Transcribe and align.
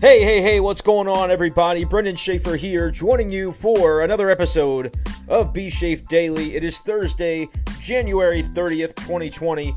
Hey, 0.00 0.22
hey, 0.22 0.40
hey, 0.40 0.60
what's 0.60 0.80
going 0.80 1.08
on, 1.08 1.30
everybody? 1.30 1.84
Brendan 1.84 2.16
Schaefer 2.16 2.56
here, 2.56 2.90
joining 2.90 3.30
you 3.30 3.52
for 3.52 4.00
another 4.00 4.30
episode 4.30 4.96
of 5.28 5.52
B 5.52 5.68
Schaefer 5.68 6.06
Daily. 6.06 6.56
It 6.56 6.64
is 6.64 6.78
Thursday, 6.78 7.50
January 7.80 8.42
30th, 8.42 8.94
2020. 8.94 9.76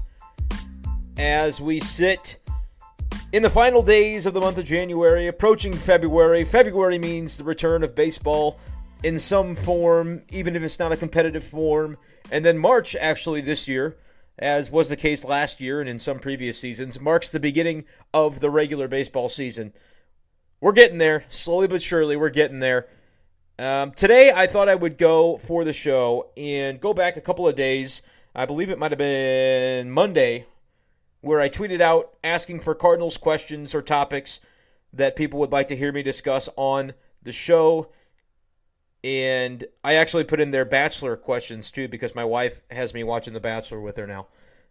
As 1.17 1.59
we 1.59 1.81
sit 1.81 2.39
in 3.34 3.44
the 3.44 3.49
final 3.49 3.84
days 3.84 4.25
of 4.25 4.34
the 4.34 4.39
month 4.39 4.57
of 4.57 4.63
January, 4.63 5.27
approaching 5.27 5.73
February, 5.73 6.45
February 6.45 6.98
means 6.98 7.38
the 7.38 7.44
return 7.44 7.84
of 7.84 7.94
baseball 7.94 8.62
in 9.03 9.20
some 9.20 9.58
form, 9.58 10.21
even 10.30 10.55
if 10.55 10.63
it's 10.63 10.80
not 10.80 10.94
a 10.94 10.98
competitive 10.98 11.44
form. 11.44 11.98
And 12.31 12.45
then 12.45 12.58
March, 12.58 12.95
actually, 12.95 13.41
this 13.41 13.67
year, 13.67 13.98
as 14.40 14.71
was 14.71 14.88
the 14.88 14.95
case 14.95 15.26
last 15.26 15.59
year 15.59 15.81
and 15.81 15.90
in 15.90 15.99
some 15.99 16.17
previous 16.17 16.58
seasons, 16.58 16.98
marks 16.98 17.30
the 17.30 17.41
beginning 17.41 17.84
of 18.13 18.40
the 18.40 18.49
regular 18.49 18.88
baseball 18.88 19.27
season 19.27 19.73
we're 20.63 20.72
getting 20.72 20.98
there, 20.98 21.26
slowly 21.27 21.67
but 21.67 21.81
surely. 21.81 22.16
We're 22.16 22.30
getting 22.30 22.59
there. 22.59 22.88
Um, 23.59 23.91
today, 23.91 24.31
I 24.34 24.48
thought 24.48 24.70
I 24.70 24.76
would 24.76 24.98
go 24.98 25.36
for 25.36 25.66
the 25.66 25.73
show 25.73 26.30
and 26.38 26.80
go 26.80 26.94
back 26.94 27.17
a 27.17 27.22
couple 27.22 27.45
of 27.45 27.55
days. 27.55 28.02
I 28.34 28.45
believe 28.45 28.70
it 28.70 28.80
might 28.80 28.91
have 28.91 28.98
been 28.98 29.91
Monday, 29.91 30.45
where 31.20 31.41
I 31.41 31.49
tweeted 31.49 31.81
out 31.81 32.13
asking 32.23 32.62
for 32.62 32.76
Cardinals 32.76 33.17
questions 33.17 33.76
or 33.76 33.81
topics 33.81 34.39
that 34.94 35.17
people 35.17 35.41
would 35.41 35.52
like 35.52 35.67
to 35.67 35.76
hear 35.76 35.91
me 35.91 36.02
discuss 36.02 36.48
on 36.55 36.94
the 37.23 37.34
show. 37.34 37.89
And 39.03 39.66
I 39.84 39.95
actually 39.95 40.23
put 40.23 40.39
in 40.39 40.52
their 40.52 40.64
Bachelor 40.64 41.17
questions 41.17 41.72
too 41.72 41.89
because 41.89 42.16
my 42.16 42.23
wife 42.23 42.61
has 42.72 42.94
me 42.94 43.03
watching 43.03 43.34
The 43.34 43.41
Bachelor 43.41 43.81
with 43.81 43.98
her 43.98 44.08
now. 44.08 44.27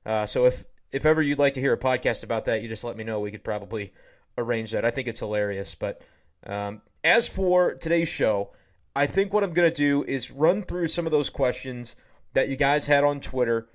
Uh, 0.07 0.25
so 0.25 0.47
if 0.47 0.65
if 0.91 1.05
ever 1.05 1.21
you'd 1.21 1.39
like 1.39 1.53
to 1.55 1.61
hear 1.61 1.75
a 1.75 1.79
podcast 1.79 2.25
about 2.25 2.47
that, 2.47 2.63
you 2.63 2.69
just 2.69 2.83
let 2.83 2.97
me 2.97 3.05
know. 3.05 3.21
We 3.21 3.31
could 3.31 3.45
probably 3.45 3.93
arrange 4.39 4.73
that. 4.73 4.85
I 4.85 4.91
think 4.91 5.09
it's 5.09 5.21
hilarious. 5.21 5.75
But 5.75 6.03
um, 6.47 6.83
as 7.05 7.29
for 7.29 7.75
today's 7.75 8.09
show, 8.09 8.51
I 8.95 9.07
think 9.07 9.33
what 9.33 9.45
I'm 9.45 9.53
going 9.53 9.71
to 9.71 9.77
do 9.77 10.05
is 10.05 10.31
run 10.31 10.63
through 10.63 10.89
some 10.89 11.07
of 11.07 11.13
those 11.13 11.31
questions 11.31 11.97
that 12.35 12.49
you 12.49 12.57
guys 12.57 12.87
had 12.87 13.05
on 13.05 13.21
Twitter. 13.21 13.69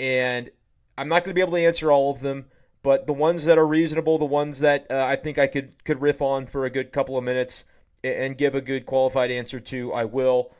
And 0.00 0.50
I'm 0.98 1.08
not 1.08 1.24
going 1.24 1.30
to 1.30 1.34
be 1.34 1.40
able 1.40 1.52
to 1.52 1.64
answer 1.64 1.92
all 1.92 2.10
of 2.10 2.20
them, 2.20 2.46
but 2.82 3.06
the 3.06 3.12
ones 3.12 3.44
that 3.44 3.58
are 3.58 3.66
reasonable, 3.66 4.18
the 4.18 4.24
ones 4.24 4.60
that 4.60 4.86
uh, 4.90 5.04
I 5.04 5.16
think 5.16 5.38
I 5.38 5.46
could, 5.46 5.84
could 5.84 6.02
riff 6.02 6.20
on 6.20 6.46
for 6.46 6.64
a 6.64 6.70
good 6.70 6.92
couple 6.92 7.16
of 7.16 7.24
minutes 7.24 7.64
and 8.02 8.36
give 8.36 8.54
a 8.54 8.60
good 8.60 8.86
qualified 8.86 9.30
answer 9.30 9.60
to, 9.60 9.92
I 9.92 10.04
will. 10.04 10.52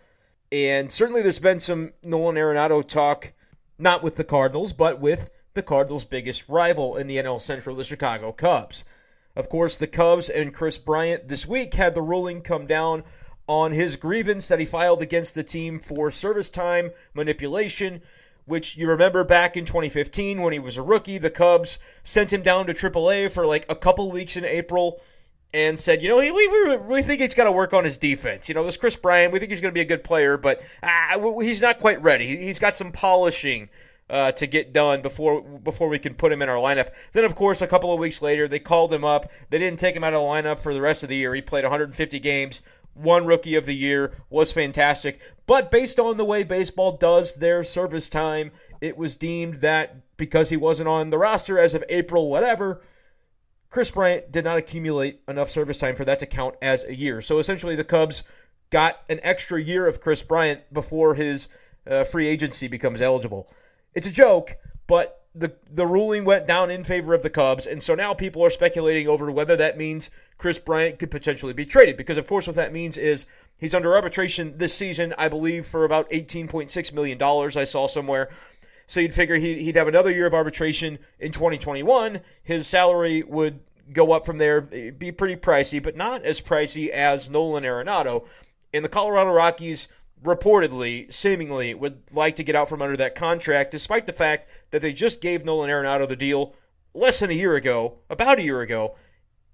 And 0.53 0.93
certainly 0.93 1.23
there's 1.23 1.39
been 1.39 1.61
some 1.61 1.93
Nolan 2.03 2.37
Arenado 2.37 2.87
talk, 2.87 3.33
not 3.79 4.03
with 4.03 4.17
the 4.17 4.25
Cardinals, 4.25 4.73
but 4.73 5.01
with 5.01 5.31
the 5.55 5.63
Cardinals' 5.63 6.05
biggest 6.05 6.49
rival 6.49 6.97
in 6.97 7.07
the 7.07 7.17
NL 7.17 7.41
Central, 7.41 7.75
the 7.75 7.85
Chicago 7.85 8.33
Cubs. 8.33 8.85
Of 9.35 9.49
course, 9.49 9.77
the 9.77 9.87
Cubs 9.87 10.29
and 10.29 10.53
Chris 10.53 10.79
Bryant 10.79 11.29
this 11.29 11.47
week 11.47 11.75
had 11.75 11.95
the 11.95 12.03
ruling 12.03 12.43
come 12.43 12.67
down 12.67 13.05
on 13.49 13.73
his 13.73 13.97
grievance 13.97 14.49
that 14.49 14.61
he 14.61 14.67
filed 14.67 15.03
against 15.03 15.35
the 15.35 15.43
team 15.43 15.79
for 15.79 16.11
service 16.11 16.51
time 16.51 16.91
manipulation, 17.15 18.03
which 18.45 18.77
you 18.77 18.89
remember 18.89 19.25
back 19.25 19.57
in 19.57 19.65
2015 19.65 20.43
when 20.43 20.53
he 20.53 20.59
was 20.59 20.77
a 20.77 20.83
rookie, 20.83 21.19
the 21.19 21.31
Cubs 21.31 21.79
sent 22.05 22.33
him 22.33 22.43
down 22.43 22.67
to 22.67 22.75
AAA 22.75 23.31
for 23.31 23.47
like 23.47 23.65
a 23.71 23.75
couple 23.75 24.11
weeks 24.11 24.37
in 24.37 24.45
April 24.45 25.01
and 25.55 25.79
said, 25.79 26.03
you 26.03 26.09
know, 26.09 26.19
we, 26.19 26.31
we, 26.31 26.77
we 26.77 27.03
think 27.03 27.21
he's 27.21 27.35
got 27.35 27.45
to 27.45 27.53
work 27.53 27.73
on 27.75 27.85
his 27.85 27.99
defense. 27.99 28.49
You 28.49 28.55
know, 28.55 28.65
this 28.65 28.77
Chris 28.77 28.97
Bryant, 28.97 29.33
we 29.33 29.39
think 29.39 29.51
he's 29.51 29.61
going 29.61 29.73
to 29.73 29.75
be 29.75 29.83
a 29.83 29.87
good 29.87 30.05
player, 30.05 30.37
but 30.37 30.63
uh, 30.83 31.41
he's 31.41 31.61
not 31.61 31.79
quite 31.79 32.03
ready. 32.03 32.37
He's 32.37 32.59
got 32.59 32.75
some 32.75 32.93
polishing 32.93 33.69
uh, 34.11 34.33
to 34.33 34.47
get 34.47 34.73
done 34.73 35.03
before 35.03 35.41
before 35.43 35.89
we 35.89 35.99
can 35.99 36.15
put 36.15 36.33
him 36.33 36.43
in 36.43 36.49
our 36.49 36.57
lineup. 36.57 36.91
Then, 37.13 37.25
of 37.25 37.35
course, 37.35 37.63
a 37.63 37.67
couple 37.67 37.93
of 37.93 37.99
weeks 37.99 38.21
later, 38.21 38.47
they 38.47 38.59
called 38.59 38.93
him 38.93 39.05
up. 39.05 39.31
They 39.51 39.59
didn't 39.59 39.79
take 39.79 39.97
him 39.97 40.05
out 40.05 40.13
of 40.13 40.21
the 40.21 40.27
lineup 40.27 40.61
for 40.61 40.75
the 40.75 40.81
rest 40.81 41.03
of 41.03 41.09
the 41.09 41.17
year. 41.17 41.35
He 41.35 41.41
played 41.41 41.65
150 41.65 42.19
games, 42.21 42.61
won 42.95 43.25
rookie 43.25 43.55
of 43.55 43.67
the 43.67 43.75
year, 43.75 44.15
was 44.29 44.53
fantastic. 44.53 45.21
But 45.47 45.71
based 45.71 45.99
on 45.99 46.17
the 46.17 46.25
way 46.25 46.45
baseball 46.45 46.97
does 46.97 47.37
their 47.37 47.65
service 47.65 48.09
time, 48.09 48.53
it 48.81 48.97
was 48.97 49.17
deemed 49.17 49.57
that 49.57 50.17
because 50.17 50.51
he 50.51 50.57
wasn't 50.57 50.89
on 50.89 51.11
the 51.11 51.19
roster 51.19 51.59
as 51.59 51.75
of 51.75 51.85
April, 51.89 52.29
whatever. 52.29 52.83
Chris 53.71 53.91
Bryant 53.91 54.31
did 54.31 54.45
not 54.45 54.59
accumulate 54.59 55.23
enough 55.27 55.49
service 55.49 55.79
time 55.79 55.97
for 55.97 56.05
that 56.05 56.19
to 56.19 56.27
count 56.27 56.57
as 56.61 56.85
a 56.85 56.95
year. 56.95 57.23
So 57.23 57.39
essentially, 57.39 57.75
the 57.75 57.85
Cubs 57.85 58.23
got 58.69 59.01
an 59.09 59.21
extra 59.23 59.61
year 59.61 59.87
of 59.87 60.01
Chris 60.01 60.23
Bryant 60.23 60.61
before 60.73 61.15
his 61.15 61.49
uh, 61.87 62.05
free 62.05 62.27
agency 62.27 62.69
becomes 62.69 63.01
eligible. 63.01 63.49
It's 63.95 64.07
a 64.07 64.13
joke, 64.13 64.57
but 64.87 65.23
the 65.35 65.55
the 65.71 65.87
ruling 65.87 66.25
went 66.25 66.47
down 66.47 66.71
in 66.71 66.85
favor 66.85 67.15
of 67.15 67.23
the 67.23 67.31
Cubs, 67.31 67.67
and 67.67 67.83
so 67.83 67.95
now 67.95 68.13
people 68.13 68.45
are 68.45 68.51
speculating 68.51 69.09
over 69.09 69.31
whether 69.31 69.57
that 69.57 69.79
means 69.79 70.11
Chris 70.37 70.59
Bryant 70.59 70.99
could 70.99 71.11
potentially 71.11 71.55
be 71.55 71.65
traded. 71.65 71.97
Because 71.97 72.19
of 72.19 72.27
course, 72.27 72.47
what 72.47 72.57
that 72.57 72.73
means 72.73 72.99
is 72.99 73.27
he's 73.59 73.75
under 73.75 73.95
arbitration 73.95 74.57
this 74.59 74.75
season, 74.75 75.15
I 75.17 75.29
believe, 75.29 75.67
for 75.67 75.85
about 75.85 76.07
eighteen 76.11 76.49
point 76.49 76.71
six 76.71 76.93
million 76.93 77.17
dollars. 77.17 77.57
I 77.57 77.65
saw 77.65 77.87
somewhere. 77.87 78.29
So 78.87 79.01
you'd 79.01 79.15
figure 79.15 79.37
he'd 79.37 79.77
have 79.77 79.89
another 79.89 80.11
year 80.11 80.27
of 80.27 80.35
arbitration 80.35 80.99
in 81.19 81.33
2021. 81.33 82.21
His 82.43 82.67
salary 82.67 83.23
would 83.23 83.61
go 83.91 84.13
up 84.13 84.27
from 84.27 84.37
there, 84.37 84.69
eh, 84.73 84.91
be 84.91 85.13
pretty 85.13 85.37
pricey, 85.37 85.83
but 85.83 85.97
not 85.97 86.25
as 86.25 86.43
pricey 86.43 86.89
as 86.89 87.31
Nolan 87.31 87.65
Arenado. 87.65 88.27
And 88.75 88.85
the 88.85 88.91
Colorado 88.91 89.33
Rockies 89.33 89.89
reportedly, 90.23 91.13
seemingly, 91.13 91.75
would 91.75 92.03
like 92.13 92.37
to 92.37 92.45
get 92.45 92.55
out 92.55 92.69
from 92.69 92.83
under 92.83 92.97
that 92.97 93.15
contract, 93.15 93.71
despite 93.71 94.07
the 94.07 94.13
fact 94.13 94.47
that 94.71 94.83
they 94.83 94.93
just 94.93 95.21
gave 95.21 95.45
Nolan 95.45 95.71
Arenado 95.71 96.09
the 96.09 96.17
deal 96.17 96.55
less 96.95 97.21
than 97.21 97.31
a 97.31 97.35
year 97.35 97.57
ago, 97.57 97.99
about 98.11 98.39
a 98.39 98.43
year 98.43 98.61
ago, 98.61 98.97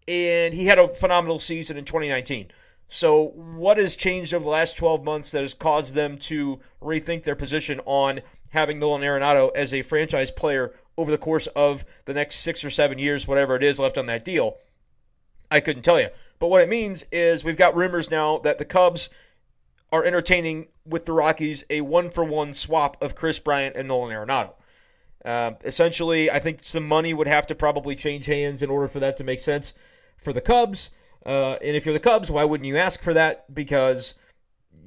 and 0.06 0.54
he 0.54 0.66
had 0.66 0.78
a 0.78 0.88
phenomenal 0.88 1.38
season 1.38 1.76
in 1.76 1.84
2019. 1.84 2.50
So, 2.88 3.32
what 3.34 3.76
has 3.76 3.96
changed 3.96 4.32
over 4.32 4.44
the 4.44 4.50
last 4.50 4.76
12 4.76 5.04
months 5.04 5.30
that 5.32 5.42
has 5.42 5.52
caused 5.52 5.94
them 5.94 6.16
to 6.18 6.58
rethink 6.80 7.22
their 7.22 7.36
position 7.36 7.80
on 7.84 8.22
having 8.50 8.78
Nolan 8.78 9.02
Arenado 9.02 9.50
as 9.54 9.74
a 9.74 9.82
franchise 9.82 10.30
player 10.30 10.72
over 10.96 11.10
the 11.10 11.18
course 11.18 11.46
of 11.48 11.84
the 12.06 12.14
next 12.14 12.36
six 12.36 12.64
or 12.64 12.70
seven 12.70 12.98
years, 12.98 13.28
whatever 13.28 13.56
it 13.56 13.62
is 13.62 13.78
left 13.78 13.98
on 13.98 14.06
that 14.06 14.24
deal? 14.24 14.56
I 15.50 15.60
couldn't 15.60 15.82
tell 15.82 16.00
you. 16.00 16.08
But 16.38 16.48
what 16.48 16.62
it 16.62 16.68
means 16.68 17.04
is 17.12 17.44
we've 17.44 17.56
got 17.56 17.76
rumors 17.76 18.10
now 18.10 18.38
that 18.38 18.58
the 18.58 18.64
Cubs 18.64 19.10
are 19.92 20.04
entertaining 20.04 20.68
with 20.84 21.06
the 21.06 21.12
Rockies 21.12 21.64
a 21.70 21.80
one 21.80 22.10
for 22.10 22.24
one 22.24 22.54
swap 22.54 23.02
of 23.02 23.14
Chris 23.14 23.38
Bryant 23.38 23.76
and 23.76 23.88
Nolan 23.88 24.14
Arenado. 24.14 24.54
Uh, 25.24 25.52
essentially, 25.64 26.30
I 26.30 26.38
think 26.38 26.60
some 26.62 26.86
money 26.86 27.12
would 27.12 27.26
have 27.26 27.46
to 27.48 27.54
probably 27.54 27.96
change 27.96 28.26
hands 28.26 28.62
in 28.62 28.70
order 28.70 28.88
for 28.88 29.00
that 29.00 29.16
to 29.18 29.24
make 29.24 29.40
sense 29.40 29.74
for 30.16 30.32
the 30.32 30.40
Cubs. 30.40 30.90
Uh, 31.26 31.54
and 31.54 31.76
if 31.76 31.84
you're 31.84 31.92
the 31.92 32.00
Cubs, 32.00 32.30
why 32.30 32.44
wouldn't 32.44 32.66
you 32.66 32.76
ask 32.76 33.02
for 33.02 33.12
that? 33.14 33.52
Because 33.52 34.14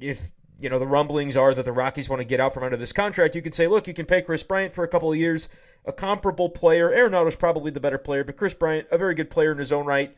if 0.00 0.20
you 0.58 0.68
know 0.68 0.78
the 0.78 0.86
rumblings 0.86 1.36
are 1.36 1.54
that 1.54 1.64
the 1.64 1.72
Rockies 1.72 2.08
want 2.08 2.20
to 2.20 2.24
get 2.24 2.40
out 2.40 2.54
from 2.54 2.64
under 2.64 2.76
this 2.76 2.92
contract, 2.92 3.34
you 3.34 3.42
could 3.42 3.54
say, 3.54 3.66
look, 3.66 3.86
you 3.86 3.94
can 3.94 4.06
pay 4.06 4.22
Chris 4.22 4.42
Bryant 4.42 4.72
for 4.72 4.84
a 4.84 4.88
couple 4.88 5.12
of 5.12 5.18
years, 5.18 5.48
a 5.84 5.92
comparable 5.92 6.48
player. 6.48 6.90
Arenado's 6.90 7.36
probably 7.36 7.70
the 7.70 7.80
better 7.80 7.98
player, 7.98 8.24
but 8.24 8.36
Chris 8.36 8.54
Bryant, 8.54 8.86
a 8.90 8.98
very 8.98 9.14
good 9.14 9.30
player 9.30 9.52
in 9.52 9.58
his 9.58 9.72
own 9.72 9.86
right 9.86 10.16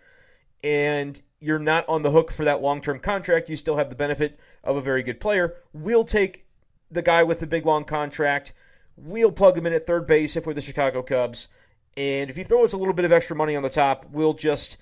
and 0.62 1.20
you're 1.40 1.58
not 1.58 1.86
on 1.88 2.02
the 2.02 2.10
hook 2.10 2.32
for 2.32 2.44
that 2.44 2.62
long 2.62 2.80
term 2.80 2.98
contract. 2.98 3.48
You 3.48 3.56
still 3.56 3.76
have 3.76 3.90
the 3.90 3.96
benefit 3.96 4.38
of 4.62 4.76
a 4.76 4.80
very 4.80 5.02
good 5.02 5.20
player. 5.20 5.56
We'll 5.72 6.04
take 6.04 6.46
the 6.90 7.02
guy 7.02 7.22
with 7.22 7.40
the 7.40 7.46
big 7.46 7.66
long 7.66 7.84
contract. 7.84 8.52
We'll 8.96 9.32
plug 9.32 9.58
him 9.58 9.66
in 9.66 9.72
at 9.72 9.86
third 9.86 10.06
base 10.06 10.36
if 10.36 10.46
we're 10.46 10.54
the 10.54 10.60
Chicago 10.60 11.02
Cubs. 11.02 11.48
And 11.96 12.30
if 12.30 12.38
you 12.38 12.44
throw 12.44 12.64
us 12.64 12.72
a 12.72 12.76
little 12.76 12.94
bit 12.94 13.04
of 13.04 13.12
extra 13.12 13.36
money 13.36 13.56
on 13.56 13.62
the 13.62 13.70
top, 13.70 14.06
we'll 14.10 14.34
just 14.34 14.76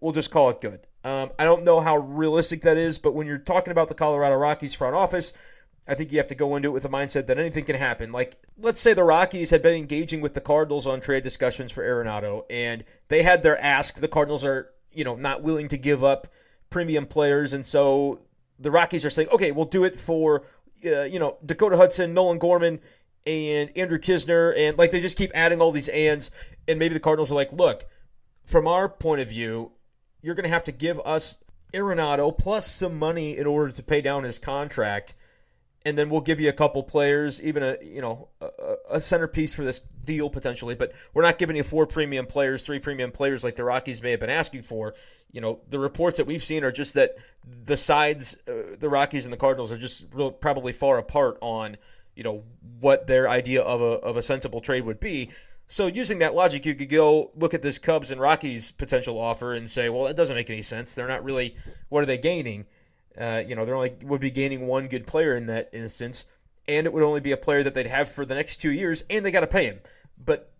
we'll 0.00 0.12
just 0.12 0.30
call 0.30 0.50
it 0.50 0.60
good. 0.60 0.86
Um, 1.04 1.30
I 1.38 1.44
don't 1.44 1.64
know 1.64 1.80
how 1.80 1.96
realistic 1.96 2.62
that 2.62 2.76
is, 2.76 2.98
but 2.98 3.14
when 3.14 3.26
you're 3.26 3.38
talking 3.38 3.70
about 3.70 3.88
the 3.88 3.94
Colorado 3.94 4.36
Rockies 4.36 4.74
front 4.74 4.94
office, 4.94 5.32
I 5.88 5.94
think 5.94 6.10
you 6.10 6.18
have 6.18 6.26
to 6.28 6.34
go 6.34 6.56
into 6.56 6.68
it 6.68 6.72
with 6.72 6.82
the 6.82 6.88
mindset 6.88 7.26
that 7.26 7.38
anything 7.38 7.64
can 7.64 7.76
happen. 7.76 8.10
Like, 8.10 8.36
let's 8.58 8.80
say 8.80 8.92
the 8.92 9.04
Rockies 9.04 9.50
had 9.50 9.62
been 9.62 9.74
engaging 9.74 10.20
with 10.20 10.34
the 10.34 10.40
Cardinals 10.40 10.86
on 10.86 11.00
trade 11.00 11.22
discussions 11.22 11.70
for 11.70 11.84
Arenado, 11.84 12.44
and 12.50 12.84
they 13.08 13.22
had 13.22 13.42
their 13.42 13.60
ask. 13.62 14.00
The 14.00 14.08
Cardinals 14.08 14.44
are 14.44 14.70
you 14.96 15.04
know, 15.04 15.16
not 15.16 15.42
willing 15.42 15.68
to 15.68 15.78
give 15.78 16.02
up 16.02 16.28
premium 16.70 17.06
players, 17.06 17.52
and 17.52 17.64
so 17.64 18.20
the 18.58 18.70
Rockies 18.70 19.04
are 19.04 19.10
saying, 19.10 19.28
okay, 19.30 19.52
we'll 19.52 19.66
do 19.66 19.84
it 19.84 19.98
for 19.98 20.42
uh, 20.84 21.02
you 21.02 21.18
know 21.18 21.38
Dakota 21.44 21.76
Hudson, 21.76 22.14
Nolan 22.14 22.38
Gorman, 22.38 22.80
and 23.26 23.70
Andrew 23.76 23.98
Knizner. 23.98 24.56
and 24.56 24.78
like 24.78 24.90
they 24.90 25.00
just 25.00 25.18
keep 25.18 25.30
adding 25.34 25.60
all 25.60 25.72
these 25.72 25.88
ands, 25.88 26.30
and 26.66 26.78
maybe 26.78 26.94
the 26.94 27.00
Cardinals 27.00 27.30
are 27.30 27.36
like, 27.36 27.52
look, 27.52 27.84
from 28.44 28.66
our 28.66 28.88
point 28.88 29.20
of 29.20 29.28
view, 29.28 29.72
you're 30.22 30.34
going 30.34 30.44
to 30.44 30.50
have 30.50 30.64
to 30.64 30.72
give 30.72 31.00
us 31.00 31.38
Arenado 31.74 32.36
plus 32.36 32.66
some 32.66 32.98
money 32.98 33.36
in 33.36 33.46
order 33.46 33.72
to 33.72 33.82
pay 33.82 34.00
down 34.00 34.24
his 34.24 34.38
contract 34.38 35.14
and 35.86 35.96
then 35.96 36.10
we'll 36.10 36.20
give 36.20 36.40
you 36.40 36.48
a 36.48 36.52
couple 36.52 36.82
players, 36.82 37.40
even 37.40 37.62
a 37.62 37.76
you 37.80 38.02
know 38.02 38.28
a, 38.40 38.74
a, 38.90 39.00
centerpiece 39.00 39.54
for 39.54 39.64
this 39.64 39.80
deal 40.04 40.28
potentially. 40.28 40.74
But 40.74 40.92
we're 41.14 41.22
not 41.22 41.38
giving 41.38 41.54
you 41.54 41.62
four 41.62 41.86
premium 41.86 42.26
players, 42.26 42.66
three 42.66 42.80
premium 42.80 43.12
players 43.12 43.44
like 43.44 43.54
the 43.54 43.62
Rockies 43.62 44.02
may 44.02 44.10
have 44.10 44.18
been 44.18 44.28
asking 44.28 44.64
for. 44.64 44.94
You 45.30 45.40
know, 45.40 45.60
the 45.70 45.78
reports 45.78 46.16
that 46.16 46.26
we've 46.26 46.42
seen 46.42 46.64
are 46.64 46.72
just 46.72 46.94
that 46.94 47.16
the 47.64 47.76
sides, 47.76 48.36
uh, 48.48 48.74
the 48.78 48.88
Rockies 48.88 49.26
and 49.26 49.32
the 49.32 49.36
Cardinals, 49.36 49.70
are 49.70 49.78
just 49.78 50.06
real, 50.12 50.32
probably 50.32 50.72
far 50.72 50.98
apart 50.98 51.38
on 51.40 51.76
you 52.16 52.24
know 52.24 52.42
what 52.80 53.06
their 53.06 53.28
idea 53.28 53.62
of 53.62 53.80
a 53.80 54.00
of 54.00 54.16
a 54.16 54.22
sensible 54.22 54.60
trade 54.60 54.84
would 54.84 54.98
be. 54.98 55.30
So 55.68 55.86
using 55.86 56.18
that 56.18 56.34
logic, 56.34 56.66
you 56.66 56.74
could 56.74 56.88
go 56.88 57.30
look 57.36 57.54
at 57.54 57.62
this 57.62 57.78
Cubs 57.78 58.10
and 58.10 58.20
Rockies 58.20 58.72
potential 58.72 59.18
offer 59.18 59.54
and 59.54 59.70
say, 59.70 59.88
well, 59.88 60.04
that 60.04 60.16
doesn't 60.16 60.34
make 60.34 60.50
any 60.50 60.62
sense. 60.62 60.96
They're 60.96 61.08
not 61.08 61.22
really. 61.22 61.56
What 61.90 62.02
are 62.02 62.06
they 62.06 62.18
gaining? 62.18 62.66
Uh, 63.18 63.42
you 63.46 63.54
know, 63.54 63.64
they're 63.64 63.76
only 63.76 63.94
would 64.02 64.20
be 64.20 64.30
gaining 64.30 64.66
one 64.66 64.88
good 64.88 65.06
player 65.06 65.34
in 65.34 65.46
that 65.46 65.70
instance, 65.72 66.24
and 66.68 66.86
it 66.86 66.92
would 66.92 67.02
only 67.02 67.20
be 67.20 67.32
a 67.32 67.36
player 67.36 67.62
that 67.62 67.74
they'd 67.74 67.86
have 67.86 68.10
for 68.10 68.24
the 68.24 68.34
next 68.34 68.58
two 68.58 68.72
years, 68.72 69.04
and 69.08 69.24
they 69.24 69.30
got 69.30 69.40
to 69.40 69.46
pay 69.46 69.66
him. 69.66 69.80
But 70.22 70.52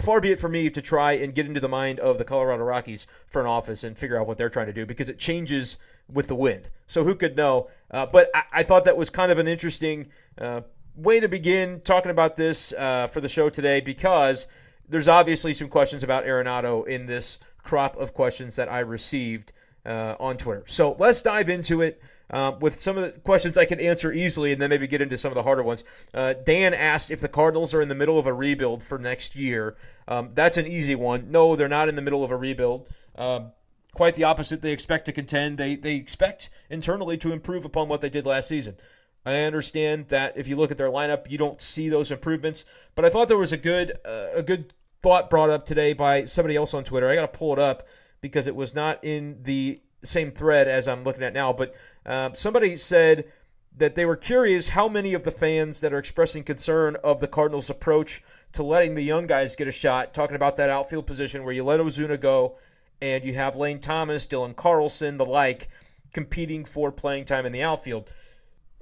far 0.00 0.20
be 0.20 0.30
it 0.30 0.38
for 0.38 0.48
me 0.48 0.70
to 0.70 0.80
try 0.80 1.12
and 1.12 1.34
get 1.34 1.46
into 1.46 1.60
the 1.60 1.68
mind 1.68 2.00
of 2.00 2.18
the 2.18 2.24
Colorado 2.24 2.64
Rockies 2.64 3.06
front 3.26 3.48
office 3.48 3.84
and 3.84 3.96
figure 3.96 4.18
out 4.18 4.26
what 4.26 4.38
they're 4.38 4.50
trying 4.50 4.66
to 4.66 4.72
do 4.72 4.86
because 4.86 5.08
it 5.08 5.18
changes 5.18 5.78
with 6.10 6.28
the 6.28 6.34
wind. 6.34 6.70
So 6.86 7.04
who 7.04 7.14
could 7.14 7.36
know? 7.36 7.68
Uh, 7.90 8.06
but 8.06 8.30
I, 8.34 8.42
I, 8.52 8.62
thought 8.62 8.84
that 8.84 8.96
was 8.96 9.10
kind 9.10 9.30
of 9.30 9.38
an 9.38 9.48
interesting 9.48 10.08
uh, 10.38 10.62
way 10.96 11.20
to 11.20 11.28
begin 11.28 11.80
talking 11.80 12.10
about 12.10 12.36
this 12.36 12.72
uh, 12.72 13.08
for 13.08 13.20
the 13.20 13.28
show 13.28 13.50
today 13.50 13.80
because 13.80 14.46
there's 14.88 15.08
obviously 15.08 15.54
some 15.54 15.68
questions 15.68 16.02
about 16.02 16.24
Arenado 16.24 16.86
in 16.86 17.06
this 17.06 17.38
crop 17.62 17.96
of 17.96 18.14
questions 18.14 18.56
that 18.56 18.70
I 18.70 18.80
received 18.80 19.52
uh, 19.84 20.16
on 20.20 20.36
Twitter. 20.36 20.64
So 20.66 20.96
let's 20.98 21.22
dive 21.22 21.48
into 21.48 21.82
it. 21.82 22.00
Uh, 22.32 22.56
with 22.60 22.80
some 22.80 22.96
of 22.96 23.02
the 23.02 23.10
questions 23.10 23.58
I 23.58 23.64
can 23.64 23.80
answer 23.80 24.12
easily 24.12 24.52
and 24.52 24.62
then 24.62 24.70
maybe 24.70 24.86
get 24.86 25.02
into 25.02 25.18
some 25.18 25.32
of 25.32 25.34
the 25.34 25.42
harder 25.42 25.64
ones. 25.64 25.82
Uh, 26.14 26.32
Dan 26.32 26.74
asked 26.74 27.10
if 27.10 27.20
the 27.20 27.26
Cardinals 27.28 27.74
are 27.74 27.82
in 27.82 27.88
the 27.88 27.94
middle 27.96 28.20
of 28.20 28.28
a 28.28 28.32
rebuild 28.32 28.84
for 28.84 29.00
next 29.00 29.34
year. 29.34 29.76
Um, 30.06 30.30
that's 30.34 30.56
an 30.56 30.64
easy 30.68 30.94
one. 30.94 31.32
No, 31.32 31.56
they're 31.56 31.66
not 31.66 31.88
in 31.88 31.96
the 31.96 32.02
middle 32.02 32.22
of 32.22 32.30
a 32.30 32.36
rebuild. 32.36 32.88
Um, 33.16 33.50
quite 33.92 34.14
the 34.14 34.24
opposite. 34.24 34.62
They 34.62 34.72
expect 34.72 35.06
to 35.06 35.12
contend. 35.12 35.58
They 35.58 35.76
they 35.76 35.96
expect 35.96 36.50
internally 36.68 37.16
to 37.18 37.32
improve 37.32 37.64
upon 37.64 37.88
what 37.88 38.00
they 38.00 38.10
did 38.10 38.26
last 38.26 38.48
season. 38.48 38.76
I 39.26 39.40
understand 39.42 40.08
that 40.08 40.36
if 40.36 40.48
you 40.48 40.56
look 40.56 40.70
at 40.70 40.78
their 40.78 40.90
lineup, 40.90 41.30
you 41.30 41.36
don't 41.36 41.60
see 41.60 41.88
those 41.88 42.10
improvements. 42.10 42.64
But 42.94 43.04
I 43.04 43.10
thought 43.10 43.28
there 43.28 43.36
was 43.36 43.52
a 43.52 43.58
good 43.58 43.92
uh, 44.04 44.28
a 44.34 44.42
good 44.42 44.72
thought 45.02 45.30
brought 45.30 45.50
up 45.50 45.64
today 45.64 45.92
by 45.92 46.24
somebody 46.24 46.56
else 46.56 46.74
on 46.74 46.84
Twitter. 46.84 47.08
I 47.08 47.14
got 47.14 47.32
to 47.32 47.38
pull 47.38 47.52
it 47.52 47.58
up 47.58 47.86
because 48.20 48.46
it 48.46 48.56
was 48.56 48.74
not 48.74 49.02
in 49.02 49.42
the 49.42 49.80
same 50.02 50.30
thread 50.30 50.68
as 50.68 50.88
I'm 50.88 51.04
looking 51.04 51.22
at 51.22 51.32
now. 51.32 51.52
But 51.52 51.74
uh, 52.06 52.32
somebody 52.32 52.76
said 52.76 53.30
that 53.76 53.94
they 53.94 54.04
were 54.04 54.16
curious 54.16 54.70
how 54.70 54.88
many 54.88 55.14
of 55.14 55.24
the 55.24 55.30
fans 55.30 55.80
that 55.80 55.92
are 55.92 55.98
expressing 55.98 56.42
concern 56.42 56.96
of 57.04 57.20
the 57.20 57.28
Cardinals' 57.28 57.70
approach 57.70 58.22
to 58.52 58.62
letting 58.62 58.94
the 58.94 59.02
young 59.02 59.26
guys 59.26 59.56
get 59.56 59.68
a 59.68 59.72
shot, 59.72 60.12
talking 60.12 60.36
about 60.36 60.56
that 60.56 60.70
outfield 60.70 61.06
position 61.06 61.44
where 61.44 61.54
you 61.54 61.62
let 61.62 61.80
Ozuna 61.80 62.20
go 62.20 62.56
and 63.00 63.24
you 63.24 63.34
have 63.34 63.56
Lane 63.56 63.80
Thomas, 63.80 64.26
Dylan 64.26 64.54
Carlson, 64.56 65.16
the 65.16 65.24
like, 65.24 65.68
competing 66.12 66.64
for 66.64 66.90
playing 66.90 67.24
time 67.24 67.46
in 67.46 67.52
the 67.52 67.62
outfield. 67.62 68.10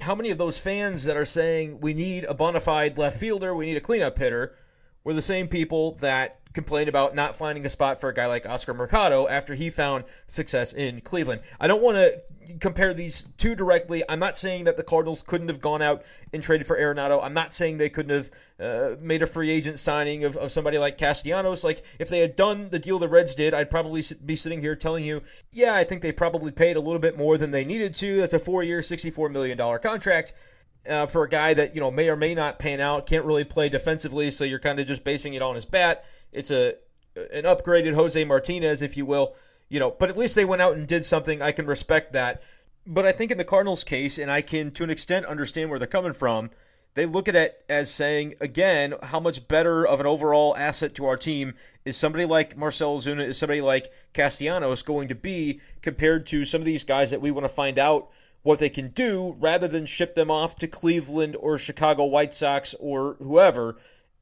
How 0.01 0.15
many 0.15 0.31
of 0.31 0.39
those 0.39 0.59
fans 0.59 1.05
that 1.05 1.17
are 1.17 1.25
saying 1.25 1.81
we 1.81 1.93
need 1.93 2.25
a 2.25 2.35
bona 2.35 2.61
fide 2.61 2.99
left 2.99 3.19
fielder, 3.19 3.55
we 3.55 3.67
need 3.67 3.77
a 3.77 3.81
cleanup 3.81 4.19
hitter, 4.19 4.57
were 5.05 5.13
the 5.13 5.23
same 5.23 5.49
people 5.49 5.93
that 5.97 6.38
complained 6.55 6.89
about 6.89 7.15
not 7.15 7.37
finding 7.37 7.65
a 7.67 7.69
spot 7.69 8.01
for 8.01 8.09
a 8.09 8.15
guy 8.15 8.27
like 8.27 8.47
Oscar 8.47 8.75
Mercado 8.75 9.29
after 9.29 9.55
he 9.55 9.71
found 9.71 10.05
success 10.27 10.73
in 10.73 11.01
Cleveland. 11.01 11.43
I 11.61 11.67
don't 11.67 11.83
want 11.83 11.97
to 11.97 12.23
compare 12.61 12.95
these 12.95 13.27
two 13.37 13.55
directly. 13.55 14.03
I'm 14.09 14.19
not 14.19 14.37
saying 14.37 14.65
that 14.65 14.77
the 14.77 14.83
Cardinals 14.83 15.23
couldn't 15.23 15.49
have 15.49 15.61
gone 15.61 15.83
out 15.83 16.03
and 16.33 16.43
traded 16.43 16.67
for 16.67 16.79
Arenado. 16.79 17.23
I'm 17.23 17.35
not 17.35 17.53
saying 17.53 17.77
they 17.77 17.91
couldn't 17.91 18.11
have 18.11 18.31
uh, 18.59 18.97
made 19.01 19.23
a 19.23 19.27
free 19.27 19.51
agent 19.51 19.79
signing 19.79 20.25
of, 20.25 20.37
of 20.37 20.51
somebody 20.51 20.79
like 20.79 20.97
Castellanos. 20.99 21.63
Like, 21.63 21.85
if 21.99 22.09
they 22.09 22.21
had 22.21 22.37
done 22.37 22.71
the 22.71 22.79
deal 22.79 22.99
the 22.99 23.09
Reds 23.09 23.35
did, 23.35 23.53
I'd 23.55 23.71
probably 23.71 24.03
be 24.25 24.35
sitting 24.35 24.61
here 24.61 24.75
telling 24.75 25.05
you, 25.05 25.23
yeah, 25.53 25.75
I 25.75 25.85
think 25.85 26.01
they 26.01 26.13
probably 26.13 26.51
paid 26.51 26.77
a 26.77 26.81
little 26.81 26.99
bit 26.99 27.19
more 27.19 27.37
than 27.37 27.51
they 27.51 27.65
needed 27.65 27.95
to. 27.97 28.17
That's 28.17 28.35
a 28.35 28.39
four 28.39 28.63
year, 28.63 28.81
$64 28.81 29.31
million 29.31 29.59
contract 29.81 30.33
uh, 30.89 31.07
for 31.07 31.25
a 31.25 31.29
guy 31.29 31.55
that 31.55 31.75
you 31.75 31.81
know 31.81 31.91
may 31.91 32.09
or 32.09 32.17
may 32.17 32.35
not 32.35 32.59
pan 32.59 32.81
out, 32.81 33.07
can't 33.07 33.25
really 33.25 33.45
play 33.45 33.69
defensively, 33.69 34.31
so 34.31 34.45
you're 34.45 34.59
kind 34.59 34.81
of 34.81 34.87
just 34.87 35.05
basing 35.05 35.35
it 35.35 35.43
on 35.43 35.55
his 35.55 35.65
bat. 35.65 36.05
It's 36.33 36.51
a 36.51 36.75
an 37.33 37.45
upgraded 37.45 37.95
Jose 37.95 38.23
Martinez, 38.25 38.83
if 38.83 38.97
you 38.97 39.05
will, 39.05 39.35
you 39.69 39.81
know. 39.81 39.91
But 39.91 40.09
at 40.09 40.17
least 40.17 40.35
they 40.35 40.45
went 40.45 40.63
out 40.63 40.77
and 40.77 40.87
did 40.87 41.05
something. 41.05 41.43
I 41.43 41.53
can 41.53 41.67
respect 41.67 42.13
that. 42.13 42.43
But 42.87 43.05
I 43.05 43.13
think 43.13 43.31
in 43.31 43.39
the 43.39 43.45
Cardinals' 43.45 43.85
case, 43.85 44.19
and 44.19 44.31
I 44.31 44.41
can 44.41 44.71
to 44.73 44.85
an 44.85 44.91
extent 44.91 45.27
understand 45.27 45.71
where 45.71 45.79
they're 45.79 45.89
coming 45.89 46.13
from. 46.13 46.51
They 46.95 47.07
look 47.07 47.29
at 47.29 47.37
it 47.37 47.65
as 47.69 47.93
saying 47.93 48.35
again 48.41 48.95
how 49.03 49.21
much 49.21 49.47
better 49.47 49.87
of 49.87 50.01
an 50.01 50.07
overall 50.07 50.57
asset 50.57 50.95
to 50.97 51.07
our 51.07 51.17
team 51.17 51.55
is 51.85 51.97
somebody 51.97 52.25
like 52.25 52.57
Marcell 52.57 52.99
Ozuna, 52.99 53.25
is 53.25 53.39
somebody 53.39 53.61
like 53.61 53.93
Castellanos 54.15 54.83
going 54.83 55.09
to 55.09 55.15
be 55.15 55.61
compared 55.81 56.27
to 56.29 56.45
some 56.45 56.61
of 56.61 56.65
these 56.65 56.85
guys 56.85 57.11
that 57.13 57.21
we 57.21 57.31
want 57.31 57.45
to 57.47 57.53
find 57.53 57.79
out 57.79 58.11
what 58.43 58.59
they 58.59 58.69
can 58.69 58.89
do 58.89 59.37
rather 59.39 59.69
than 59.69 59.87
ship 59.87 60.15
them 60.15 60.31
off 60.31 60.57
to 60.57 60.67
Cleveland 60.67 61.37
or 61.39 61.59
Chicago 61.59 62.05
White 62.05 62.35
Sox 62.35 62.75
or 62.81 63.17
whoever 63.21 63.77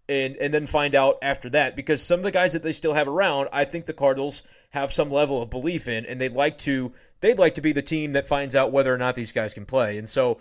and 0.09 0.37
and 0.37 0.53
then 0.55 0.67
find 0.67 0.95
out 0.95 1.19
after 1.23 1.51
that 1.51 1.77
because 1.77 2.03
some 2.03 2.21
of 2.21 2.25
the 2.25 2.31
guys 2.31 2.53
that 2.53 2.63
they 2.63 2.73
still 2.73 2.93
have 2.93 3.09
around, 3.09 3.49
I 3.53 3.65
think 3.65 3.87
the 3.87 3.93
Cardinals 3.93 4.43
have 4.71 4.93
some 4.93 5.11
level 5.11 5.43
of 5.43 5.51
belief 5.51 5.89
in 5.89 6.07
and 6.07 6.21
they'd 6.21 6.33
like 6.33 6.59
to 6.59 6.93
they'd 7.21 7.39
like 7.39 7.55
to 7.55 7.61
be 7.61 7.73
the 7.73 7.83
team 7.83 8.13
that 8.13 8.29
finds 8.29 8.55
out 8.55 8.73
whether 8.73 8.93
or 8.93 8.99
not 8.99 9.15
these 9.15 9.33
guys 9.33 9.55
can 9.55 9.67
play. 9.67 9.99
And 9.99 10.09
so 10.09 10.39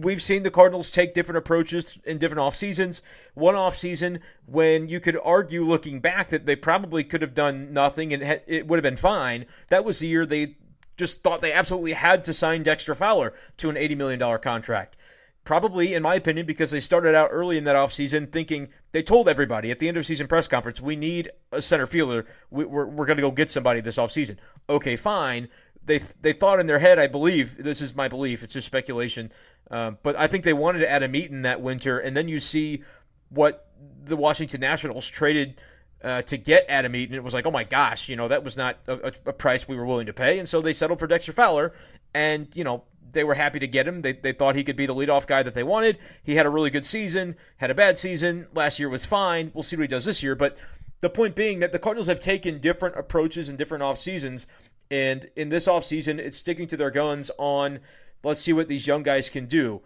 we've 0.00 0.22
seen 0.22 0.42
the 0.42 0.50
Cardinals 0.50 0.90
take 0.90 1.12
different 1.12 1.38
approaches 1.38 1.98
in 2.04 2.18
different 2.18 2.40
off 2.40 2.56
seasons. 2.56 3.02
One 3.34 3.56
off 3.56 3.76
season 3.76 4.20
when 4.46 4.88
you 4.88 5.00
could 5.00 5.18
argue 5.22 5.64
looking 5.64 6.00
back 6.00 6.28
that 6.28 6.46
they 6.46 6.56
probably 6.56 7.04
could 7.04 7.22
have 7.22 7.34
done 7.34 7.72
nothing 7.72 8.14
and 8.14 8.40
it 8.46 8.66
would 8.66 8.76
have 8.76 8.82
been 8.84 8.96
fine. 8.96 9.46
That 9.68 9.84
was 9.84 9.98
the 9.98 10.06
year 10.06 10.24
they 10.24 10.56
just 10.96 11.22
thought 11.22 11.40
they 11.40 11.52
absolutely 11.52 11.94
had 11.94 12.24
to 12.24 12.34
sign 12.34 12.62
Dexter 12.62 12.94
Fowler 12.94 13.32
to 13.56 13.70
an 13.70 13.76
$80 13.76 13.96
million 13.96 14.38
contract. 14.38 14.96
Probably, 15.44 15.94
in 15.94 16.02
my 16.02 16.14
opinion, 16.14 16.46
because 16.46 16.70
they 16.70 16.78
started 16.78 17.16
out 17.16 17.30
early 17.32 17.58
in 17.58 17.64
that 17.64 17.74
offseason 17.74 18.30
thinking 18.30 18.68
they 18.92 19.02
told 19.02 19.28
everybody 19.28 19.72
at 19.72 19.80
the 19.80 19.88
end 19.88 19.96
of 19.96 20.06
season 20.06 20.28
press 20.28 20.46
conference, 20.46 20.80
we 20.80 20.94
need 20.94 21.30
a 21.50 21.60
center 21.60 21.86
fielder. 21.86 22.26
We, 22.50 22.62
are 22.62 22.68
we're, 22.68 22.86
we're 22.86 23.06
going 23.06 23.16
to 23.16 23.22
go 23.22 23.32
get 23.32 23.50
somebody 23.50 23.80
this 23.80 23.96
offseason. 23.96 24.36
Okay, 24.70 24.94
fine. 24.94 25.48
They, 25.84 25.98
they 26.20 26.32
thought 26.32 26.60
in 26.60 26.66
their 26.66 26.78
head, 26.78 27.00
I 27.00 27.08
believe, 27.08 27.60
this 27.62 27.80
is 27.80 27.96
my 27.96 28.06
belief, 28.06 28.44
it's 28.44 28.52
just 28.52 28.66
speculation, 28.66 29.32
uh, 29.68 29.92
but 30.04 30.14
I 30.14 30.28
think 30.28 30.44
they 30.44 30.52
wanted 30.52 30.78
to 30.80 30.88
add 30.88 31.02
Adam 31.02 31.16
Eaton 31.16 31.42
that 31.42 31.60
winter, 31.60 31.98
and 31.98 32.16
then 32.16 32.28
you 32.28 32.38
see 32.38 32.84
what 33.30 33.66
the 34.04 34.16
Washington 34.16 34.60
Nationals 34.60 35.08
traded 35.08 35.60
uh, 36.02 36.22
to 36.22 36.36
get 36.36 36.64
Adam 36.68 36.94
Eaton. 36.96 37.14
It 37.14 37.24
was 37.24 37.34
like, 37.34 37.46
oh 37.46 37.50
my 37.50 37.64
gosh, 37.64 38.08
you 38.08 38.16
know, 38.16 38.28
that 38.28 38.44
was 38.44 38.56
not 38.56 38.78
a, 38.86 39.12
a, 39.26 39.32
price 39.32 39.68
we 39.68 39.76
were 39.76 39.86
willing 39.86 40.06
to 40.06 40.12
pay. 40.12 40.38
And 40.38 40.48
so 40.48 40.60
they 40.60 40.72
settled 40.72 40.98
for 40.98 41.06
Dexter 41.06 41.32
Fowler. 41.32 41.72
And, 42.14 42.48
you 42.54 42.64
know, 42.64 42.84
they 43.12 43.24
were 43.24 43.34
happy 43.34 43.58
to 43.58 43.66
get 43.66 43.86
him. 43.86 44.02
They, 44.02 44.12
they 44.12 44.32
thought 44.32 44.56
he 44.56 44.64
could 44.64 44.76
be 44.76 44.86
the 44.86 44.94
leadoff 44.94 45.26
guy 45.26 45.42
that 45.42 45.54
they 45.54 45.62
wanted. 45.62 45.98
He 46.22 46.34
had 46.34 46.46
a 46.46 46.50
really 46.50 46.70
good 46.70 46.86
season, 46.86 47.36
had 47.58 47.70
a 47.70 47.74
bad 47.74 47.98
season. 47.98 48.46
Last 48.54 48.78
year 48.78 48.88
was 48.88 49.04
fine. 49.04 49.50
We'll 49.54 49.62
see 49.62 49.76
what 49.76 49.82
he 49.82 49.88
does 49.88 50.04
this 50.04 50.22
year. 50.22 50.34
But 50.34 50.60
the 51.00 51.10
point 51.10 51.34
being 51.34 51.60
that 51.60 51.72
the 51.72 51.78
Cardinals 51.78 52.06
have 52.08 52.20
taken 52.20 52.58
different 52.58 52.96
approaches 52.96 53.48
in 53.48 53.56
different 53.56 53.82
off 53.82 53.98
seasons. 53.98 54.46
And 54.90 55.30
in 55.36 55.48
this 55.48 55.68
off 55.68 55.84
season, 55.84 56.18
it's 56.18 56.36
sticking 56.36 56.66
to 56.68 56.76
their 56.76 56.90
guns 56.90 57.30
on 57.38 57.80
let's 58.24 58.40
see 58.40 58.52
what 58.52 58.68
these 58.68 58.86
young 58.86 59.02
guys 59.02 59.28
can 59.28 59.46
do 59.46 59.82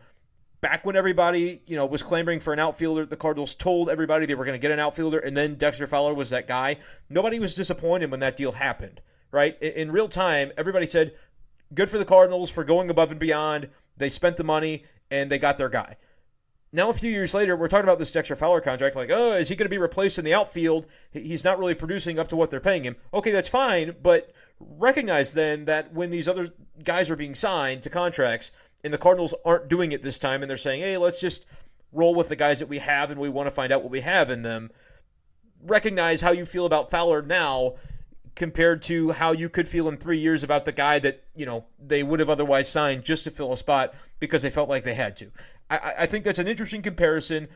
back 0.60 0.84
when 0.84 0.96
everybody, 0.96 1.62
you 1.66 1.76
know, 1.76 1.86
was 1.86 2.02
clamoring 2.02 2.40
for 2.40 2.52
an 2.52 2.58
outfielder, 2.58 3.06
the 3.06 3.16
Cardinals 3.16 3.54
told 3.54 3.88
everybody 3.88 4.26
they 4.26 4.34
were 4.34 4.44
going 4.44 4.58
to 4.58 4.62
get 4.62 4.70
an 4.70 4.80
outfielder, 4.80 5.18
and 5.18 5.36
then 5.36 5.54
Dexter 5.54 5.86
Fowler 5.86 6.14
was 6.14 6.30
that 6.30 6.48
guy. 6.48 6.76
Nobody 7.08 7.38
was 7.38 7.54
disappointed 7.54 8.10
when 8.10 8.20
that 8.20 8.36
deal 8.36 8.52
happened, 8.52 9.00
right? 9.30 9.56
In, 9.60 9.72
in 9.72 9.92
real 9.92 10.08
time, 10.08 10.52
everybody 10.56 10.86
said, 10.86 11.14
good 11.74 11.90
for 11.90 11.98
the 11.98 12.04
Cardinals 12.04 12.50
for 12.50 12.64
going 12.64 12.90
above 12.90 13.10
and 13.10 13.20
beyond. 13.20 13.68
They 13.96 14.08
spent 14.08 14.36
the 14.36 14.44
money 14.44 14.84
and 15.10 15.30
they 15.30 15.38
got 15.38 15.58
their 15.58 15.68
guy. 15.68 15.96
Now, 16.72 16.90
a 16.90 16.92
few 16.92 17.10
years 17.10 17.32
later, 17.32 17.56
we're 17.56 17.68
talking 17.68 17.84
about 17.84 17.98
this 17.98 18.12
Dexter 18.12 18.36
Fowler 18.36 18.60
contract. 18.60 18.96
Like, 18.96 19.10
oh, 19.10 19.32
is 19.32 19.48
he 19.48 19.56
going 19.56 19.66
to 19.66 19.70
be 19.74 19.78
replaced 19.78 20.18
in 20.18 20.24
the 20.24 20.34
outfield? 20.34 20.86
He's 21.10 21.44
not 21.44 21.58
really 21.58 21.74
producing 21.74 22.18
up 22.18 22.28
to 22.28 22.36
what 22.36 22.50
they're 22.50 22.60
paying 22.60 22.84
him. 22.84 22.96
Okay, 23.14 23.30
that's 23.30 23.48
fine, 23.48 23.94
but 24.02 24.32
recognize 24.58 25.32
then 25.32 25.64
that 25.66 25.92
when 25.94 26.10
these 26.10 26.28
other 26.28 26.52
guys 26.82 27.08
are 27.08 27.16
being 27.16 27.34
signed 27.34 27.82
to 27.82 27.90
contracts, 27.90 28.50
and 28.84 28.92
the 28.92 28.98
Cardinals 28.98 29.34
aren't 29.44 29.68
doing 29.68 29.92
it 29.92 30.02
this 30.02 30.18
time, 30.18 30.42
and 30.42 30.50
they're 30.50 30.56
saying, 30.56 30.82
hey, 30.82 30.96
let's 30.96 31.20
just 31.20 31.46
roll 31.92 32.14
with 32.14 32.28
the 32.28 32.36
guys 32.36 32.58
that 32.58 32.68
we 32.68 32.78
have, 32.78 33.10
and 33.10 33.20
we 33.20 33.28
want 33.28 33.46
to 33.46 33.54
find 33.54 33.72
out 33.72 33.82
what 33.82 33.92
we 33.92 34.00
have 34.00 34.28
in 34.30 34.42
them. 34.42 34.70
Recognize 35.62 36.20
how 36.20 36.32
you 36.32 36.44
feel 36.44 36.66
about 36.66 36.90
Fowler 36.90 37.22
now 37.22 37.74
compared 38.36 38.82
to 38.82 39.10
how 39.10 39.32
you 39.32 39.48
could 39.48 39.66
feel 39.66 39.88
in 39.88 39.96
three 39.96 40.18
years 40.18 40.44
about 40.44 40.64
the 40.64 40.72
guy 40.72 41.00
that 41.00 41.24
you 41.34 41.44
know 41.44 41.64
they 41.84 42.04
would 42.04 42.20
have 42.20 42.30
otherwise 42.30 42.70
signed 42.70 43.02
just 43.02 43.24
to 43.24 43.30
fill 43.30 43.52
a 43.52 43.56
spot 43.56 43.94
because 44.20 44.42
they 44.42 44.50
felt 44.50 44.68
like 44.68 44.84
they 44.84 44.94
had 44.94 45.16
to. 45.16 45.32
I, 45.68 45.94
I 46.00 46.06
think 46.06 46.24
that's 46.24 46.38
an 46.38 46.46
interesting 46.46 46.82
comparison. 46.82 47.48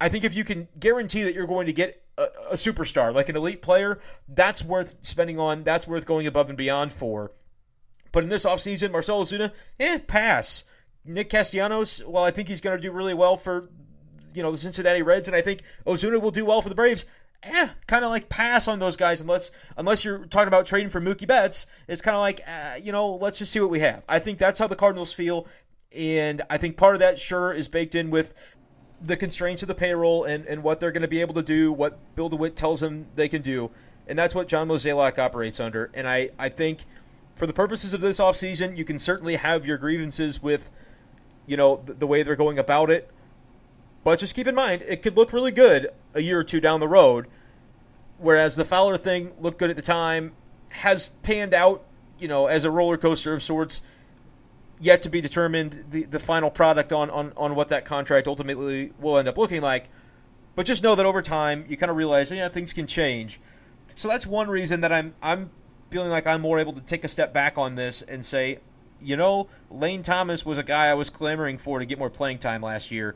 I 0.00 0.08
think 0.08 0.24
if 0.24 0.34
you 0.34 0.44
can 0.44 0.68
guarantee 0.78 1.22
that 1.24 1.34
you're 1.34 1.46
going 1.46 1.66
to 1.66 1.72
get 1.72 2.02
a, 2.16 2.28
a 2.50 2.54
superstar, 2.54 3.12
like 3.14 3.28
an 3.28 3.36
elite 3.36 3.60
player, 3.60 4.00
that's 4.28 4.64
worth 4.64 4.96
spending 5.02 5.38
on. 5.38 5.64
That's 5.64 5.86
worth 5.86 6.06
going 6.06 6.26
above 6.26 6.48
and 6.48 6.56
beyond 6.56 6.92
for. 6.92 7.32
But 8.12 8.22
in 8.22 8.30
this 8.30 8.44
offseason, 8.44 8.92
Marcell 8.92 9.24
Ozuna, 9.24 9.52
eh, 9.78 9.98
pass. 10.06 10.64
Nick 11.04 11.28
Castellanos, 11.28 12.02
well, 12.06 12.24
I 12.24 12.30
think 12.30 12.48
he's 12.48 12.60
going 12.60 12.76
to 12.76 12.82
do 12.82 12.90
really 12.90 13.12
well 13.12 13.36
for 13.36 13.68
you 14.32 14.42
know 14.42 14.50
the 14.50 14.58
Cincinnati 14.58 15.02
Reds, 15.02 15.28
and 15.28 15.36
I 15.36 15.42
think 15.42 15.62
Ozuna 15.86 16.20
will 16.20 16.30
do 16.30 16.44
well 16.44 16.62
for 16.62 16.68
the 16.68 16.74
Braves. 16.74 17.06
Eh, 17.44 17.68
kind 17.86 18.04
of 18.04 18.10
like 18.10 18.28
pass 18.28 18.68
on 18.68 18.78
those 18.78 18.96
guys 18.96 19.20
unless 19.20 19.50
unless 19.76 20.04
you're 20.04 20.24
talking 20.26 20.48
about 20.48 20.64
trading 20.66 20.88
for 20.88 21.00
Mookie 21.00 21.26
Betts. 21.26 21.66
It's 21.86 22.00
kind 22.00 22.16
of 22.16 22.20
like 22.20 22.40
uh, 22.48 22.78
you 22.82 22.90
know 22.90 23.14
let's 23.14 23.38
just 23.38 23.52
see 23.52 23.60
what 23.60 23.70
we 23.70 23.80
have. 23.80 24.02
I 24.08 24.18
think 24.18 24.38
that's 24.38 24.58
how 24.58 24.66
the 24.66 24.76
Cardinals 24.76 25.12
feel, 25.12 25.46
and 25.94 26.42
I 26.48 26.56
think 26.56 26.76
part 26.76 26.94
of 26.94 27.00
that 27.00 27.18
sure 27.18 27.52
is 27.52 27.68
baked 27.68 27.94
in 27.94 28.10
with 28.10 28.34
the 29.04 29.16
constraints 29.16 29.62
of 29.62 29.68
the 29.68 29.74
payroll 29.74 30.24
and, 30.24 30.46
and 30.46 30.62
what 30.62 30.80
they're 30.80 30.92
going 30.92 31.02
to 31.02 31.08
be 31.08 31.20
able 31.20 31.34
to 31.34 31.42
do, 31.42 31.72
what 31.72 31.98
Bill 32.14 32.28
DeWitt 32.28 32.56
tells 32.56 32.80
them 32.80 33.06
they 33.14 33.28
can 33.28 33.42
do. 33.42 33.70
And 34.06 34.18
that's 34.18 34.34
what 34.34 34.48
John 34.48 34.68
Mozeliak 34.68 35.18
operates 35.18 35.60
under. 35.60 35.90
And 35.94 36.08
I, 36.08 36.30
I 36.38 36.48
think 36.48 36.84
for 37.36 37.46
the 37.46 37.52
purposes 37.52 37.92
of 37.92 38.00
this 38.00 38.18
offseason, 38.18 38.76
you 38.76 38.84
can 38.84 38.98
certainly 38.98 39.36
have 39.36 39.66
your 39.66 39.78
grievances 39.78 40.42
with, 40.42 40.70
you 41.46 41.56
know, 41.56 41.82
the, 41.84 41.94
the 41.94 42.06
way 42.06 42.22
they're 42.22 42.36
going 42.36 42.58
about 42.58 42.90
it. 42.90 43.10
But 44.04 44.18
just 44.18 44.34
keep 44.34 44.46
in 44.46 44.54
mind, 44.54 44.82
it 44.86 45.02
could 45.02 45.16
look 45.16 45.32
really 45.32 45.50
good 45.50 45.88
a 46.12 46.20
year 46.20 46.38
or 46.38 46.44
two 46.44 46.60
down 46.60 46.80
the 46.80 46.88
road. 46.88 47.26
Whereas 48.18 48.54
the 48.54 48.64
Fowler 48.64 48.96
thing 48.96 49.32
looked 49.40 49.58
good 49.58 49.70
at 49.70 49.76
the 49.76 49.82
time, 49.82 50.32
has 50.68 51.08
panned 51.22 51.54
out, 51.54 51.84
you 52.18 52.28
know, 52.28 52.46
as 52.46 52.64
a 52.64 52.70
roller 52.70 52.96
coaster 52.96 53.34
of 53.34 53.42
sorts 53.42 53.82
yet 54.80 55.02
to 55.02 55.08
be 55.08 55.20
determined 55.20 55.84
the, 55.90 56.04
the 56.04 56.18
final 56.18 56.50
product 56.50 56.92
on, 56.92 57.08
on, 57.10 57.32
on 57.36 57.54
what 57.54 57.68
that 57.70 57.84
contract 57.84 58.26
ultimately 58.26 58.92
will 59.00 59.18
end 59.18 59.28
up 59.28 59.38
looking 59.38 59.62
like. 59.62 59.88
But 60.54 60.66
just 60.66 60.82
know 60.82 60.94
that 60.94 61.06
over 61.06 61.22
time, 61.22 61.64
you 61.68 61.76
kind 61.76 61.90
of 61.90 61.96
realize, 61.96 62.30
yeah, 62.30 62.48
things 62.48 62.72
can 62.72 62.86
change. 62.86 63.40
So 63.94 64.08
that's 64.08 64.26
one 64.26 64.48
reason 64.48 64.80
that 64.82 64.92
I'm 64.92 65.14
I'm 65.22 65.50
feeling 65.90 66.10
like 66.10 66.26
I'm 66.26 66.40
more 66.40 66.58
able 66.58 66.72
to 66.72 66.80
take 66.80 67.04
a 67.04 67.08
step 67.08 67.32
back 67.32 67.56
on 67.58 67.76
this 67.76 68.02
and 68.02 68.24
say, 68.24 68.58
you 69.00 69.16
know, 69.16 69.48
Lane 69.70 70.02
Thomas 70.02 70.44
was 70.44 70.58
a 70.58 70.62
guy 70.62 70.86
I 70.86 70.94
was 70.94 71.10
clamoring 71.10 71.58
for 71.58 71.78
to 71.78 71.84
get 71.84 71.98
more 71.98 72.10
playing 72.10 72.38
time 72.38 72.62
last 72.62 72.90
year, 72.90 73.14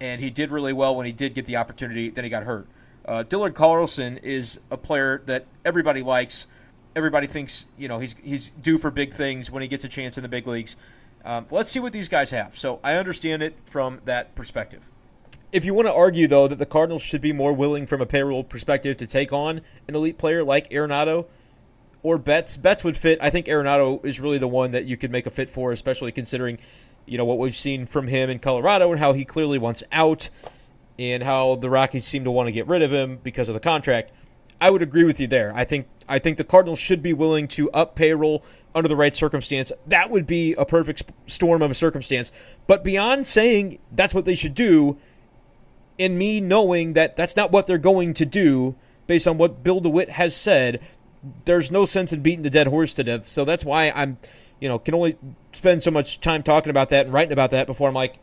and 0.00 0.20
he 0.20 0.30
did 0.30 0.50
really 0.50 0.72
well 0.72 0.94
when 0.96 1.06
he 1.06 1.12
did 1.12 1.34
get 1.34 1.46
the 1.46 1.56
opportunity. 1.56 2.10
Then 2.10 2.24
he 2.24 2.30
got 2.30 2.44
hurt. 2.44 2.66
Uh, 3.04 3.22
Dylan 3.22 3.54
Carlson 3.54 4.18
is 4.18 4.58
a 4.70 4.76
player 4.76 5.22
that 5.26 5.46
everybody 5.64 6.02
likes. 6.02 6.46
Everybody 6.94 7.26
thinks 7.26 7.66
you 7.78 7.88
know 7.88 7.98
he's 7.98 8.14
he's 8.22 8.50
due 8.50 8.78
for 8.78 8.90
big 8.90 9.14
things 9.14 9.50
when 9.50 9.62
he 9.62 9.68
gets 9.68 9.84
a 9.84 9.88
chance 9.88 10.16
in 10.16 10.22
the 10.22 10.28
big 10.28 10.46
leagues. 10.46 10.76
Um, 11.24 11.46
let's 11.50 11.70
see 11.70 11.80
what 11.80 11.92
these 11.92 12.08
guys 12.08 12.30
have. 12.30 12.56
So 12.56 12.78
I 12.84 12.94
understand 12.94 13.42
it 13.42 13.56
from 13.64 14.00
that 14.04 14.34
perspective. 14.34 14.86
If 15.52 15.64
you 15.64 15.74
want 15.74 15.86
to 15.88 15.94
argue, 15.94 16.28
though, 16.28 16.48
that 16.48 16.58
the 16.58 16.66
Cardinals 16.66 17.02
should 17.02 17.20
be 17.20 17.32
more 17.32 17.52
willing 17.52 17.86
from 17.86 18.00
a 18.00 18.06
payroll 18.06 18.44
perspective 18.44 18.96
to 18.98 19.06
take 19.06 19.32
on 19.32 19.60
an 19.88 19.94
elite 19.94 20.18
player 20.18 20.44
like 20.44 20.70
Arenado 20.70 21.26
or 22.02 22.18
Betts, 22.18 22.56
Betts 22.56 22.84
would 22.84 22.96
fit. 22.96 23.18
I 23.20 23.30
think 23.30 23.46
Arenado 23.46 24.04
is 24.04 24.20
really 24.20 24.38
the 24.38 24.46
one 24.46 24.70
that 24.72 24.84
you 24.84 24.96
could 24.96 25.10
make 25.10 25.26
a 25.26 25.30
fit 25.30 25.50
for, 25.50 25.72
especially 25.72 26.12
considering, 26.12 26.58
you 27.06 27.18
know, 27.18 27.24
what 27.24 27.38
we've 27.38 27.56
seen 27.56 27.86
from 27.86 28.08
him 28.08 28.28
in 28.30 28.38
Colorado 28.38 28.90
and 28.90 28.98
how 28.98 29.12
he 29.12 29.24
clearly 29.24 29.58
wants 29.58 29.82
out 29.92 30.28
and 30.98 31.22
how 31.22 31.56
the 31.56 31.70
Rockies 31.70 32.04
seem 32.04 32.24
to 32.24 32.30
want 32.30 32.48
to 32.48 32.52
get 32.52 32.66
rid 32.66 32.82
of 32.82 32.92
him 32.92 33.18
because 33.22 33.48
of 33.48 33.54
the 33.54 33.60
contract. 33.60 34.12
I 34.60 34.70
would 34.70 34.82
agree 34.82 35.04
with 35.04 35.20
you 35.20 35.26
there. 35.26 35.52
I 35.54 35.64
think 35.64 35.86
I 36.08 36.18
think 36.18 36.38
the 36.38 36.44
Cardinals 36.44 36.78
should 36.78 37.02
be 37.02 37.12
willing 37.12 37.48
to 37.48 37.70
up 37.72 37.94
payroll 37.94 38.44
under 38.74 38.88
the 38.88 38.96
right 38.96 39.14
circumstance. 39.14 39.72
That 39.86 40.10
would 40.10 40.26
be 40.26 40.54
a 40.54 40.64
perfect 40.64 41.04
storm 41.26 41.62
of 41.62 41.70
a 41.70 41.74
circumstance. 41.74 42.32
But 42.66 42.82
beyond 42.82 43.26
saying 43.26 43.78
that's 43.92 44.14
what 44.14 44.24
they 44.24 44.34
should 44.34 44.54
do, 44.54 44.96
and 45.98 46.18
me 46.18 46.40
knowing 46.40 46.94
that 46.94 47.16
that's 47.16 47.36
not 47.36 47.52
what 47.52 47.66
they're 47.66 47.78
going 47.78 48.14
to 48.14 48.24
do 48.24 48.76
based 49.06 49.28
on 49.28 49.38
what 49.38 49.62
Bill 49.62 49.80
DeWitt 49.80 50.10
has 50.10 50.34
said, 50.34 50.80
there's 51.44 51.70
no 51.70 51.84
sense 51.84 52.12
in 52.12 52.22
beating 52.22 52.42
the 52.42 52.50
dead 52.50 52.66
horse 52.66 52.94
to 52.94 53.04
death. 53.04 53.24
So 53.24 53.44
that's 53.44 53.64
why 53.64 53.90
I'm, 53.90 54.18
you 54.60 54.68
know, 54.68 54.78
can 54.78 54.94
only 54.94 55.18
spend 55.52 55.82
so 55.82 55.90
much 55.90 56.20
time 56.20 56.42
talking 56.42 56.70
about 56.70 56.90
that 56.90 57.06
and 57.06 57.12
writing 57.12 57.32
about 57.32 57.50
that 57.50 57.66
before 57.66 57.88
I'm 57.88 57.94
like, 57.94 58.18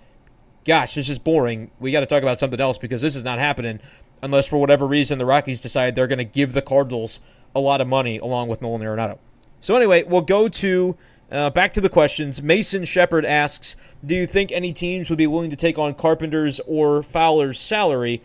gosh, 0.65 0.95
this 0.95 1.09
is 1.09 1.19
boring. 1.19 1.71
We 1.79 1.91
got 1.91 2.01
to 2.01 2.05
talk 2.05 2.23
about 2.23 2.39
something 2.39 2.59
else 2.59 2.77
because 2.77 3.01
this 3.01 3.15
is 3.15 3.23
not 3.23 3.39
happening 3.39 3.79
unless 4.21 4.47
for 4.47 4.57
whatever 4.57 4.87
reason 4.87 5.19
the 5.19 5.25
Rockies 5.25 5.61
decide 5.61 5.95
they're 5.95 6.07
going 6.07 6.17
to 6.17 6.23
give 6.23 6.53
the 6.53 6.61
Cardinals 6.61 7.19
a 7.55 7.59
lot 7.59 7.81
of 7.81 7.87
money 7.87 8.17
along 8.17 8.47
with 8.47 8.61
Nolan 8.61 8.81
Arenado. 8.81 9.19
So 9.61 9.75
anyway, 9.75 10.03
we'll 10.03 10.21
go 10.21 10.47
to 10.47 10.97
uh, 11.31 11.49
back 11.49 11.73
to 11.73 11.81
the 11.81 11.89
questions. 11.89 12.41
Mason 12.41 12.85
Shepard 12.85 13.25
asks, 13.25 13.75
"Do 14.05 14.15
you 14.15 14.25
think 14.25 14.51
any 14.51 14.73
teams 14.73 15.09
would 15.09 15.17
be 15.17 15.27
willing 15.27 15.49
to 15.49 15.55
take 15.55 15.77
on 15.77 15.93
Carpenter's 15.93 16.59
or 16.65 17.03
Fowler's 17.03 17.59
salary? 17.59 18.21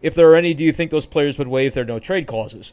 If 0.00 0.14
there 0.14 0.30
are 0.30 0.34
any, 0.34 0.52
do 0.54 0.64
you 0.64 0.72
think 0.72 0.90
those 0.90 1.06
players 1.06 1.38
would 1.38 1.48
waive 1.48 1.74
their 1.74 1.84
no 1.84 1.98
trade 1.98 2.26
clauses?" 2.26 2.72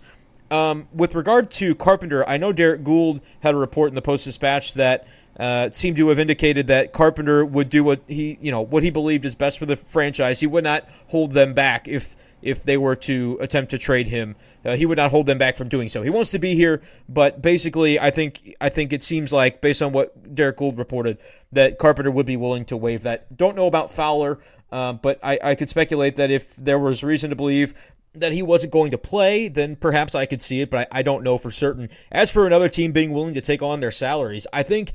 Um, 0.52 0.88
with 0.94 1.16
regard 1.16 1.52
to 1.52 1.76
Carpenter, 1.76 2.28
I 2.28 2.38
know 2.38 2.52
Derrick 2.52 2.84
Goold 2.84 3.22
had 3.42 3.54
a 3.54 3.58
report 3.58 3.90
in 3.90 3.96
the 3.96 4.02
Post 4.02 4.26
Dispatch 4.26 4.74
that 4.74 5.08
uh, 5.40 5.70
seemed 5.72 5.98
to 5.98 6.10
have 6.10 6.20
indicated 6.20 6.68
that 6.68 6.92
Carpenter 6.92 7.46
would 7.46 7.70
do 7.70 7.84
what 7.84 8.02
he, 8.08 8.38
you 8.42 8.52
know, 8.52 8.62
what 8.62 8.84
he 8.84 8.90
believed 8.90 9.26
is 9.26 9.36
best 9.36 9.60
for 9.60 9.66
the 9.66 9.76
franchise. 9.76 10.40
He 10.40 10.48
would 10.48 10.64
not 10.64 10.88
hold 11.08 11.34
them 11.34 11.54
back 11.54 11.88
if 11.88 12.16
if 12.42 12.64
they 12.64 12.78
were 12.78 12.96
to 12.96 13.38
attempt 13.42 13.70
to 13.72 13.78
trade 13.78 14.08
him. 14.08 14.36
Uh, 14.64 14.76
he 14.76 14.86
would 14.86 14.98
not 14.98 15.12
hold 15.12 15.26
them 15.26 15.38
back 15.38 15.58
from 15.58 15.68
doing 15.68 15.90
so. 15.90 16.02
He 16.02 16.10
wants 16.10 16.32
to 16.32 16.40
be 16.40 16.56
here, 16.56 16.82
but 17.08 17.42
basically, 17.42 18.00
I 18.00 18.12
think 18.12 18.56
I 18.60 18.70
think 18.70 18.92
it 18.92 19.04
seems 19.04 19.32
like, 19.32 19.62
based 19.62 19.82
on 19.82 19.92
what 19.92 20.36
Derrick 20.36 20.58
Goold 20.58 20.78
reported, 20.78 21.18
that 21.52 21.78
Carpenter 21.78 22.12
would 22.12 22.26
be 22.26 22.38
willing 22.38 22.66
to 22.66 22.78
waive 22.78 23.04
that. 23.04 23.38
Don't 23.38 23.56
know 23.56 23.68
about 23.68 23.94
Fowler, 23.94 24.40
uh, 24.72 24.94
but 24.94 25.20
I, 25.24 25.40
I 25.44 25.56
could 25.56 25.70
speculate 25.70 26.16
that 26.18 26.32
if 26.32 26.56
there 26.56 26.80
was 26.80 27.04
reason 27.04 27.30
to 27.30 27.36
believe 27.36 27.74
that 28.14 28.32
he 28.32 28.42
wasn't 28.42 28.74
going 28.74 28.92
to 28.92 28.98
play, 28.98 29.48
then 29.48 29.76
perhaps 29.76 30.16
I 30.16 30.26
could 30.26 30.42
see 30.42 30.62
it, 30.62 30.70
but 30.70 30.88
I, 30.92 31.00
I, 31.00 31.02
don't 31.04 31.24
know 31.24 31.38
for 31.38 31.52
certain. 31.52 31.90
As 32.12 32.32
for 32.32 32.48
another 32.48 32.68
team 32.68 32.92
being 32.92 33.14
willing 33.14 33.36
to 33.36 33.42
take 33.42 33.62
on 33.62 33.80
their 33.80 33.92
salaries, 33.92 34.48
I 34.52 34.64
think 34.64 34.94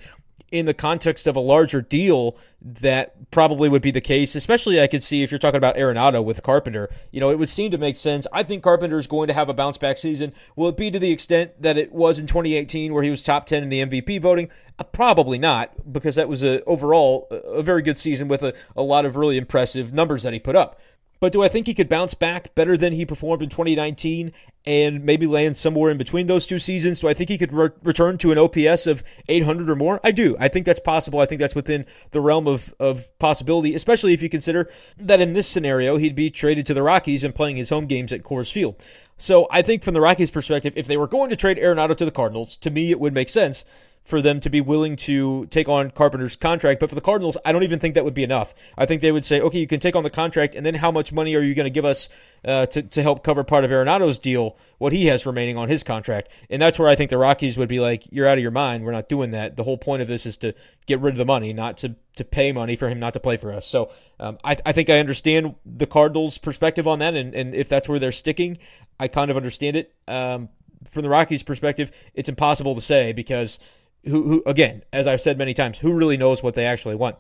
in 0.54 0.66
the 0.66 0.74
context 0.74 1.26
of 1.26 1.34
a 1.34 1.40
larger 1.40 1.82
deal, 1.82 2.36
that 2.60 3.30
probably 3.32 3.68
would 3.68 3.82
be 3.82 3.90
the 3.90 4.00
case. 4.00 4.36
Especially, 4.36 4.80
I 4.80 4.86
could 4.86 5.02
see 5.02 5.24
if 5.24 5.32
you're 5.32 5.40
talking 5.40 5.58
about 5.58 5.74
Arenado 5.74 6.24
with 6.24 6.44
Carpenter. 6.44 6.88
You 7.10 7.18
know, 7.18 7.30
it 7.30 7.40
would 7.40 7.48
seem 7.48 7.72
to 7.72 7.78
make 7.78 7.96
sense. 7.96 8.24
I 8.32 8.44
think 8.44 8.62
Carpenter 8.62 8.98
is 8.98 9.08
going 9.08 9.26
to 9.26 9.34
have 9.34 9.48
a 9.48 9.54
bounce 9.54 9.78
back 9.78 9.98
season. 9.98 10.32
Will 10.54 10.68
it 10.68 10.76
be 10.76 10.92
to 10.92 10.98
the 11.00 11.10
extent 11.10 11.60
that 11.60 11.76
it 11.76 11.92
was 11.92 12.20
in 12.20 12.28
2018, 12.28 12.94
where 12.94 13.02
he 13.02 13.10
was 13.10 13.24
top 13.24 13.46
10 13.46 13.64
in 13.64 13.68
the 13.68 13.84
MVP 13.84 14.20
voting? 14.20 14.48
Uh, 14.78 14.84
probably 14.84 15.38
not, 15.38 15.92
because 15.92 16.14
that 16.14 16.28
was 16.28 16.42
a 16.44 16.62
overall 16.64 17.26
a 17.30 17.62
very 17.62 17.82
good 17.82 17.98
season 17.98 18.28
with 18.28 18.42
a, 18.42 18.54
a 18.76 18.82
lot 18.82 19.04
of 19.04 19.16
really 19.16 19.36
impressive 19.36 19.92
numbers 19.92 20.22
that 20.22 20.32
he 20.32 20.38
put 20.38 20.54
up. 20.54 20.78
But 21.24 21.32
do 21.32 21.42
I 21.42 21.48
think 21.48 21.66
he 21.66 21.72
could 21.72 21.88
bounce 21.88 22.12
back 22.12 22.54
better 22.54 22.76
than 22.76 22.92
he 22.92 23.06
performed 23.06 23.42
in 23.42 23.48
2019 23.48 24.30
and 24.66 25.02
maybe 25.06 25.26
land 25.26 25.56
somewhere 25.56 25.90
in 25.90 25.96
between 25.96 26.26
those 26.26 26.44
two 26.44 26.58
seasons? 26.58 27.00
Do 27.00 27.08
I 27.08 27.14
think 27.14 27.30
he 27.30 27.38
could 27.38 27.50
re- 27.50 27.70
return 27.82 28.18
to 28.18 28.30
an 28.30 28.36
OPS 28.36 28.86
of 28.86 29.02
800 29.30 29.70
or 29.70 29.74
more? 29.74 30.00
I 30.04 30.10
do. 30.10 30.36
I 30.38 30.48
think 30.48 30.66
that's 30.66 30.80
possible. 30.80 31.20
I 31.20 31.24
think 31.24 31.38
that's 31.38 31.54
within 31.54 31.86
the 32.10 32.20
realm 32.20 32.46
of, 32.46 32.74
of 32.78 33.18
possibility, 33.18 33.74
especially 33.74 34.12
if 34.12 34.20
you 34.20 34.28
consider 34.28 34.68
that 34.98 35.22
in 35.22 35.32
this 35.32 35.48
scenario, 35.48 35.96
he'd 35.96 36.14
be 36.14 36.28
traded 36.28 36.66
to 36.66 36.74
the 36.74 36.82
Rockies 36.82 37.24
and 37.24 37.34
playing 37.34 37.56
his 37.56 37.70
home 37.70 37.86
games 37.86 38.12
at 38.12 38.22
Coors 38.22 38.52
Field. 38.52 38.84
So 39.16 39.48
I 39.50 39.62
think 39.62 39.82
from 39.82 39.94
the 39.94 40.02
Rockies' 40.02 40.30
perspective, 40.30 40.74
if 40.76 40.86
they 40.86 40.98
were 40.98 41.08
going 41.08 41.30
to 41.30 41.36
trade 41.36 41.56
Arenado 41.56 41.96
to 41.96 42.04
the 42.04 42.10
Cardinals, 42.10 42.54
to 42.58 42.70
me, 42.70 42.90
it 42.90 43.00
would 43.00 43.14
make 43.14 43.30
sense 43.30 43.64
for 44.04 44.20
them 44.20 44.38
to 44.38 44.50
be 44.50 44.60
willing 44.60 44.96
to 44.96 45.46
take 45.46 45.66
on 45.66 45.90
Carpenter's 45.90 46.36
contract. 46.36 46.78
But 46.78 46.90
for 46.90 46.94
the 46.94 47.00
Cardinals, 47.00 47.38
I 47.42 47.52
don't 47.52 47.62
even 47.62 47.78
think 47.78 47.94
that 47.94 48.04
would 48.04 48.12
be 48.14 48.22
enough. 48.22 48.54
I 48.76 48.84
think 48.84 49.00
they 49.00 49.10
would 49.10 49.24
say, 49.24 49.40
okay, 49.40 49.58
you 49.58 49.66
can 49.66 49.80
take 49.80 49.96
on 49.96 50.04
the 50.04 50.10
contract, 50.10 50.54
and 50.54 50.64
then 50.64 50.74
how 50.74 50.90
much 50.90 51.10
money 51.10 51.34
are 51.34 51.40
you 51.40 51.54
going 51.54 51.64
to 51.64 51.70
give 51.70 51.86
us 51.86 52.10
uh, 52.44 52.66
to, 52.66 52.82
to 52.82 53.02
help 53.02 53.24
cover 53.24 53.42
part 53.44 53.64
of 53.64 53.72
Arenado's 53.72 54.18
deal, 54.18 54.58
what 54.76 54.92
he 54.92 55.06
has 55.06 55.24
remaining 55.24 55.56
on 55.56 55.70
his 55.70 55.82
contract? 55.82 56.28
And 56.50 56.60
that's 56.60 56.78
where 56.78 56.88
I 56.88 56.96
think 56.96 57.10
the 57.10 57.16
Rockies 57.16 57.56
would 57.56 57.68
be 57.68 57.80
like, 57.80 58.04
you're 58.12 58.28
out 58.28 58.36
of 58.36 58.42
your 58.42 58.50
mind. 58.50 58.84
We're 58.84 58.92
not 58.92 59.08
doing 59.08 59.30
that. 59.30 59.56
The 59.56 59.64
whole 59.64 59.78
point 59.78 60.02
of 60.02 60.08
this 60.08 60.26
is 60.26 60.36
to 60.38 60.52
get 60.84 61.00
rid 61.00 61.14
of 61.14 61.18
the 61.18 61.24
money, 61.24 61.54
not 61.54 61.78
to, 61.78 61.96
to 62.16 62.24
pay 62.24 62.52
money 62.52 62.76
for 62.76 62.90
him 62.90 63.00
not 63.00 63.14
to 63.14 63.20
play 63.20 63.38
for 63.38 63.54
us. 63.54 63.66
So 63.66 63.90
um, 64.20 64.36
I, 64.44 64.56
I 64.66 64.72
think 64.72 64.90
I 64.90 64.98
understand 64.98 65.54
the 65.64 65.86
Cardinals' 65.86 66.36
perspective 66.36 66.86
on 66.86 66.98
that, 66.98 67.14
and, 67.14 67.34
and 67.34 67.54
if 67.54 67.70
that's 67.70 67.88
where 67.88 67.98
they're 67.98 68.12
sticking, 68.12 68.58
I 69.00 69.08
kind 69.08 69.30
of 69.30 69.38
understand 69.38 69.76
it. 69.76 69.94
Um, 70.06 70.50
from 70.90 71.04
the 71.04 71.08
Rockies' 71.08 71.42
perspective, 71.42 71.90
it's 72.12 72.28
impossible 72.28 72.74
to 72.74 72.82
say 72.82 73.14
because– 73.14 73.58
who, 74.06 74.22
who 74.28 74.42
again, 74.46 74.82
as 74.92 75.06
I've 75.06 75.20
said 75.20 75.38
many 75.38 75.54
times, 75.54 75.78
who 75.78 75.92
really 75.92 76.16
knows 76.16 76.42
what 76.42 76.54
they 76.54 76.66
actually 76.66 76.94
want? 76.94 77.16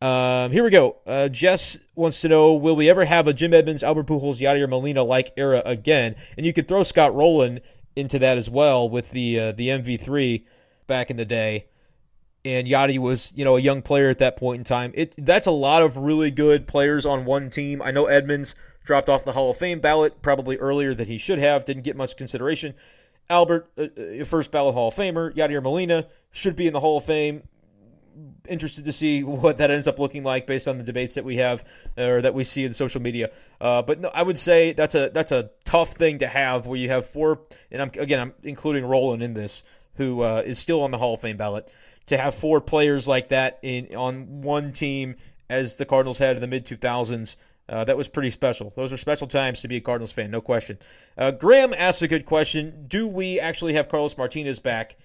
Um, 0.00 0.52
here 0.52 0.62
we 0.62 0.70
go. 0.70 0.96
Uh, 1.06 1.28
Jess 1.28 1.78
wants 1.94 2.20
to 2.20 2.28
know: 2.28 2.54
Will 2.54 2.76
we 2.76 2.88
ever 2.88 3.04
have 3.04 3.26
a 3.26 3.32
Jim 3.32 3.52
Edmonds, 3.52 3.82
Albert 3.82 4.06
Pujols, 4.06 4.40
Yadier 4.40 4.68
Molina 4.68 5.02
like 5.02 5.32
era 5.36 5.62
again? 5.64 6.14
And 6.36 6.46
you 6.46 6.52
could 6.52 6.68
throw 6.68 6.82
Scott 6.82 7.14
Rolen 7.14 7.60
into 7.96 8.18
that 8.20 8.38
as 8.38 8.48
well 8.48 8.88
with 8.88 9.10
the 9.10 9.40
uh, 9.40 9.52
the 9.52 9.68
MV3 9.68 10.44
back 10.86 11.10
in 11.10 11.16
the 11.16 11.24
day. 11.24 11.66
And 12.44 12.68
Yadi 12.68 12.98
was, 12.98 13.32
you 13.36 13.44
know, 13.44 13.56
a 13.56 13.60
young 13.60 13.82
player 13.82 14.08
at 14.08 14.18
that 14.18 14.36
point 14.36 14.60
in 14.60 14.64
time. 14.64 14.92
It 14.94 15.16
that's 15.18 15.48
a 15.48 15.52
lot 15.52 15.82
of 15.82 15.96
really 15.96 16.30
good 16.30 16.68
players 16.68 17.04
on 17.04 17.24
one 17.24 17.50
team. 17.50 17.82
I 17.82 17.90
know 17.90 18.06
Edmonds 18.06 18.54
dropped 18.84 19.08
off 19.08 19.24
the 19.24 19.32
Hall 19.32 19.50
of 19.50 19.56
Fame 19.56 19.80
ballot 19.80 20.22
probably 20.22 20.56
earlier 20.56 20.94
than 20.94 21.08
he 21.08 21.18
should 21.18 21.40
have. 21.40 21.64
Didn't 21.64 21.82
get 21.82 21.96
much 21.96 22.16
consideration. 22.16 22.74
Albert, 23.30 23.70
uh, 23.76 23.86
uh, 24.20 24.24
first 24.24 24.50
ballot 24.50 24.74
Hall 24.74 24.88
of 24.88 24.94
Famer. 24.94 25.34
Yadier 25.34 25.62
Molina 25.62 26.06
should 26.30 26.56
be 26.56 26.66
in 26.66 26.72
the 26.72 26.80
Hall 26.80 26.98
of 26.98 27.04
Fame. 27.04 27.42
Interested 28.48 28.84
to 28.86 28.92
see 28.92 29.22
what 29.22 29.58
that 29.58 29.70
ends 29.70 29.86
up 29.86 29.98
looking 29.98 30.24
like 30.24 30.46
based 30.46 30.66
on 30.66 30.78
the 30.78 30.84
debates 30.84 31.14
that 31.14 31.24
we 31.24 31.36
have 31.36 31.64
or 31.96 32.20
that 32.20 32.34
we 32.34 32.42
see 32.42 32.64
in 32.64 32.72
social 32.72 33.00
media. 33.00 33.30
Uh, 33.60 33.82
but 33.82 34.00
no, 34.00 34.08
I 34.08 34.22
would 34.22 34.38
say 34.38 34.72
that's 34.72 34.94
a 34.94 35.10
that's 35.10 35.30
a 35.30 35.50
tough 35.64 35.92
thing 35.92 36.18
to 36.18 36.26
have 36.26 36.66
where 36.66 36.78
you 36.78 36.88
have 36.88 37.08
four, 37.10 37.42
and 37.70 37.82
I'm 37.82 37.90
again 37.98 38.18
I'm 38.18 38.34
including 38.42 38.84
Rolen 38.84 39.22
in 39.22 39.34
this, 39.34 39.62
who 39.94 40.22
uh, 40.22 40.42
is 40.44 40.58
still 40.58 40.82
on 40.82 40.90
the 40.90 40.98
Hall 40.98 41.14
of 41.14 41.20
Fame 41.20 41.36
ballot. 41.36 41.72
To 42.06 42.16
have 42.16 42.34
four 42.34 42.60
players 42.62 43.06
like 43.06 43.28
that 43.28 43.58
in 43.62 43.94
on 43.94 44.40
one 44.40 44.72
team 44.72 45.16
as 45.50 45.76
the 45.76 45.84
Cardinals 45.84 46.18
had 46.18 46.36
in 46.36 46.40
the 46.40 46.48
mid 46.48 46.66
2000s 46.66 47.36
uh, 47.68 47.84
that 47.84 47.96
was 47.96 48.08
pretty 48.08 48.30
special. 48.30 48.72
Those 48.74 48.92
are 48.92 48.96
special 48.96 49.26
times 49.26 49.60
to 49.62 49.68
be 49.68 49.76
a 49.76 49.80
Cardinals 49.80 50.12
fan, 50.12 50.30
no 50.30 50.40
question. 50.40 50.78
Uh, 51.16 51.30
Graham 51.30 51.74
asks 51.74 52.02
a 52.02 52.08
good 52.08 52.24
question. 52.24 52.86
Do 52.88 53.06
we 53.06 53.38
actually 53.38 53.74
have 53.74 53.88
Carlos 53.88 54.16
Martinez 54.16 54.58
back? 54.58 54.96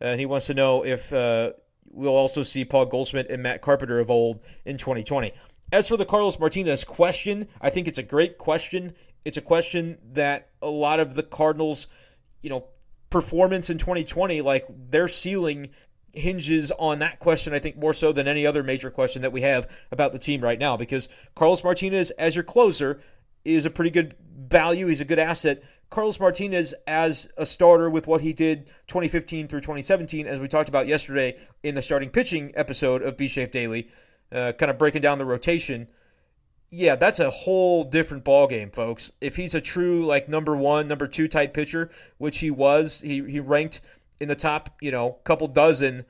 Uh, 0.00 0.06
and 0.06 0.20
he 0.20 0.26
wants 0.26 0.46
to 0.46 0.54
know 0.54 0.84
if 0.84 1.12
uh, 1.12 1.52
we'll 1.90 2.16
also 2.16 2.42
see 2.42 2.64
Paul 2.64 2.86
Goldschmidt 2.86 3.28
and 3.28 3.42
Matt 3.42 3.60
Carpenter 3.60 3.98
of 3.98 4.10
old 4.10 4.40
in 4.64 4.78
2020. 4.78 5.32
As 5.72 5.88
for 5.88 5.96
the 5.96 6.04
Carlos 6.04 6.38
Martinez 6.38 6.84
question, 6.84 7.48
I 7.60 7.70
think 7.70 7.88
it's 7.88 7.98
a 7.98 8.02
great 8.02 8.38
question. 8.38 8.94
It's 9.24 9.36
a 9.36 9.42
question 9.42 9.98
that 10.12 10.50
a 10.62 10.70
lot 10.70 11.00
of 11.00 11.14
the 11.14 11.22
Cardinals, 11.22 11.88
you 12.40 12.50
know, 12.50 12.66
performance 13.10 13.68
in 13.68 13.78
2020, 13.78 14.40
like 14.42 14.66
their 14.90 15.08
ceiling 15.08 15.70
hinges 16.12 16.72
on 16.78 16.98
that 17.00 17.18
question, 17.18 17.52
I 17.52 17.58
think, 17.58 17.76
more 17.76 17.94
so 17.94 18.12
than 18.12 18.26
any 18.26 18.46
other 18.46 18.62
major 18.62 18.90
question 18.90 19.22
that 19.22 19.32
we 19.32 19.42
have 19.42 19.70
about 19.90 20.12
the 20.12 20.18
team 20.18 20.40
right 20.40 20.58
now. 20.58 20.76
Because 20.76 21.08
Carlos 21.34 21.62
Martinez, 21.62 22.10
as 22.12 22.34
your 22.34 22.44
closer, 22.44 23.00
is 23.44 23.64
a 23.64 23.70
pretty 23.70 23.90
good 23.90 24.14
value. 24.36 24.86
He's 24.86 25.00
a 25.00 25.04
good 25.04 25.18
asset. 25.18 25.62
Carlos 25.88 26.18
Martinez, 26.18 26.74
as 26.86 27.28
a 27.36 27.46
starter 27.46 27.88
with 27.88 28.06
what 28.06 28.20
he 28.20 28.32
did 28.32 28.66
2015 28.88 29.46
through 29.48 29.60
2017, 29.60 30.26
as 30.26 30.40
we 30.40 30.48
talked 30.48 30.68
about 30.68 30.88
yesterday 30.88 31.38
in 31.62 31.74
the 31.74 31.82
starting 31.82 32.10
pitching 32.10 32.52
episode 32.54 33.02
of 33.02 33.16
B 33.16 33.28
Shape 33.28 33.52
Daily, 33.52 33.88
uh, 34.32 34.52
kind 34.52 34.70
of 34.70 34.78
breaking 34.78 35.02
down 35.02 35.18
the 35.18 35.24
rotation. 35.24 35.86
Yeah, 36.70 36.96
that's 36.96 37.20
a 37.20 37.30
whole 37.30 37.84
different 37.84 38.24
ball 38.24 38.48
game, 38.48 38.70
folks. 38.70 39.12
If 39.20 39.36
he's 39.36 39.54
a 39.54 39.60
true 39.60 40.04
like 40.04 40.28
number 40.28 40.56
one, 40.56 40.88
number 40.88 41.06
two 41.06 41.28
type 41.28 41.54
pitcher, 41.54 41.90
which 42.18 42.38
he 42.38 42.50
was, 42.50 43.00
he 43.00 43.22
he 43.24 43.38
ranked 43.38 43.80
in 44.20 44.28
the 44.28 44.34
top, 44.34 44.70
you 44.80 44.90
know, 44.90 45.12
couple 45.24 45.48
dozen 45.48 46.04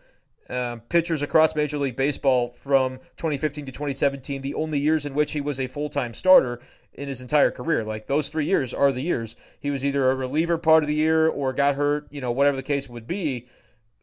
um, 0.49 0.81
pitchers 0.81 1.23
across 1.23 1.55
Major 1.55 1.79
League 1.79 1.97
Baseball 1.97 2.51
from 2.51 2.99
2015 3.17 3.67
to 3.67 3.73
2017, 3.73 4.43
the 4.43 4.55
only 4.55 4.79
years 4.79 5.05
in 5.05 5.15
which 5.15 5.33
he 5.33 5.41
was 5.41 5.59
a 5.59 5.67
full 5.67 5.91
time 5.91 6.15
starter 6.15 6.61
in 6.95 7.09
his 7.09 7.21
entire 7.21 7.51
career. 7.51 7.85
Like 7.85 8.07
those 8.07 8.29
three 8.29 8.47
years 8.47 8.73
are 8.73 8.93
the 8.93 9.03
years 9.03 9.37
he 9.61 9.71
was 9.71 9.85
either 9.85 10.11
a 10.11 10.15
reliever 10.15 10.59
part 10.59 10.83
of 10.83 10.89
the 10.89 10.95
year 10.95 11.29
or 11.29 11.53
got 11.53 11.75
hurt, 11.75 12.07
you 12.11 12.21
know, 12.21 12.33
whatever 12.33 12.57
the 12.57 12.63
case 12.63 12.89
would 12.89 13.07
be. 13.07 13.49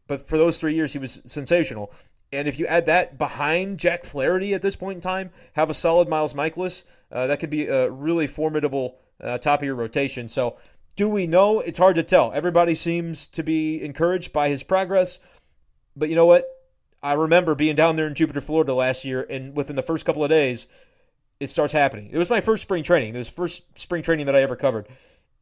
But 0.06 0.28
for 0.28 0.36
those 0.36 0.58
three 0.58 0.74
years, 0.74 0.92
he 0.92 0.98
was 0.98 1.20
sensational. 1.26 1.92
And 2.32 2.48
if 2.48 2.58
you 2.58 2.66
add 2.66 2.86
that 2.86 3.16
behind 3.16 3.78
Jack 3.78 4.04
Flaherty 4.04 4.54
at 4.54 4.62
this 4.62 4.76
point 4.76 4.96
in 4.96 5.00
time, 5.00 5.30
have 5.54 5.70
a 5.70 5.74
solid 5.74 6.08
Miles 6.08 6.34
Mikolas, 6.34 6.84
uh, 7.10 7.26
that 7.28 7.40
could 7.40 7.50
be 7.50 7.68
a 7.68 7.90
really 7.90 8.26
formidable 8.26 8.98
uh, 9.20 9.38
top 9.38 9.60
of 9.60 9.66
your 9.66 9.76
rotation. 9.76 10.28
So, 10.28 10.56
do 10.96 11.08
we 11.08 11.26
know? 11.26 11.60
It's 11.60 11.78
hard 11.78 11.96
to 11.96 12.02
tell. 12.02 12.32
Everybody 12.32 12.74
seems 12.74 13.26
to 13.28 13.42
be 13.42 13.82
encouraged 13.82 14.32
by 14.32 14.48
his 14.48 14.62
progress. 14.62 15.20
But 15.96 16.08
you 16.08 16.14
know 16.14 16.26
what? 16.26 16.46
I 17.02 17.14
remember 17.14 17.54
being 17.54 17.76
down 17.76 17.96
there 17.96 18.06
in 18.06 18.14
Jupiter, 18.14 18.40
Florida 18.40 18.74
last 18.74 19.04
year, 19.04 19.26
and 19.28 19.54
within 19.54 19.76
the 19.76 19.82
first 19.82 20.04
couple 20.06 20.24
of 20.24 20.30
days, 20.30 20.66
it 21.38 21.50
starts 21.50 21.72
happening. 21.72 22.08
It 22.10 22.18
was 22.18 22.30
my 22.30 22.40
first 22.40 22.62
spring 22.62 22.82
training. 22.82 23.14
It 23.14 23.18
was 23.18 23.28
first 23.28 23.62
spring 23.78 24.02
training 24.02 24.26
that 24.26 24.36
I 24.36 24.42
ever 24.42 24.56
covered. 24.56 24.88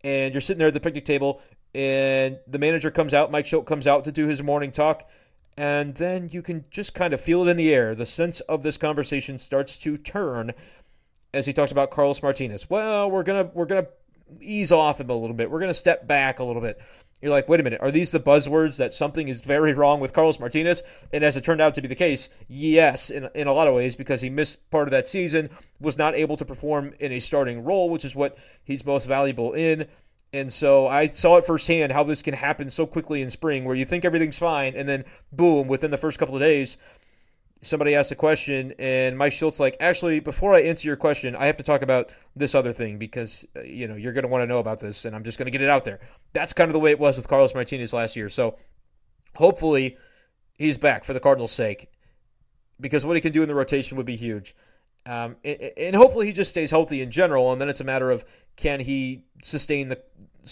And 0.02 0.34
you're 0.34 0.40
sitting 0.40 0.58
there 0.58 0.68
at 0.68 0.74
the 0.74 0.80
picnic 0.80 1.04
table, 1.04 1.40
and 1.74 2.38
the 2.48 2.58
manager 2.58 2.90
comes 2.90 3.14
out, 3.14 3.30
Mike 3.30 3.44
Shildt 3.44 3.66
comes 3.66 3.86
out 3.86 4.04
to 4.04 4.12
do 4.12 4.26
his 4.26 4.42
morning 4.42 4.72
talk, 4.72 5.08
and 5.56 5.94
then 5.94 6.28
you 6.32 6.42
can 6.42 6.64
just 6.70 6.94
kind 6.94 7.14
of 7.14 7.20
feel 7.20 7.46
it 7.46 7.50
in 7.50 7.56
the 7.56 7.72
air. 7.72 7.94
The 7.94 8.06
sense 8.06 8.40
of 8.40 8.62
this 8.62 8.76
conversation 8.76 9.38
starts 9.38 9.76
to 9.78 9.96
turn 9.96 10.54
as 11.32 11.46
he 11.46 11.52
talks 11.52 11.70
about 11.70 11.90
Carlos 11.90 12.22
Martinez. 12.22 12.68
Well, 12.68 13.10
we're 13.10 13.22
gonna 13.22 13.50
we're 13.54 13.66
gonna 13.66 13.86
ease 14.40 14.72
off 14.72 15.00
him 15.00 15.10
a 15.10 15.16
little 15.16 15.36
bit. 15.36 15.50
We're 15.50 15.60
gonna 15.60 15.74
step 15.74 16.06
back 16.06 16.38
a 16.38 16.44
little 16.44 16.62
bit. 16.62 16.80
You're 17.22 17.30
like, 17.30 17.48
wait 17.48 17.60
a 17.60 17.62
minute, 17.62 17.80
are 17.80 17.92
these 17.92 18.10
the 18.10 18.18
buzzwords 18.18 18.78
that 18.78 18.92
something 18.92 19.28
is 19.28 19.42
very 19.42 19.72
wrong 19.74 20.00
with 20.00 20.12
Carlos 20.12 20.40
Martinez? 20.40 20.82
And 21.12 21.22
as 21.22 21.36
it 21.36 21.44
turned 21.44 21.60
out 21.60 21.74
to 21.74 21.82
be 21.82 21.86
the 21.86 21.94
case, 21.94 22.28
yes, 22.48 23.10
in, 23.10 23.28
in 23.36 23.46
a 23.46 23.52
lot 23.52 23.68
of 23.68 23.74
ways, 23.74 23.94
because 23.94 24.20
he 24.20 24.28
missed 24.28 24.68
part 24.72 24.88
of 24.88 24.90
that 24.90 25.06
season, 25.06 25.48
was 25.78 25.96
not 25.96 26.16
able 26.16 26.36
to 26.36 26.44
perform 26.44 26.94
in 26.98 27.12
a 27.12 27.20
starting 27.20 27.62
role, 27.62 27.90
which 27.90 28.04
is 28.04 28.16
what 28.16 28.36
he's 28.64 28.84
most 28.84 29.06
valuable 29.06 29.52
in. 29.52 29.86
And 30.32 30.52
so 30.52 30.88
I 30.88 31.06
saw 31.08 31.36
it 31.36 31.46
firsthand 31.46 31.92
how 31.92 32.02
this 32.02 32.22
can 32.22 32.34
happen 32.34 32.70
so 32.70 32.86
quickly 32.86 33.22
in 33.22 33.30
spring, 33.30 33.64
where 33.64 33.76
you 33.76 33.84
think 33.84 34.04
everything's 34.04 34.38
fine, 34.38 34.74
and 34.74 34.88
then 34.88 35.04
boom, 35.30 35.68
within 35.68 35.92
the 35.92 35.98
first 35.98 36.18
couple 36.18 36.34
of 36.34 36.40
days, 36.40 36.76
somebody 37.62 37.94
asked 37.94 38.12
a 38.12 38.16
question 38.16 38.74
and 38.78 39.16
Mike 39.16 39.32
Shildt's 39.32 39.60
like, 39.60 39.76
actually, 39.80 40.20
before 40.20 40.54
I 40.54 40.62
answer 40.62 40.88
your 40.88 40.96
question, 40.96 41.34
I 41.34 41.46
have 41.46 41.56
to 41.56 41.62
talk 41.62 41.82
about 41.82 42.12
this 42.36 42.54
other 42.54 42.72
thing 42.72 42.98
because 42.98 43.46
uh, 43.56 43.62
you 43.62 43.88
know 43.88 43.94
you're 43.94 44.12
going 44.12 44.24
to 44.24 44.28
want 44.28 44.42
to 44.42 44.46
know 44.46 44.58
about 44.58 44.80
this, 44.80 45.04
and 45.04 45.14
I'm 45.14 45.24
just 45.24 45.38
going 45.38 45.46
to 45.46 45.52
get 45.52 45.62
it 45.62 45.70
out 45.70 45.84
there. 45.84 46.00
That's 46.32 46.52
kind 46.52 46.68
of 46.68 46.72
the 46.72 46.80
way 46.80 46.90
it 46.90 46.98
was 46.98 47.16
with 47.16 47.28
Carlos 47.28 47.54
Martinez 47.54 47.92
last 47.92 48.16
year. 48.16 48.28
So 48.28 48.56
hopefully 49.36 49.96
he's 50.58 50.76
back 50.76 51.04
for 51.04 51.12
the 51.12 51.20
Cardinals' 51.20 51.52
sake 51.52 51.90
because 52.80 53.06
what 53.06 53.16
he 53.16 53.20
can 53.20 53.32
do 53.32 53.42
in 53.42 53.48
the 53.48 53.54
rotation 53.54 53.96
would 53.96 54.06
be 54.06 54.16
huge. 54.16 54.54
Um, 55.04 55.36
and 55.44 55.96
hopefully 55.96 56.26
he 56.26 56.32
just 56.32 56.50
stays 56.50 56.70
healthy 56.70 57.02
in 57.02 57.10
general, 57.10 57.52
and 57.52 57.60
then 57.60 57.68
it's 57.68 57.80
a 57.80 57.84
matter 57.84 58.10
of 58.10 58.24
can 58.56 58.80
he 58.80 59.24
sustain 59.42 59.88
the 59.88 60.00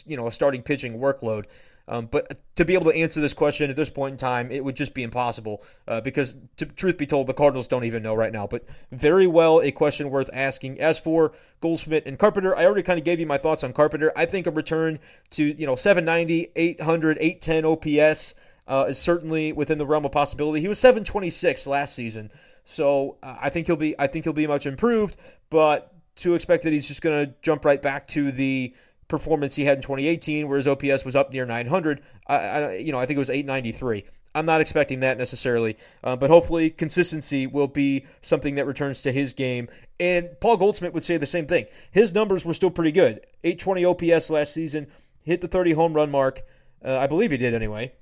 you 0.07 0.17
know 0.17 0.27
a 0.27 0.33
starting 0.33 0.63
pitching 0.63 0.99
workload. 0.99 1.45
Um, 1.91 2.07
but 2.07 2.41
to 2.55 2.65
be 2.65 2.75
able 2.75 2.85
to 2.85 2.97
answer 2.97 3.21
this 3.21 3.35
question 3.35 3.69
at 3.69 3.75
this 3.75 3.91
point 3.91 4.13
in 4.13 4.17
time, 4.17 4.53
it 4.53 4.65
would 4.65 4.77
just 4.77 4.95
be 4.95 5.03
impossible 5.03 5.61
uh, 5.89 6.01
because, 6.01 6.37
to, 6.57 6.67
truth 6.67 6.97
be 6.97 7.05
told, 7.05 7.27
the 7.27 7.35
Cardinals 7.35 7.67
don't 7.67 7.83
even 7.83 8.01
know 8.01 8.15
right 8.15 8.33
now. 8.33 8.47
But 8.47 8.65
very 8.93 9.27
well, 9.27 9.61
a 9.61 9.73
question 9.73 10.09
worth 10.09 10.31
asking. 10.33 10.81
As 10.81 11.01
for 11.01 11.33
Goldschmidt 11.61 12.07
and 12.07 12.17
Carpenter, 12.17 12.57
I 12.57 12.65
already 12.65 12.85
kind 12.85 13.01
of 13.01 13.05
gave 13.05 13.19
you 13.19 13.27
my 13.27 13.39
thoughts 13.39 13.65
on 13.65 13.73
Carpenter. 13.73 14.13
I 14.15 14.25
think 14.25 14.47
a 14.47 14.53
return 14.53 15.01
to 15.31 15.43
you 15.43 15.67
know 15.67 15.75
790, 15.75 16.53
800, 16.55 17.19
810 17.21 17.65
OPS 17.65 18.35
uh, 18.69 18.87
is 18.89 18.99
certainly 18.99 19.53
within 19.53 19.79
the 19.79 19.87
realm 19.87 20.05
of 20.05 20.13
possibility. 20.13 20.61
He 20.61 20.69
was 20.69 20.79
726 20.79 21.67
last 21.67 21.97
season, 21.97 22.31
so 22.63 23.17
uh, 23.21 23.35
I 23.41 23.51
think 23.51 23.67
he'll 23.67 23.75
be 23.75 23.97
I 23.99 24.07
think 24.07 24.25
he'll 24.25 24.33
be 24.33 24.47
much 24.47 24.65
improved. 24.65 25.17
But 25.51 25.93
to 26.17 26.35
expect 26.35 26.63
that 26.63 26.73
he's 26.73 26.87
just 26.87 27.03
going 27.03 27.27
to 27.27 27.35
jump 27.43 27.65
right 27.65 27.83
back 27.83 28.07
to 28.09 28.31
the 28.31 28.75
performance 29.11 29.57
he 29.57 29.67
had 29.67 29.79
in 29.79 29.83
2018, 29.83 30.49
where 30.49 30.57
his 30.57 30.67
OPS 30.67 31.05
was 31.05 31.15
up 31.15 31.33
near 31.33 31.45
900. 31.45 32.01
I, 32.27 32.35
I 32.37 32.75
you 32.77 32.93
know, 32.93 32.99
I 32.99 33.05
think 33.05 33.17
it 33.17 33.19
was 33.19 33.29
893. 33.29 34.05
I'm 34.35 34.47
not 34.47 34.61
expecting 34.61 35.01
that 35.01 35.19
necessarily, 35.19 35.77
uh, 36.05 36.17
but 36.17 36.31
hopefully 36.31 36.71
consistency 36.71 37.47
will 37.47 37.67
be 37.67 38.07
something 38.23 38.55
that 38.55 38.67
returns 38.67 39.03
to 39.03 39.13
his 39.13 39.35
game. 39.35 39.69
And 39.99 40.31
Paul 40.41 40.57
Goldschmidt 40.57 40.95
would 40.95 41.05
say 41.05 41.17
the 41.17 41.27
same 41.27 41.47
thing. 41.47 41.67
His 41.91 42.15
numbers 42.15 42.45
were 42.45 42.55
still 42.55 42.71
pretty 42.71 42.93
good. 42.93 43.27
820 43.45 43.85
OPS 43.85 44.31
last 44.31 44.55
season, 44.55 44.87
hit 45.25 45.41
the 45.41 45.49
30 45.49 45.73
home 45.73 45.95
run 45.95 46.11
mark. 46.11 46.43
Uh, 46.85 46.97
I 46.97 47.07
believe 47.09 47.33
he 47.33 47.37
did 47.37 47.55
anyway. 47.55 47.93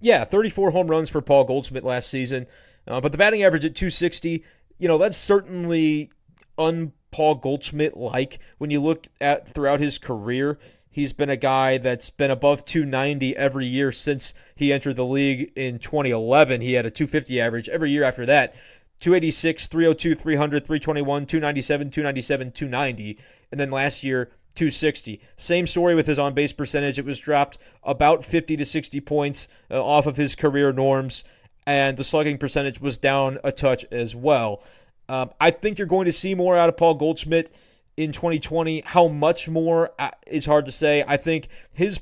Yeah, 0.00 0.24
34 0.24 0.72
home 0.72 0.88
runs 0.88 1.08
for 1.08 1.22
Paul 1.22 1.44
Goldschmidt 1.44 1.84
last 1.84 2.10
season. 2.10 2.46
Uh, 2.86 3.00
but 3.00 3.12
the 3.12 3.18
batting 3.18 3.42
average 3.42 3.64
at 3.64 3.74
260, 3.74 4.44
you 4.78 4.88
know, 4.88 4.98
that's 4.98 5.16
certainly 5.16 6.10
un 6.56 6.92
Paul 7.10 7.36
Goldschmidt 7.36 7.96
like 7.96 8.38
when 8.58 8.70
you 8.70 8.80
look 8.80 9.08
at 9.20 9.48
throughout 9.48 9.80
his 9.80 9.98
career. 9.98 10.58
He's 10.90 11.12
been 11.12 11.30
a 11.30 11.36
guy 11.36 11.78
that's 11.78 12.10
been 12.10 12.30
above 12.30 12.64
290 12.64 13.36
every 13.36 13.66
year 13.66 13.92
since 13.92 14.34
he 14.56 14.72
entered 14.72 14.96
the 14.96 15.04
league 15.04 15.52
in 15.54 15.78
2011. 15.78 16.60
He 16.60 16.72
had 16.72 16.86
a 16.86 16.90
250 16.90 17.40
average 17.40 17.68
every 17.68 17.90
year 17.90 18.02
after 18.02 18.26
that. 18.26 18.54
286, 19.00 19.68
302, 19.68 20.14
300, 20.16 20.66
321, 20.66 21.26
297, 21.26 21.90
297, 21.90 22.50
290. 22.50 23.18
And 23.52 23.60
then 23.60 23.70
last 23.70 24.02
year, 24.02 24.30
260. 24.58 25.20
Same 25.36 25.68
story 25.68 25.94
with 25.94 26.08
his 26.08 26.18
on 26.18 26.34
base 26.34 26.52
percentage. 26.52 26.98
It 26.98 27.04
was 27.04 27.20
dropped 27.20 27.58
about 27.84 28.24
50 28.24 28.56
to 28.56 28.64
60 28.64 29.00
points 29.02 29.48
uh, 29.70 29.80
off 29.82 30.06
of 30.06 30.16
his 30.16 30.34
career 30.34 30.72
norms, 30.72 31.22
and 31.64 31.96
the 31.96 32.02
slugging 32.02 32.38
percentage 32.38 32.80
was 32.80 32.98
down 32.98 33.38
a 33.44 33.52
touch 33.52 33.84
as 33.92 34.16
well. 34.16 34.62
Um, 35.08 35.30
I 35.40 35.50
think 35.50 35.78
you're 35.78 35.86
going 35.86 36.06
to 36.06 36.12
see 36.12 36.34
more 36.34 36.56
out 36.56 36.68
of 36.68 36.76
Paul 36.76 36.94
Goldschmidt 36.94 37.56
in 37.96 38.12
2020. 38.12 38.82
How 38.82 39.08
much 39.08 39.48
more 39.48 39.92
uh, 39.98 40.10
is 40.26 40.46
hard 40.46 40.66
to 40.66 40.72
say. 40.72 41.04
I 41.06 41.16
think 41.16 41.48
his 41.72 42.00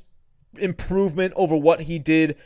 improvement 0.59 1.33
over 1.37 1.57
what 1.57 1.83
he 1.83 1.99
did 1.99 2.37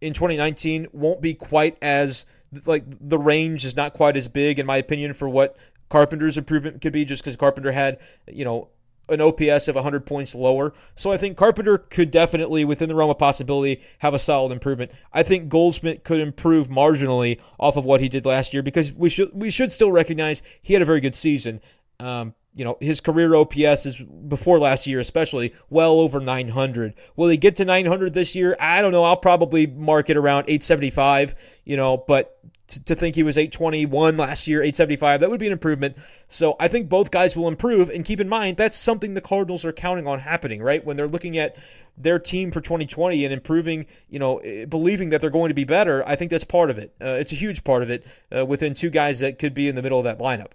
in 0.00 0.12
2019 0.12 0.88
won't 0.92 1.20
be 1.20 1.34
quite 1.34 1.76
as 1.82 2.24
like 2.64 2.84
the 3.00 3.18
range 3.18 3.64
is 3.64 3.76
not 3.76 3.92
quite 3.92 4.16
as 4.16 4.28
big 4.28 4.58
in 4.58 4.64
my 4.64 4.76
opinion 4.76 5.12
for 5.12 5.28
what 5.28 5.56
Carpenter's 5.88 6.38
improvement 6.38 6.80
could 6.80 6.92
be 6.92 7.04
just 7.04 7.22
because 7.22 7.36
Carpenter 7.36 7.72
had 7.72 7.98
you 8.26 8.44
know 8.44 8.68
an 9.08 9.20
OPS 9.20 9.68
of 9.68 9.74
100 9.74 10.06
points 10.06 10.34
lower. 10.34 10.72
So 10.94 11.10
I 11.10 11.16
think 11.16 11.36
Carpenter 11.36 11.78
could 11.78 12.10
definitely, 12.10 12.64
within 12.64 12.88
the 12.88 12.94
realm 12.94 13.10
of 13.10 13.18
possibility, 13.18 13.80
have 13.98 14.14
a 14.14 14.18
solid 14.18 14.52
improvement. 14.52 14.90
I 15.12 15.22
think 15.22 15.48
Goldschmidt 15.48 16.04
could 16.04 16.20
improve 16.20 16.68
marginally 16.68 17.40
off 17.58 17.76
of 17.76 17.84
what 17.84 18.00
he 18.00 18.08
did 18.08 18.26
last 18.26 18.52
year 18.52 18.62
because 18.62 18.92
we 18.92 19.08
should 19.08 19.30
we 19.32 19.50
should 19.50 19.72
still 19.72 19.92
recognize 19.92 20.42
he 20.62 20.72
had 20.72 20.82
a 20.82 20.86
very 20.86 21.00
good 21.00 21.14
season. 21.14 21.60
Um, 22.00 22.34
you 22.54 22.64
know, 22.64 22.76
his 22.80 23.00
career 23.00 23.34
OPS 23.34 23.86
is 23.86 23.96
before 23.98 24.58
last 24.58 24.86
year, 24.86 24.98
especially 24.98 25.54
well 25.70 26.00
over 26.00 26.18
900. 26.18 26.94
Will 27.14 27.28
he 27.28 27.36
get 27.36 27.56
to 27.56 27.64
900 27.64 28.14
this 28.14 28.34
year? 28.34 28.56
I 28.58 28.82
don't 28.82 28.90
know. 28.90 29.04
I'll 29.04 29.16
probably 29.16 29.66
mark 29.66 30.10
it 30.10 30.16
around 30.16 30.44
875, 30.48 31.34
you 31.64 31.76
know, 31.76 31.96
but 31.96 32.36
to, 32.68 32.84
to 32.84 32.94
think 32.94 33.14
he 33.14 33.22
was 33.22 33.36
821 33.36 34.16
last 34.16 34.46
year, 34.46 34.60
875. 34.60 35.20
That 35.20 35.30
would 35.30 35.40
be 35.40 35.46
an 35.46 35.52
improvement. 35.52 35.96
So 36.28 36.56
I 36.60 36.68
think 36.68 36.88
both 36.88 37.10
guys 37.10 37.36
will 37.36 37.48
improve. 37.48 37.90
And 37.90 38.04
keep 38.04 38.20
in 38.20 38.28
mind, 38.28 38.56
that's 38.56 38.76
something 38.76 39.14
the 39.14 39.20
Cardinals 39.20 39.64
are 39.64 39.72
counting 39.72 40.06
on 40.06 40.20
happening, 40.20 40.62
right? 40.62 40.84
When 40.84 40.96
they're 40.96 41.08
looking 41.08 41.38
at 41.38 41.58
their 41.96 42.18
team 42.18 42.50
for 42.50 42.60
2020 42.60 43.24
and 43.24 43.34
improving, 43.34 43.86
you 44.08 44.18
know, 44.18 44.38
eh, 44.38 44.66
believing 44.66 45.10
that 45.10 45.20
they're 45.20 45.30
going 45.30 45.48
to 45.48 45.54
be 45.54 45.64
better, 45.64 46.06
I 46.06 46.16
think 46.16 46.30
that's 46.30 46.44
part 46.44 46.70
of 46.70 46.78
it. 46.78 46.94
Uh, 47.00 47.12
it's 47.12 47.32
a 47.32 47.36
huge 47.36 47.64
part 47.64 47.82
of 47.82 47.90
it 47.90 48.06
uh, 48.34 48.46
within 48.46 48.74
two 48.74 48.90
guys 48.90 49.18
that 49.20 49.38
could 49.38 49.54
be 49.54 49.68
in 49.68 49.74
the 49.74 49.82
middle 49.82 49.98
of 49.98 50.04
that 50.04 50.18
lineup. 50.18 50.52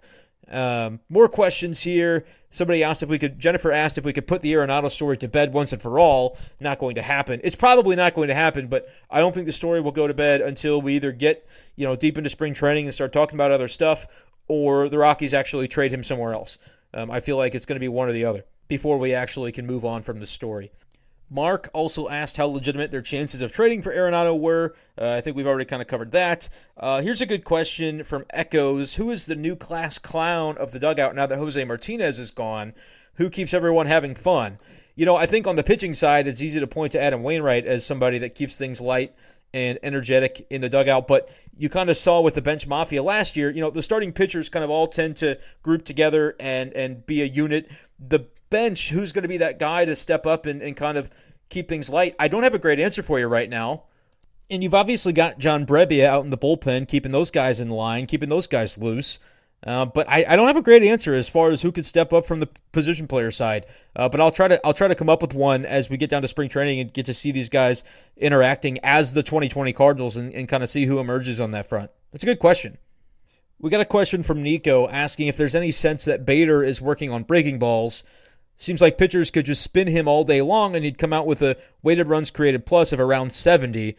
Um, 0.50 1.00
more 1.08 1.28
questions 1.28 1.82
here. 1.82 2.24
Somebody 2.50 2.84
asked 2.84 3.02
if 3.02 3.08
we 3.08 3.18
could, 3.18 3.38
Jennifer 3.38 3.72
asked 3.72 3.98
if 3.98 4.04
we 4.04 4.12
could 4.12 4.26
put 4.26 4.42
the 4.42 4.52
Arenado 4.52 4.90
story 4.90 5.16
to 5.18 5.28
bed 5.28 5.52
once 5.52 5.72
and 5.72 5.82
for 5.82 5.98
all. 5.98 6.38
Not 6.60 6.78
going 6.78 6.94
to 6.96 7.02
happen. 7.02 7.40
It's 7.42 7.56
probably 7.56 7.96
not 7.96 8.14
going 8.14 8.28
to 8.28 8.34
happen, 8.34 8.68
but 8.68 8.88
I 9.10 9.20
don't 9.20 9.34
think 9.34 9.46
the 9.46 9.52
story 9.52 9.80
will 9.80 9.92
go 9.92 10.06
to 10.06 10.14
bed 10.14 10.40
until 10.40 10.80
we 10.80 10.94
either 10.94 11.12
get, 11.12 11.46
you 11.76 11.86
know, 11.86 11.96
deep 11.96 12.18
into 12.18 12.30
spring 12.30 12.54
training 12.54 12.84
and 12.84 12.94
start 12.94 13.12
talking 13.12 13.36
about 13.36 13.50
other 13.50 13.68
stuff, 13.68 14.06
or 14.46 14.88
the 14.88 14.98
Rockies 14.98 15.34
actually 15.34 15.68
trade 15.68 15.92
him 15.92 16.04
somewhere 16.04 16.32
else. 16.32 16.58
Um, 16.92 17.10
I 17.10 17.20
feel 17.20 17.36
like 17.36 17.54
it's 17.54 17.66
going 17.66 17.76
to 17.76 17.80
be 17.80 17.88
one 17.88 18.08
or 18.08 18.12
the 18.12 18.24
other 18.24 18.44
before 18.68 18.98
we 18.98 19.14
actually 19.14 19.52
can 19.52 19.66
move 19.66 19.84
on 19.84 20.02
from 20.02 20.20
the 20.20 20.26
story. 20.26 20.70
Mark 21.34 21.68
also 21.74 22.08
asked 22.08 22.36
how 22.36 22.46
legitimate 22.46 22.92
their 22.92 23.02
chances 23.02 23.40
of 23.40 23.50
trading 23.50 23.82
for 23.82 23.92
Arenado 23.92 24.38
were. 24.38 24.76
Uh, 24.96 25.14
I 25.14 25.20
think 25.20 25.36
we've 25.36 25.48
already 25.48 25.64
kind 25.64 25.82
of 25.82 25.88
covered 25.88 26.12
that. 26.12 26.48
Uh, 26.76 27.02
here's 27.02 27.20
a 27.20 27.26
good 27.26 27.42
question 27.42 28.04
from 28.04 28.24
Echoes 28.30 28.94
Who 28.94 29.10
is 29.10 29.26
the 29.26 29.34
new 29.34 29.56
class 29.56 29.98
clown 29.98 30.56
of 30.58 30.70
the 30.70 30.78
dugout 30.78 31.16
now 31.16 31.26
that 31.26 31.36
Jose 31.36 31.64
Martinez 31.64 32.20
is 32.20 32.30
gone? 32.30 32.72
Who 33.14 33.30
keeps 33.30 33.52
everyone 33.52 33.86
having 33.86 34.14
fun? 34.14 34.60
You 34.94 35.06
know, 35.06 35.16
I 35.16 35.26
think 35.26 35.48
on 35.48 35.56
the 35.56 35.64
pitching 35.64 35.92
side, 35.92 36.28
it's 36.28 36.40
easy 36.40 36.60
to 36.60 36.68
point 36.68 36.92
to 36.92 37.02
Adam 37.02 37.24
Wainwright 37.24 37.66
as 37.66 37.84
somebody 37.84 38.18
that 38.18 38.36
keeps 38.36 38.56
things 38.56 38.80
light 38.80 39.12
and 39.52 39.76
energetic 39.82 40.46
in 40.50 40.60
the 40.60 40.68
dugout. 40.68 41.08
But 41.08 41.32
you 41.56 41.68
kind 41.68 41.90
of 41.90 41.96
saw 41.96 42.20
with 42.20 42.36
the 42.36 42.42
bench 42.42 42.68
mafia 42.68 43.02
last 43.02 43.36
year, 43.36 43.50
you 43.50 43.60
know, 43.60 43.70
the 43.70 43.82
starting 43.82 44.12
pitchers 44.12 44.48
kind 44.48 44.64
of 44.64 44.70
all 44.70 44.86
tend 44.86 45.16
to 45.16 45.40
group 45.64 45.84
together 45.84 46.36
and 46.38 46.72
and 46.74 47.04
be 47.04 47.22
a 47.22 47.26
unit. 47.26 47.68
The 47.98 48.28
bench, 48.54 48.90
who's 48.90 49.12
going 49.12 49.22
to 49.22 49.28
be 49.28 49.38
that 49.38 49.58
guy 49.58 49.84
to 49.84 49.96
step 49.96 50.26
up 50.26 50.46
and, 50.46 50.62
and 50.62 50.76
kind 50.76 50.96
of 50.96 51.10
keep 51.48 51.68
things 51.68 51.90
light? 51.90 52.14
I 52.18 52.28
don't 52.28 52.42
have 52.42 52.54
a 52.54 52.58
great 52.58 52.80
answer 52.80 53.02
for 53.02 53.18
you 53.18 53.26
right 53.26 53.48
now. 53.48 53.84
And 54.50 54.62
you've 54.62 54.74
obviously 54.74 55.12
got 55.12 55.38
John 55.38 55.64
Brebbia 55.64 56.04
out 56.04 56.24
in 56.24 56.30
the 56.30 56.38
bullpen, 56.38 56.86
keeping 56.86 57.12
those 57.12 57.30
guys 57.30 57.60
in 57.60 57.70
line, 57.70 58.06
keeping 58.06 58.28
those 58.28 58.46
guys 58.46 58.76
loose. 58.76 59.18
Uh, 59.66 59.86
but 59.86 60.06
I, 60.08 60.26
I, 60.28 60.36
don't 60.36 60.46
have 60.46 60.58
a 60.58 60.62
great 60.62 60.82
answer 60.82 61.14
as 61.14 61.26
far 61.26 61.48
as 61.48 61.62
who 61.62 61.72
could 61.72 61.86
step 61.86 62.12
up 62.12 62.26
from 62.26 62.38
the 62.40 62.50
position 62.72 63.08
player 63.08 63.30
side. 63.30 63.64
Uh, 63.96 64.10
but 64.10 64.20
I'll 64.20 64.30
try 64.30 64.46
to 64.46 64.60
I'll 64.66 64.74
try 64.74 64.88
to 64.88 64.94
come 64.94 65.08
up 65.08 65.22
with 65.22 65.32
one 65.32 65.64
as 65.64 65.88
we 65.88 65.96
get 65.96 66.10
down 66.10 66.20
to 66.20 66.28
spring 66.28 66.50
training 66.50 66.80
and 66.80 66.92
get 66.92 67.06
to 67.06 67.14
see 67.14 67.32
these 67.32 67.48
guys 67.48 67.82
interacting 68.18 68.78
as 68.82 69.14
the 69.14 69.22
2020 69.22 69.72
Cardinals 69.72 70.18
and, 70.18 70.34
and 70.34 70.48
kind 70.48 70.62
of 70.62 70.68
see 70.68 70.84
who 70.84 70.98
emerges 70.98 71.40
on 71.40 71.52
that 71.52 71.70
front. 71.70 71.90
That's 72.12 72.24
a 72.24 72.26
good 72.26 72.40
question. 72.40 72.76
We 73.58 73.70
got 73.70 73.80
a 73.80 73.86
question 73.86 74.22
from 74.22 74.42
Nico 74.42 74.86
asking 74.88 75.28
if 75.28 75.38
there's 75.38 75.54
any 75.54 75.70
sense 75.70 76.04
that 76.04 76.26
Bader 76.26 76.62
is 76.62 76.82
working 76.82 77.10
on 77.10 77.22
breaking 77.22 77.58
balls. 77.58 78.04
Seems 78.56 78.80
like 78.80 78.98
pitchers 78.98 79.30
could 79.30 79.46
just 79.46 79.62
spin 79.62 79.88
him 79.88 80.06
all 80.06 80.24
day 80.24 80.40
long 80.40 80.76
and 80.76 80.84
he'd 80.84 80.98
come 80.98 81.12
out 81.12 81.26
with 81.26 81.42
a 81.42 81.56
weighted 81.82 82.08
runs 82.08 82.30
created 82.30 82.66
plus 82.66 82.92
of 82.92 83.00
around 83.00 83.32
70. 83.32 83.96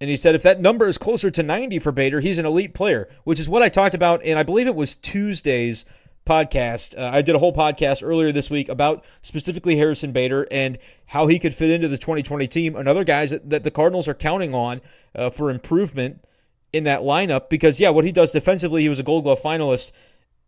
And 0.00 0.10
he 0.10 0.16
said 0.16 0.34
if 0.34 0.42
that 0.42 0.60
number 0.60 0.86
is 0.86 0.98
closer 0.98 1.30
to 1.30 1.42
90 1.42 1.78
for 1.78 1.92
Bader, 1.92 2.20
he's 2.20 2.38
an 2.38 2.46
elite 2.46 2.74
player, 2.74 3.08
which 3.22 3.38
is 3.38 3.48
what 3.48 3.62
I 3.62 3.68
talked 3.68 3.94
about. 3.94 4.20
And 4.24 4.38
I 4.38 4.42
believe 4.42 4.66
it 4.66 4.74
was 4.74 4.96
Tuesday's 4.96 5.84
podcast. 6.26 6.98
Uh, 6.98 7.10
I 7.12 7.22
did 7.22 7.34
a 7.34 7.38
whole 7.38 7.54
podcast 7.54 8.02
earlier 8.06 8.32
this 8.32 8.50
week 8.50 8.68
about 8.68 9.04
specifically 9.22 9.76
Harrison 9.76 10.12
Bader 10.12 10.46
and 10.50 10.78
how 11.06 11.26
he 11.26 11.38
could 11.38 11.54
fit 11.54 11.70
into 11.70 11.88
the 11.88 11.98
2020 11.98 12.48
team. 12.48 12.76
Another 12.76 13.04
guy 13.04 13.26
that, 13.26 13.48
that 13.50 13.64
the 13.64 13.70
Cardinals 13.70 14.08
are 14.08 14.14
counting 14.14 14.54
on 14.54 14.80
uh, 15.14 15.30
for 15.30 15.50
improvement 15.50 16.24
in 16.72 16.84
that 16.84 17.02
lineup 17.02 17.48
because, 17.48 17.78
yeah, 17.78 17.90
what 17.90 18.04
he 18.04 18.12
does 18.12 18.32
defensively, 18.32 18.82
he 18.82 18.88
was 18.88 18.98
a 18.98 19.04
gold 19.04 19.24
glove 19.24 19.40
finalist. 19.40 19.92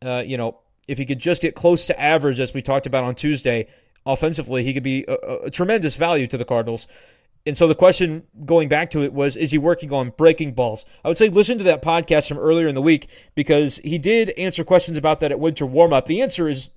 Uh, 0.04 0.22
you 0.26 0.36
know, 0.36 0.58
if 0.88 0.98
he 0.98 1.06
could 1.06 1.18
just 1.18 1.42
get 1.42 1.54
close 1.54 1.86
to 1.86 2.00
average, 2.00 2.40
as 2.40 2.54
we 2.54 2.62
talked 2.62 2.86
about 2.86 3.04
on 3.04 3.14
Tuesday, 3.14 3.68
offensively, 4.04 4.62
he 4.62 4.72
could 4.72 4.82
be 4.82 5.04
a, 5.08 5.46
a 5.46 5.50
tremendous 5.50 5.96
value 5.96 6.26
to 6.26 6.36
the 6.36 6.44
Cardinals. 6.44 6.86
And 7.46 7.56
so 7.56 7.68
the 7.68 7.76
question 7.76 8.24
going 8.44 8.68
back 8.68 8.90
to 8.90 9.02
it 9.04 9.12
was, 9.12 9.36
is 9.36 9.52
he 9.52 9.58
working 9.58 9.92
on 9.92 10.10
breaking 10.10 10.52
balls? 10.54 10.84
I 11.04 11.08
would 11.08 11.16
say 11.16 11.28
listen 11.28 11.58
to 11.58 11.64
that 11.64 11.80
podcast 11.80 12.26
from 12.26 12.38
earlier 12.38 12.66
in 12.66 12.74
the 12.74 12.82
week 12.82 13.08
because 13.36 13.76
he 13.84 13.98
did 13.98 14.30
answer 14.30 14.64
questions 14.64 14.98
about 14.98 15.20
that 15.20 15.30
at 15.30 15.38
winter 15.38 15.64
warm 15.64 15.92
up. 15.92 16.06
The 16.06 16.22
answer 16.22 16.48
is 16.48 16.70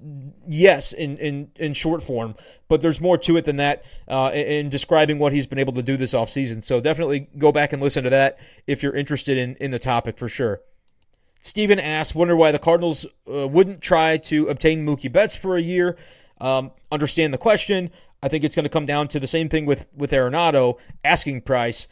yes 0.48 0.93
in, 0.93 1.17
in, 1.17 1.52
in 1.56 1.74
short 1.74 2.04
form, 2.04 2.36
but 2.67 2.82
there's 2.82 3.02
more 3.02 3.17
to 3.17 3.36
it 3.38 3.45
than 3.45 3.56
that 3.56 3.84
uh, 4.08 4.30
in 4.32 4.69
describing 4.69 5.17
what 5.17 5.34
he's 5.34 5.48
been 5.48 5.58
able 5.58 5.74
to 5.74 5.82
do 5.82 5.98
this 5.98 6.13
offseason. 6.13 6.62
So 6.62 6.80
definitely 6.80 7.30
go 7.39 7.52
back 7.52 7.74
and 7.74 7.82
listen 7.82 8.04
to 8.04 8.12
that 8.12 8.38
if 8.67 8.84
you're 8.84 8.95
interested 8.95 9.39
in, 9.39 9.56
in 9.56 9.72
the 9.72 9.80
topic 9.80 10.19
for 10.19 10.30
sure. 10.30 10.62
Stephen 11.41 11.80
asks, 11.80 12.13
wonder 12.13 12.36
why 12.36 12.52
the 12.52 12.60
Cardinals 12.60 13.06
uh, 13.32 13.47
wouldn't 13.47 13.82
try 13.82 14.17
to 14.17 14.47
obtain 14.47 14.86
Mookie 14.86 15.12
Betts 15.12 15.36
for 15.36 15.56
a 15.56 15.62
year. 15.62 15.97
Um, 16.41 16.71
understand 16.91 17.34
the 17.34 17.38
question. 17.38 17.91
I 18.21 18.28
think 18.28 18.43
it's 18.43 18.56
going 18.56 18.63
to 18.63 18.69
come 18.69 18.86
down 18.86 19.08
to 19.10 19.19
the 19.19 19.28
same 19.28 19.49
thing 19.49 19.65
with 19.65 19.88
with 19.95 20.12
Arenado 20.12 20.78
asking 21.04 21.41
price, 21.41 21.88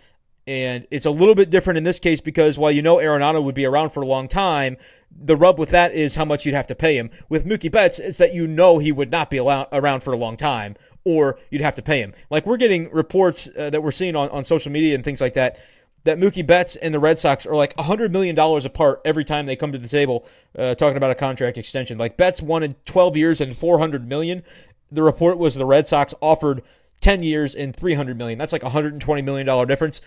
and 0.46 0.86
it's 0.92 1.06
a 1.06 1.12
little 1.12 1.36
bit 1.36 1.50
different 1.50 1.78
in 1.78 1.84
this 1.84 2.00
case 2.00 2.20
because 2.20 2.58
while 2.58 2.72
you 2.72 2.82
know 2.82 2.98
Arenado 2.98 3.42
would 3.44 3.56
be 3.56 3.66
around 3.66 3.92
for 3.92 4.02
a 4.02 4.06
long 4.06 4.28
time, 4.28 4.78
the 5.12 5.38
rub 5.38 5.58
with 5.58 5.70
that 5.70 5.94
is 5.94 6.16
how 6.16 6.26
much 6.26 6.46
you'd 6.46 6.56
have 6.56 6.68
to 6.68 6.76
pay 6.76 6.98
him. 6.98 7.10
With 7.30 7.46
Mookie 7.46 7.72
Betts, 7.72 8.00
it's 8.00 8.18
that 8.18 8.34
you 8.34 8.46
know 8.48 8.78
he 8.78 8.92
would 8.92 9.12
not 9.12 9.30
be 9.30 9.40
around 9.40 10.02
for 10.02 10.12
a 10.12 10.18
long 10.18 10.36
time, 10.36 10.76
or 11.06 11.40
you'd 11.50 11.62
have 11.62 11.76
to 11.76 11.82
pay 11.82 12.02
him. 12.02 12.14
Like 12.30 12.46
we're 12.46 12.58
getting 12.58 12.90
reports 12.92 13.50
uh, 13.58 13.70
that 13.70 13.82
we're 13.82 13.92
seeing 13.92 14.16
on, 14.16 14.30
on 14.30 14.44
social 14.44 14.72
media 14.72 14.96
and 14.96 15.04
things 15.04 15.22
like 15.22 15.34
that 15.34 15.60
that 16.08 16.18
Mookie 16.20 16.46
Betts 16.46 16.76
and 16.76 16.94
the 16.94 17.00
Red 17.00 17.20
Sox 17.20 17.46
are 17.46 17.56
like 17.56 17.76
$100 17.76 18.12
million 18.12 18.38
apart 18.38 19.02
every 19.06 19.24
time 19.24 19.46
they 19.46 19.56
come 19.56 19.72
to 19.72 19.78
the 19.78 19.88
table 19.88 20.26
uh, 20.58 20.76
talking 20.76 20.98
about 20.98 21.12
a 21.12 21.16
contract 21.16 21.58
extension. 21.58 21.98
Like 21.98 22.18
Betts 22.18 22.42
wanted 22.42 22.84
12 22.86 23.16
years 23.16 23.40
and 23.40 23.56
400 23.56 24.08
million 24.08 24.44
the 24.92 25.04
report 25.04 25.38
was 25.38 25.56
the 25.56 25.66
Red 25.66 25.88
Sox 25.88 26.14
offered 26.22 26.64
10 27.02 27.24
years 27.24 27.56
and 27.56 27.76
300 27.76 28.18
million. 28.18 28.40
That's 28.40 28.54
like 28.54 28.64
a 28.64 28.68
120 28.68 29.22
million 29.22 29.46
dollar 29.46 29.66
difference. 29.66 30.02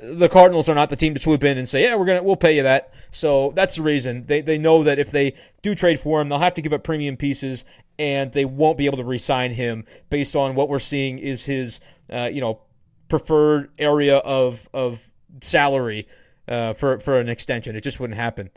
The 0.00 0.28
Cardinals 0.28 0.68
are 0.68 0.74
not 0.74 0.90
the 0.90 0.96
team 0.96 1.14
to 1.14 1.20
swoop 1.20 1.42
in 1.42 1.58
and 1.58 1.68
say, 1.68 1.82
"Yeah, 1.82 1.96
we're 1.96 2.04
gonna 2.04 2.22
we'll 2.22 2.36
pay 2.36 2.56
you 2.56 2.62
that." 2.62 2.92
So 3.10 3.52
that's 3.56 3.74
the 3.74 3.82
reason 3.82 4.26
they 4.26 4.40
they 4.40 4.56
know 4.56 4.84
that 4.84 5.00
if 5.00 5.10
they 5.10 5.34
do 5.62 5.74
trade 5.74 5.98
for 5.98 6.20
him, 6.20 6.28
they'll 6.28 6.38
have 6.38 6.54
to 6.54 6.62
give 6.62 6.72
up 6.72 6.84
premium 6.84 7.16
pieces, 7.16 7.64
and 7.98 8.32
they 8.32 8.44
won't 8.44 8.78
be 8.78 8.86
able 8.86 8.98
to 8.98 9.04
re-sign 9.04 9.52
him 9.52 9.84
based 10.08 10.36
on 10.36 10.54
what 10.54 10.68
we're 10.68 10.78
seeing 10.78 11.18
is 11.18 11.46
his 11.46 11.80
uh, 12.10 12.30
you 12.32 12.40
know 12.40 12.60
preferred 13.08 13.70
area 13.76 14.18
of 14.18 14.68
of 14.72 15.07
salary 15.40 16.06
uh, 16.46 16.72
for 16.72 16.98
for 16.98 17.20
an 17.20 17.28
extension. 17.28 17.76
It 17.76 17.82
just 17.82 18.00
wouldn't 18.00 18.18
happen 18.18 18.50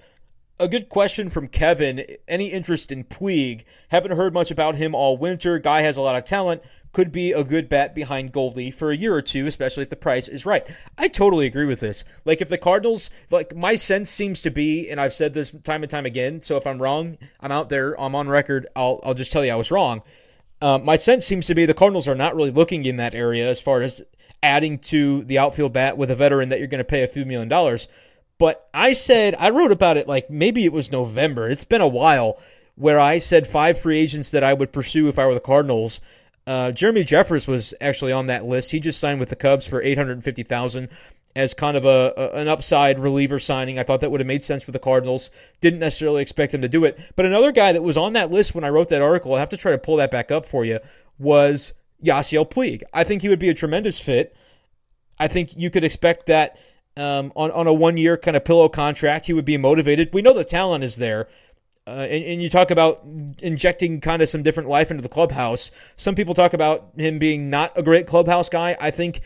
a 0.61 0.67
good 0.67 0.89
question 0.89 1.29
from 1.29 1.47
Kevin. 1.47 2.05
Any 2.27 2.47
interest 2.47 2.91
in 2.91 3.03
Puig? 3.03 3.65
Haven't 3.89 4.15
heard 4.15 4.33
much 4.33 4.51
about 4.51 4.75
him 4.75 4.93
all 4.93 5.17
winter. 5.17 5.57
Guy 5.57 5.81
has 5.81 5.97
a 5.97 6.01
lot 6.01 6.15
of 6.15 6.23
talent. 6.23 6.61
Could 6.91 7.11
be 7.11 7.31
a 7.31 7.43
good 7.43 7.67
bet 7.67 7.95
behind 7.95 8.31
Goldie 8.31 8.69
for 8.69 8.91
a 8.91 8.95
year 8.95 9.15
or 9.15 9.23
two, 9.23 9.47
especially 9.47 9.83
if 9.83 9.89
the 9.89 9.95
price 9.95 10.27
is 10.27 10.45
right. 10.45 10.63
I 10.97 11.07
totally 11.07 11.47
agree 11.47 11.65
with 11.65 11.79
this. 11.79 12.03
Like 12.25 12.41
if 12.41 12.49
the 12.49 12.59
Cardinals, 12.59 13.09
like 13.31 13.55
my 13.55 13.75
sense 13.75 14.09
seems 14.11 14.41
to 14.41 14.51
be, 14.51 14.89
and 14.89 14.99
I've 14.99 15.13
said 15.13 15.33
this 15.33 15.51
time 15.63 15.83
and 15.83 15.89
time 15.89 16.05
again. 16.05 16.41
So 16.41 16.57
if 16.57 16.67
I'm 16.67 16.81
wrong, 16.81 17.17
I'm 17.39 17.51
out 17.51 17.69
there. 17.69 17.99
I'm 17.99 18.13
on 18.13 18.29
record. 18.29 18.67
I'll 18.75 18.99
I'll 19.03 19.15
just 19.15 19.31
tell 19.31 19.43
you 19.43 19.51
I 19.51 19.55
was 19.55 19.71
wrong. 19.71 20.03
Uh, 20.61 20.77
my 20.77 20.95
sense 20.95 21.25
seems 21.25 21.47
to 21.47 21.55
be 21.55 21.65
the 21.65 21.73
Cardinals 21.73 22.07
are 22.07 22.13
not 22.13 22.35
really 22.35 22.51
looking 22.51 22.85
in 22.85 22.97
that 22.97 23.15
area 23.15 23.49
as 23.49 23.59
far 23.59 23.81
as 23.81 24.03
adding 24.43 24.79
to 24.79 25.23
the 25.25 25.37
outfield 25.37 25.73
bat 25.73 25.97
with 25.97 26.11
a 26.11 26.15
veteran 26.15 26.49
that 26.49 26.59
you're 26.59 26.67
going 26.67 26.79
to 26.79 26.83
pay 26.83 27.03
a 27.03 27.07
few 27.07 27.25
million 27.25 27.47
dollars. 27.47 27.87
But 28.37 28.67
I 28.73 28.93
said, 28.93 29.35
I 29.37 29.51
wrote 29.51 29.71
about 29.71 29.97
it 29.97 30.07
like 30.07 30.29
maybe 30.29 30.65
it 30.65 30.73
was 30.73 30.91
November. 30.91 31.47
It's 31.47 31.63
been 31.63 31.81
a 31.81 31.87
while 31.87 32.39
where 32.75 32.99
I 32.99 33.19
said 33.19 33.45
five 33.45 33.79
free 33.79 33.99
agents 33.99 34.31
that 34.31 34.43
I 34.43 34.53
would 34.53 34.71
pursue 34.71 35.07
if 35.09 35.19
I 35.19 35.27
were 35.27 35.35
the 35.35 35.39
Cardinals. 35.39 36.01
Uh, 36.47 36.71
Jeremy 36.71 37.03
Jeffress 37.03 37.47
was 37.47 37.75
actually 37.79 38.11
on 38.11 38.27
that 38.27 38.45
list. 38.45 38.71
He 38.71 38.79
just 38.79 38.99
signed 38.99 39.19
with 39.19 39.29
the 39.29 39.35
Cubs 39.35 39.67
for 39.67 39.79
eight 39.83 39.97
hundred 39.97 40.23
fifty 40.23 40.41
thousand 40.41 40.89
as 41.35 41.53
kind 41.53 41.77
of 41.77 41.85
a, 41.85 42.13
a, 42.17 42.29
an 42.39 42.47
upside 42.47 42.97
reliever 42.97 43.37
signing. 43.37 43.77
I 43.77 43.83
thought 43.83 44.01
that 44.01 44.09
would 44.09 44.21
have 44.21 44.27
made 44.27 44.43
sense 44.43 44.63
for 44.63 44.71
the 44.71 44.79
Cardinals. 44.79 45.29
Didn't 45.61 45.79
necessarily 45.79 46.23
expect 46.23 46.53
him 46.53 46.61
to 46.61 46.67
do 46.67 46.83
it. 46.83 46.99
But 47.15 47.27
another 47.27 47.51
guy 47.51 47.71
that 47.73 47.83
was 47.83 47.95
on 47.95 48.13
that 48.13 48.31
list 48.31 48.55
when 48.55 48.63
I 48.63 48.69
wrote 48.69 48.89
that 48.89 49.03
article, 49.03 49.35
I 49.35 49.39
have 49.39 49.49
to 49.49 49.57
try 49.57 49.71
to 49.71 49.77
pull 49.77 49.97
that 49.97 50.11
back 50.11 50.31
up 50.31 50.47
for 50.47 50.65
you, 50.65 50.79
was 51.19 51.73
Yasiel 52.03 52.49
Puig. 52.49 52.83
I 52.93 53.03
think 53.03 53.21
he 53.21 53.29
would 53.29 53.39
be 53.39 53.49
a 53.49 53.53
tremendous 53.53 53.99
fit. 53.99 54.35
I 55.19 55.27
think 55.27 55.55
you 55.55 55.69
could 55.69 55.83
expect 55.83 56.25
that 56.27 56.57
um, 56.97 57.31
on, 57.35 57.51
on 57.51 57.67
a 57.67 57.73
one 57.73 57.97
year 57.97 58.17
kind 58.17 58.35
of 58.35 58.43
pillow 58.43 58.69
contract. 58.69 59.25
He 59.25 59.33
would 59.33 59.45
be 59.45 59.57
motivated. 59.57 60.09
We 60.13 60.21
know 60.21 60.33
the 60.33 60.43
talent 60.43 60.83
is 60.83 60.97
there. 60.97 61.27
Uh, 61.87 62.07
and, 62.09 62.23
and 62.23 62.43
you 62.43 62.49
talk 62.49 62.69
about 62.69 63.03
injecting 63.39 64.01
kind 64.01 64.21
of 64.21 64.29
some 64.29 64.43
different 64.43 64.69
life 64.69 64.91
into 64.91 65.01
the 65.01 65.09
clubhouse. 65.09 65.71
Some 65.95 66.13
people 66.13 66.35
talk 66.35 66.53
about 66.53 66.91
him 66.95 67.17
being 67.17 67.49
not 67.49 67.71
a 67.75 67.81
great 67.81 68.05
clubhouse 68.05 68.49
guy. 68.49 68.77
I 68.79 68.91
think 68.91 69.21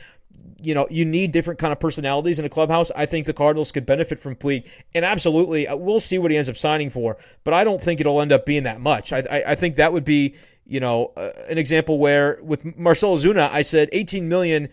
you 0.61 0.73
know, 0.73 0.87
you 0.89 1.05
need 1.05 1.31
different 1.31 1.59
kind 1.59 1.71
of 1.71 1.79
personalities 1.79 2.39
in 2.39 2.45
a 2.45 2.49
clubhouse. 2.49 2.91
I 2.95 3.05
think 3.05 3.25
the 3.25 3.33
Cardinals 3.33 3.71
could 3.71 3.85
benefit 3.85 4.19
from 4.19 4.35
Puig, 4.35 4.67
and 4.93 5.05
absolutely, 5.05 5.67
uh, 5.67 5.75
we'll 5.75 5.99
see 5.99 6.17
what 6.17 6.31
he 6.31 6.37
ends 6.37 6.49
up 6.49 6.57
signing 6.57 6.89
for. 6.89 7.17
But 7.43 7.53
I 7.53 7.63
don't 7.63 7.81
think 7.81 7.99
it'll 7.99 8.21
end 8.21 8.31
up 8.31 8.45
being 8.45 8.63
that 8.63 8.81
much. 8.81 9.13
I, 9.13 9.19
I, 9.19 9.43
I 9.51 9.55
think 9.55 9.75
that 9.75 9.93
would 9.93 10.05
be, 10.05 10.35
you 10.65 10.79
know, 10.79 11.11
uh, 11.15 11.31
an 11.47 11.57
example 11.57 11.99
where 11.99 12.39
with 12.41 12.77
Marcell 12.77 13.17
Ozuna, 13.17 13.51
I 13.51 13.61
said 13.61 13.89
18 13.91 14.27
million 14.27 14.69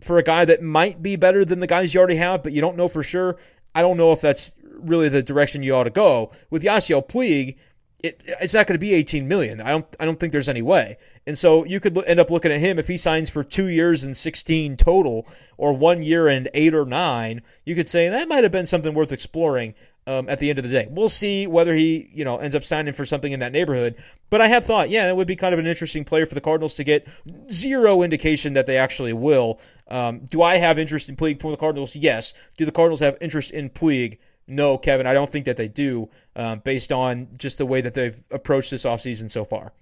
for 0.00 0.18
a 0.18 0.22
guy 0.22 0.44
that 0.44 0.62
might 0.62 1.02
be 1.02 1.16
better 1.16 1.44
than 1.44 1.60
the 1.60 1.66
guys 1.66 1.94
you 1.94 2.00
already 2.00 2.16
have, 2.16 2.42
but 2.42 2.52
you 2.52 2.60
don't 2.60 2.76
know 2.76 2.88
for 2.88 3.02
sure. 3.02 3.36
I 3.74 3.82
don't 3.82 3.96
know 3.96 4.12
if 4.12 4.20
that's 4.20 4.54
really 4.62 5.08
the 5.08 5.22
direction 5.22 5.62
you 5.62 5.74
ought 5.74 5.84
to 5.84 5.90
go. 5.90 6.32
With 6.50 6.62
Yasiel 6.62 7.08
Puig, 7.08 7.56
it, 8.02 8.20
it's 8.40 8.52
not 8.52 8.66
going 8.66 8.74
to 8.74 8.80
be 8.80 8.94
18 8.94 9.28
million. 9.28 9.60
I 9.60 9.70
don't 9.70 9.86
I 10.00 10.04
don't 10.04 10.18
think 10.18 10.32
there's 10.32 10.48
any 10.48 10.60
way. 10.60 10.98
And 11.26 11.38
so 11.38 11.64
you 11.64 11.78
could 11.78 11.96
end 12.04 12.18
up 12.18 12.30
looking 12.30 12.50
at 12.50 12.58
him 12.58 12.78
if 12.78 12.88
he 12.88 12.96
signs 12.96 13.30
for 13.30 13.44
2 13.44 13.66
years 13.66 14.02
and 14.02 14.16
16 14.16 14.76
total 14.76 15.26
or 15.56 15.72
1 15.72 16.02
year 16.02 16.26
and 16.28 16.48
8 16.52 16.74
or 16.74 16.84
9, 16.84 17.42
you 17.64 17.74
could 17.74 17.88
say 17.88 18.08
that 18.08 18.28
might 18.28 18.42
have 18.42 18.52
been 18.52 18.66
something 18.66 18.92
worth 18.92 19.12
exploring 19.12 19.74
um, 20.06 20.28
at 20.28 20.38
the 20.38 20.50
end 20.50 20.58
of 20.58 20.64
the 20.64 20.70
day. 20.70 20.88
We'll 20.90 21.08
see 21.08 21.46
whether 21.46 21.74
he, 21.74 22.10
you 22.12 22.24
know, 22.24 22.38
ends 22.38 22.54
up 22.54 22.64
signing 22.64 22.92
for 22.92 23.04
something 23.04 23.32
in 23.32 23.40
that 23.40 23.52
neighborhood. 23.52 23.96
But 24.30 24.40
I 24.40 24.48
have 24.48 24.64
thought, 24.64 24.90
yeah, 24.90 25.06
that 25.06 25.16
would 25.16 25.26
be 25.26 25.36
kind 25.36 25.52
of 25.52 25.60
an 25.60 25.66
interesting 25.66 26.04
player 26.04 26.26
for 26.26 26.34
the 26.34 26.40
Cardinals 26.40 26.74
to 26.76 26.84
get. 26.84 27.06
Zero 27.50 28.02
indication 28.02 28.54
that 28.54 28.66
they 28.66 28.78
actually 28.78 29.12
will. 29.12 29.60
Um, 29.88 30.20
do 30.20 30.42
I 30.42 30.56
have 30.56 30.78
interest 30.78 31.08
in 31.08 31.16
Puig 31.16 31.40
for 31.40 31.50
the 31.50 31.56
Cardinals? 31.56 31.94
Yes. 31.94 32.34
Do 32.56 32.64
the 32.64 32.72
Cardinals 32.72 33.00
have 33.00 33.16
interest 33.20 33.50
in 33.50 33.70
Puig 33.70 34.18
no, 34.46 34.76
Kevin, 34.76 35.06
I 35.06 35.12
don't 35.12 35.30
think 35.30 35.46
that 35.46 35.56
they 35.56 35.68
do, 35.68 36.10
um, 36.36 36.60
based 36.60 36.92
on 36.92 37.28
just 37.36 37.58
the 37.58 37.66
way 37.66 37.80
that 37.80 37.94
they've 37.94 38.20
approached 38.30 38.70
this 38.70 38.84
offseason 38.84 39.30
so 39.30 39.44
far. 39.44 39.72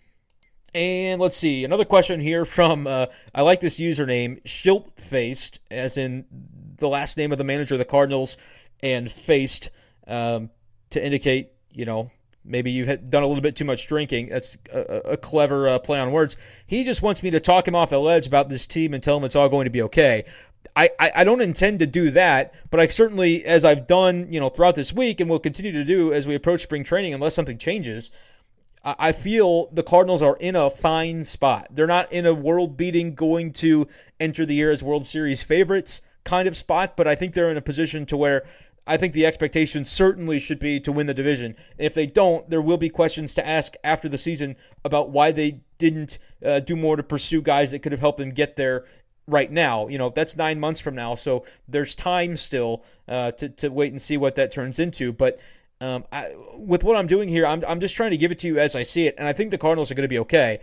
And 0.75 1.21
let's 1.21 1.37
see, 1.37 1.65
another 1.65 1.85
question 1.85 2.21
here 2.21 2.45
from, 2.45 2.87
uh, 2.87 3.07
I 3.35 3.43
like 3.43 3.61
this 3.61 3.81
username, 3.81 4.43
Schilt 4.45 4.97
Faced, 5.01 5.61
as 5.71 5.97
in 5.97 6.25
the 6.77 6.89
last 6.89 7.17
name 7.17 7.33
of 7.33 7.39
the 7.39 7.45
manager 7.45 7.75
of 7.75 7.79
the 7.79 7.85
Cardinals, 7.85 8.37
and 8.83 9.11
faced 9.11 9.71
um, 10.11 10.51
to 10.91 11.05
indicate, 11.05 11.53
you 11.73 11.85
know, 11.85 12.11
maybe 12.45 12.71
you've 12.71 13.11
done 13.11 13.23
a 13.23 13.27
little 13.27 13.43
bit 13.43 13.57
too 13.57 13.65
much 13.65 13.87
drinking. 13.87 14.29
That's 14.29 14.59
a, 14.73 15.13
a 15.13 15.17
clever 15.17 15.69
uh, 15.69 15.79
play 15.79 16.01
on 16.01 16.13
words. 16.13 16.37
He 16.67 16.85
just 16.85 17.03
wants 17.03 17.23
me 17.23 17.31
to 17.31 17.41
talk 17.41 17.67
him 17.67 17.77
off 17.77 17.91
the 17.91 18.01
ledge 18.01 18.27
about 18.27 18.49
this 18.49 18.67
team 18.67 18.93
and 18.93 19.03
tell 19.03 19.17
him 19.17 19.25
it's 19.25 19.37
all 19.37 19.49
going 19.49 19.65
to 19.65 19.71
be 19.71 19.83
okay. 19.83 20.25
I, 20.77 20.91
I, 20.99 21.13
I 21.17 21.25
don't 21.25 21.41
intend 21.41 21.79
to 21.79 21.87
do 21.87 22.11
that, 22.11 22.55
but 22.71 22.81
I 22.81 22.87
certainly, 22.89 23.45
as 23.45 23.65
I've 23.65 23.87
done, 23.87 24.29
you 24.31 24.41
know, 24.41 24.49
throughout 24.49 24.75
this 24.75 24.93
week 24.93 25.21
and 25.21 25.31
will 25.31 25.39
continue 25.39 25.73
to 25.73 25.85
do 25.85 26.13
as 26.13 26.27
we 26.27 26.35
approach 26.35 26.63
spring 26.63 26.85
training, 26.85 27.15
unless 27.15 27.35
something 27.35 27.59
changes, 27.59 28.11
I 28.83 29.13
feel 29.13 29.69
the 29.73 29.83
Cardinals 29.83 30.23
are 30.23 30.37
in 30.37 30.57
a 30.57 30.71
fine 30.71 31.25
spot. 31.25 31.69
They're 31.71 31.87
not 31.87 32.11
in 32.13 32.25
a 32.25 32.33
world 32.33 32.79
beating, 32.79 33.15
going 33.15 33.53
to 33.55 33.87
enter 34.19 34.47
the 34.47 34.55
year 34.55 34.71
as 34.71 34.83
World 34.83 35.07
Series 35.07 35.43
favorites 35.43 36.01
kind 36.25 36.49
of 36.49 36.57
spot, 36.57 36.97
but 36.97 37.07
I 37.07 37.15
think 37.15 37.35
they're 37.35 37.51
in 37.51 37.59
a 37.59 37.63
position 37.63 38.07
to 38.07 38.17
where 38.17 38.45
I 38.87 38.97
think 38.97 39.13
the 39.13 39.27
expectation 39.27 39.85
certainly 39.85 40.41
should 40.41 40.59
be 40.59 40.81
to 40.81 40.93
win 40.93 41.07
the 41.07 41.15
division. 41.15 41.55
If 41.79 41.95
they 41.95 42.07
don't, 42.07 42.49
there 42.51 42.63
will 42.63 42.79
be 42.79 42.89
questions 42.89 43.35
to 43.35 43.47
ask 43.47 43.75
after 43.85 44.09
the 44.09 44.19
season 44.19 44.57
about 44.85 45.11
why 45.11 45.31
they 45.33 45.61
didn't 45.79 46.19
uh, 46.45 46.61
do 46.61 46.77
more 46.77 46.97
to 46.97 47.03
pursue 47.03 47.43
guys 47.43 47.71
that 47.71 47.81
could 47.81 47.93
have 47.93 48.01
helped 48.01 48.19
them 48.19 48.31
get 48.31 48.57
there 48.57 48.87
right 49.27 49.51
now. 49.51 49.89
You 49.89 49.99
know, 49.99 50.11
that's 50.11 50.37
nine 50.37 50.59
months 50.59 50.81
from 50.81 50.95
now, 50.95 51.15
so 51.15 51.45
there's 51.69 51.95
time 51.95 52.37
still 52.37 52.85
uh, 53.09 53.33
to, 53.33 53.49
to 53.49 53.69
wait 53.69 53.93
and 53.93 54.01
see 54.01 54.17
what 54.17 54.35
that 54.37 54.53
turns 54.53 54.79
into. 54.79 55.13
But 55.13 55.41
um, 55.81 56.05
I, 56.13 56.35
with 56.57 56.85
what 56.85 56.97
I'm 56.97 57.07
doing 57.07 57.29
here, 57.29 57.47
I'm, 57.47 57.65
I'm 57.67 57.81
just 57.81 57.97
trying 57.97 58.11
to 58.11 58.17
give 58.17 58.33
it 58.33 58.39
to 58.41 58.47
you 58.49 58.59
as 58.59 58.75
I 58.75 58.83
see 58.83 59.07
it, 59.07 59.15
and 59.19 59.29
I 59.29 59.33
think 59.33 59.51
the 59.51 59.59
Cardinals 59.59 59.91
are 59.91 59.95
going 59.95 60.05
to 60.05 60.09
be 60.09 60.19
okay. 60.21 60.61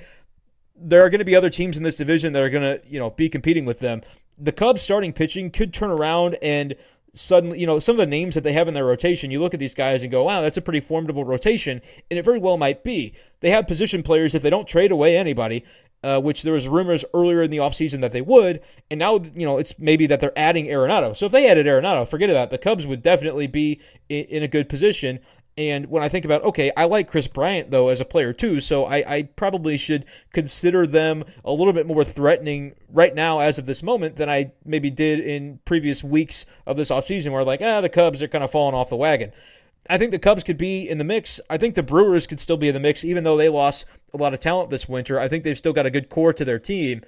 There 0.75 1.03
are 1.03 1.09
going 1.09 1.19
to 1.19 1.25
be 1.25 1.35
other 1.35 1.49
teams 1.49 1.77
in 1.77 1.83
this 1.83 1.95
division 1.95 2.33
that 2.33 2.43
are 2.43 2.49
going 2.49 2.79
to, 2.79 2.87
you 2.87 2.99
know, 2.99 3.09
be 3.09 3.29
competing 3.29 3.65
with 3.65 3.79
them. 3.79 4.01
The 4.37 4.51
Cubs 4.51 4.83
starting 4.83 5.13
pitching 5.13 5.49
could 5.49 5.73
turn 5.73 5.89
around 5.89 6.37
and 6.43 6.75
suddenly, 7.19 7.59
you 7.59 7.67
know, 7.67 7.79
some 7.79 7.93
of 7.93 7.99
the 7.99 8.05
names 8.05 8.35
that 8.35 8.43
they 8.43 8.53
have 8.53 8.67
in 8.67 8.73
their 8.73 8.85
rotation, 8.85 9.31
you 9.31 9.39
look 9.39 9.53
at 9.53 9.59
these 9.59 9.73
guys 9.73 10.03
and 10.03 10.11
go, 10.11 10.23
wow, 10.23 10.41
that's 10.41 10.57
a 10.57 10.61
pretty 10.61 10.79
formidable 10.79 11.25
rotation, 11.25 11.81
and 12.09 12.17
it 12.17 12.23
very 12.23 12.39
well 12.39 12.57
might 12.57 12.83
be. 12.83 13.13
They 13.39 13.49
have 13.51 13.67
position 13.67 14.03
players 14.03 14.33
if 14.33 14.41
they 14.41 14.49
don't 14.49 14.67
trade 14.67 14.91
away 14.91 15.17
anybody 15.17 15.63
uh, 16.03 16.21
which 16.21 16.43
there 16.43 16.53
was 16.53 16.67
rumors 16.67 17.03
earlier 17.13 17.41
in 17.41 17.51
the 17.51 17.57
offseason 17.57 18.01
that 18.01 18.11
they 18.13 18.21
would, 18.21 18.61
and 18.91 18.99
now 18.99 19.15
you 19.35 19.45
know 19.45 19.57
it's 19.57 19.77
maybe 19.79 20.05
that 20.07 20.19
they're 20.19 20.37
adding 20.37 20.67
Arenado. 20.67 21.15
So 21.15 21.25
if 21.25 21.31
they 21.31 21.49
added 21.49 21.65
Arenado, 21.65 22.07
forget 22.07 22.29
about 22.29 22.45
it. 22.45 22.49
The 22.51 22.57
Cubs 22.59 22.85
would 22.85 23.01
definitely 23.01 23.47
be 23.47 23.81
in, 24.07 24.25
in, 24.25 24.43
a 24.43 24.47
good 24.47 24.69
position. 24.69 25.19
And 25.57 25.87
when 25.87 26.03
I 26.03 26.09
think 26.09 26.23
about 26.23 26.43
okay, 26.43 26.71
I 26.77 26.85
like 26.85 27.07
Chris 27.07 27.27
Bryant 27.27 27.71
though 27.71 27.89
as 27.89 27.99
a 27.99 28.05
player 28.05 28.31
too, 28.31 28.61
so 28.61 28.85
I, 28.85 29.15
I 29.15 29.23
probably 29.23 29.75
should 29.75 30.05
consider 30.31 30.85
them 30.85 31.23
a 31.43 31.51
little 31.51 31.73
bit 31.73 31.87
more 31.87 32.03
threatening 32.03 32.75
right 32.89 33.13
now 33.13 33.39
as 33.39 33.57
of 33.57 33.65
this 33.65 33.81
moment 33.81 34.17
than 34.17 34.29
I 34.29 34.51
maybe 34.63 34.91
did 34.91 35.19
in 35.19 35.59
previous 35.65 36.03
weeks 36.03 36.45
of 36.67 36.77
this 36.77 36.91
offseason 36.91 37.31
where 37.31 37.43
like 37.43 37.61
ah 37.61 37.81
the 37.81 37.89
Cubs 37.89 38.21
are 38.21 38.27
kind 38.27 38.43
of 38.43 38.51
falling 38.51 38.75
off 38.75 38.89
the 38.89 38.95
wagon. 38.95 39.31
I 39.89 39.97
think 39.97 40.11
the 40.11 40.19
Cubs 40.19 40.43
could 40.43 40.57
be 40.57 40.87
in 40.87 40.97
the 40.97 41.03
mix. 41.03 41.39
I 41.49 41.57
think 41.57 41.75
the 41.75 41.83
Brewers 41.83 42.27
could 42.27 42.39
still 42.39 42.57
be 42.57 42.67
in 42.67 42.73
the 42.73 42.79
mix, 42.79 43.03
even 43.03 43.23
though 43.23 43.37
they 43.37 43.49
lost 43.49 43.85
a 44.13 44.17
lot 44.17 44.33
of 44.33 44.39
talent 44.39 44.69
this 44.69 44.89
winter. 44.89 45.19
I 45.19 45.27
think 45.27 45.43
they've 45.43 45.57
still 45.57 45.73
got 45.73 45.85
a 45.85 45.91
good 45.91 46.09
core 46.09 46.33
to 46.33 46.45
their 46.45 46.59
team. 46.59 47.01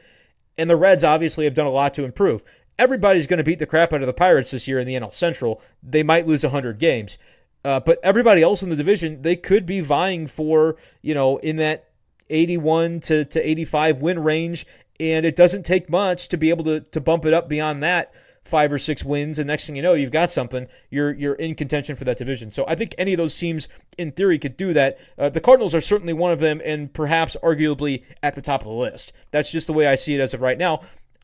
And 0.57 0.69
the 0.69 0.75
Reds 0.75 1.03
obviously 1.03 1.45
have 1.45 1.53
done 1.53 1.67
a 1.67 1.71
lot 1.71 1.93
to 1.95 2.05
improve. 2.05 2.43
Everybody's 2.77 3.27
going 3.27 3.39
to 3.39 3.43
beat 3.43 3.59
the 3.59 3.65
crap 3.65 3.91
out 3.91 4.01
of 4.01 4.07
the 4.07 4.13
Pirates 4.13 4.51
this 4.51 4.67
year 4.67 4.79
in 4.79 4.87
the 4.87 4.95
NL 4.95 5.13
Central. 5.13 5.61
They 5.83 6.03
might 6.03 6.27
lose 6.27 6.43
100 6.43 6.79
games. 6.79 7.17
Uh, 7.63 7.79
but 7.79 7.99
everybody 8.03 8.41
else 8.41 8.63
in 8.63 8.69
the 8.69 8.75
division, 8.75 9.21
they 9.21 9.35
could 9.35 9.65
be 9.65 9.81
vying 9.81 10.27
for, 10.27 10.77
you 11.01 11.13
know, 11.13 11.37
in 11.37 11.57
that 11.57 11.89
81 12.29 13.01
to, 13.01 13.25
to 13.25 13.49
85 13.49 13.97
win 13.97 14.19
range. 14.19 14.65
And 14.99 15.25
it 15.25 15.35
doesn't 15.35 15.63
take 15.63 15.89
much 15.89 16.27
to 16.29 16.37
be 16.37 16.49
able 16.49 16.65
to, 16.65 16.79
to 16.81 17.01
bump 17.01 17.25
it 17.25 17.33
up 17.33 17.49
beyond 17.49 17.83
that 17.83 18.13
five 18.49 18.73
or 18.73 18.79
six 18.79 19.05
wins, 19.05 19.39
and 19.39 19.47
next 19.47 19.67
thing 19.67 19.75
you 19.75 19.81
know, 19.81 19.93
you've 19.93 20.11
got 20.11 20.31
something. 20.31 20.67
You're 20.89 21.13
you're 21.13 21.35
in 21.35 21.55
contention 21.55 21.95
for 21.95 22.03
that 22.05 22.17
division. 22.17 22.51
So 22.51 22.65
I 22.67 22.75
think 22.75 22.95
any 22.97 23.13
of 23.13 23.17
those 23.17 23.37
teams, 23.37 23.69
in 23.97 24.11
theory, 24.11 24.39
could 24.39 24.57
do 24.57 24.73
that. 24.73 24.99
Uh, 25.17 25.29
the 25.29 25.39
Cardinals 25.39 25.73
are 25.73 25.81
certainly 25.81 26.13
one 26.13 26.31
of 26.31 26.39
them, 26.39 26.61
and 26.65 26.91
perhaps 26.91 27.37
arguably 27.41 28.03
at 28.21 28.35
the 28.35 28.41
top 28.41 28.61
of 28.61 28.67
the 28.67 28.73
list. 28.73 29.13
That's 29.31 29.51
just 29.51 29.67
the 29.67 29.73
way 29.73 29.87
I 29.87 29.95
see 29.95 30.15
it 30.15 30.19
as 30.19 30.33
of 30.33 30.41
right 30.41 30.57
now. 30.57 30.81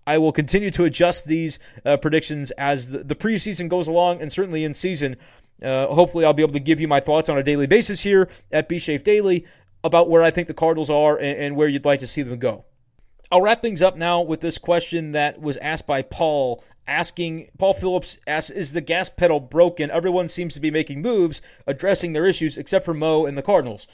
I 0.07 0.19
will 0.19 0.31
continue 0.31 0.69
to 0.71 0.83
adjust 0.83 1.25
these 1.25 1.57
uh, 1.83 1.97
predictions 1.97 2.51
as 2.51 2.89
the, 2.89 2.99
the, 2.99 3.15
preseason 3.15 3.69
goes 3.69 3.87
along, 3.87 4.21
and 4.21 4.31
certainly 4.31 4.63
in 4.63 4.75
season. 4.75 5.17
Uh, 5.61 5.87
hopefully, 5.87 6.25
I'll 6.25 6.33
be 6.33 6.43
able 6.43 6.53
to 6.53 6.59
give 6.59 6.81
you 6.81 6.87
my 6.87 6.99
thoughts 6.99 7.29
on 7.29 7.37
a 7.37 7.43
daily 7.43 7.67
basis 7.67 8.01
here 8.01 8.29
at 8.51 8.67
B 8.67 8.77
Shafe 8.77 9.03
Daily 9.03 9.45
about 9.83 10.09
where 10.09 10.23
I 10.23 10.31
think 10.31 10.47
the 10.47 10.53
Cardinals 10.53 10.89
are 10.89 11.17
and, 11.17 11.37
and 11.37 11.55
where 11.55 11.67
you'd 11.67 11.85
like 11.85 11.99
to 11.99 12.07
see 12.07 12.23
them 12.23 12.39
go. 12.39 12.65
I'll 13.31 13.41
wrap 13.41 13.61
things 13.61 13.81
up 13.81 13.95
now 13.95 14.21
with 14.21 14.41
this 14.41 14.57
question 14.57 15.13
that 15.13 15.41
was 15.41 15.57
asked 15.57 15.87
by 15.87 16.01
Paul 16.01 16.63
asking 16.87 17.49
Paul 17.57 17.73
Phillips 17.73 18.19
asks, 18.27 18.51
is 18.51 18.73
the 18.73 18.81
gas 18.81 19.09
pedal 19.09 19.39
broken? 19.39 19.89
Everyone 19.89 20.27
seems 20.27 20.53
to 20.53 20.59
be 20.59 20.71
making 20.71 21.01
moves 21.01 21.41
addressing 21.65 22.13
their 22.13 22.25
issues 22.25 22.57
except 22.57 22.85
for 22.85 22.93
Mo 22.93 23.25
and 23.25 23.37
the 23.37 23.41
Cardinals. 23.41 23.87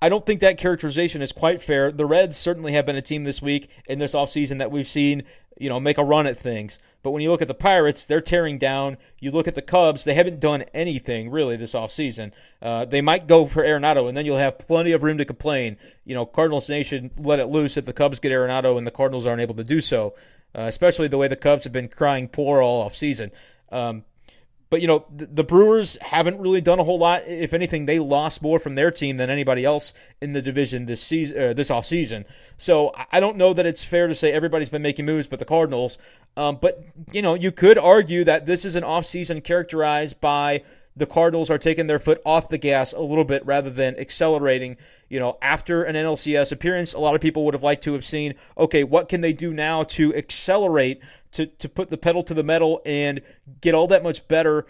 I 0.00 0.08
don't 0.08 0.26
think 0.26 0.40
that 0.40 0.58
characterization 0.58 1.22
is 1.22 1.32
quite 1.32 1.62
fair. 1.62 1.90
The 1.90 2.06
Reds 2.06 2.36
certainly 2.36 2.72
have 2.74 2.86
been 2.86 2.96
a 2.96 3.02
team 3.02 3.24
this 3.24 3.40
week 3.40 3.70
in 3.86 3.98
this 3.98 4.14
offseason 4.14 4.58
that 4.58 4.70
we've 4.70 4.86
seen, 4.86 5.24
you 5.58 5.68
know, 5.68 5.80
make 5.80 5.98
a 5.98 6.04
run 6.04 6.26
at 6.26 6.38
things. 6.38 6.78
But 7.02 7.12
when 7.12 7.22
you 7.22 7.30
look 7.30 7.42
at 7.42 7.48
the 7.48 7.54
Pirates, 7.54 8.04
they're 8.04 8.20
tearing 8.20 8.58
down. 8.58 8.96
You 9.20 9.30
look 9.30 9.46
at 9.46 9.54
the 9.54 9.62
Cubs, 9.62 10.04
they 10.04 10.14
haven't 10.14 10.40
done 10.40 10.64
anything 10.74 11.30
really 11.30 11.56
this 11.56 11.74
offseason. 11.74 12.32
Uh, 12.60 12.84
they 12.84 13.00
might 13.00 13.26
go 13.28 13.46
for 13.46 13.62
Arenado, 13.62 14.08
and 14.08 14.16
then 14.16 14.26
you'll 14.26 14.38
have 14.38 14.58
plenty 14.58 14.92
of 14.92 15.02
room 15.02 15.18
to 15.18 15.24
complain. 15.24 15.76
You 16.04 16.14
know, 16.14 16.26
Cardinals 16.26 16.68
Nation 16.68 17.10
let 17.16 17.38
it 17.38 17.46
loose 17.46 17.76
if 17.76 17.84
the 17.84 17.92
Cubs 17.92 18.18
get 18.18 18.32
Arenado 18.32 18.76
and 18.76 18.86
the 18.86 18.90
Cardinals 18.90 19.26
aren't 19.26 19.42
able 19.42 19.54
to 19.54 19.64
do 19.64 19.80
so 19.80 20.14
uh, 20.56 20.62
especially 20.62 21.08
the 21.08 21.18
way 21.18 21.28
the 21.28 21.36
Cubs 21.36 21.64
have 21.64 21.72
been 21.72 21.88
crying 21.88 22.28
poor 22.28 22.62
all 22.62 22.80
off 22.80 22.96
season. 22.96 23.30
Um, 23.70 24.04
but 24.68 24.80
you 24.80 24.86
know 24.86 25.06
the, 25.14 25.26
the, 25.26 25.44
Brewers 25.44 25.96
haven't 26.00 26.38
really 26.38 26.60
done 26.60 26.80
a 26.80 26.84
whole 26.84 26.98
lot. 26.98 27.22
If 27.26 27.54
anything, 27.54 27.86
they 27.86 27.98
lost 27.98 28.42
more 28.42 28.58
from 28.58 28.74
their 28.74 28.90
team 28.90 29.16
than 29.16 29.30
anybody 29.30 29.64
else 29.64 29.94
in 30.20 30.32
the 30.32 30.42
division 30.42 30.86
this 30.86 31.02
season, 31.02 31.40
uh, 31.40 31.52
this 31.52 31.70
off 31.70 31.86
season. 31.86 32.24
So 32.56 32.92
I 33.12 33.20
don't 33.20 33.36
know 33.36 33.52
that 33.52 33.66
it's 33.66 33.84
fair 33.84 34.08
to 34.08 34.14
say 34.14 34.32
everybody's 34.32 34.68
been 34.68 34.82
making 34.82 35.04
moves, 35.04 35.26
but 35.26 35.38
the 35.38 35.44
Cardinals. 35.44 35.98
Um, 36.36 36.58
but 36.60 36.84
you 37.12 37.22
know, 37.22 37.34
you 37.34 37.52
could 37.52 37.78
argue 37.78 38.24
that 38.24 38.46
this 38.46 38.64
is 38.64 38.74
an 38.74 38.84
off 38.84 39.06
season 39.06 39.40
characterized 39.40 40.20
by 40.20 40.62
the 40.96 41.06
Cardinals 41.06 41.50
are 41.50 41.58
taking 41.58 41.86
their 41.86 41.98
foot 41.98 42.20
off 42.24 42.48
the 42.48 42.58
gas 42.58 42.92
a 42.94 43.00
little 43.00 43.24
bit 43.24 43.44
rather 43.44 43.70
than 43.70 43.98
accelerating. 43.98 44.78
You 45.08 45.20
know, 45.20 45.36
after 45.42 45.84
an 45.84 45.94
NLCS 45.94 46.52
appearance, 46.52 46.94
a 46.94 46.98
lot 46.98 47.14
of 47.14 47.20
people 47.20 47.44
would 47.44 47.54
have 47.54 47.62
liked 47.62 47.82
to 47.84 47.92
have 47.92 48.04
seen, 48.04 48.34
okay, 48.56 48.82
what 48.82 49.08
can 49.08 49.20
they 49.20 49.34
do 49.34 49.52
now 49.52 49.84
to 49.84 50.14
accelerate, 50.14 51.00
to, 51.32 51.46
to 51.46 51.68
put 51.68 51.90
the 51.90 51.98
pedal 51.98 52.22
to 52.24 52.34
the 52.34 52.42
metal 52.42 52.80
and 52.86 53.20
get 53.60 53.74
all 53.74 53.88
that 53.88 54.02
much 54.02 54.26
better 54.26 54.66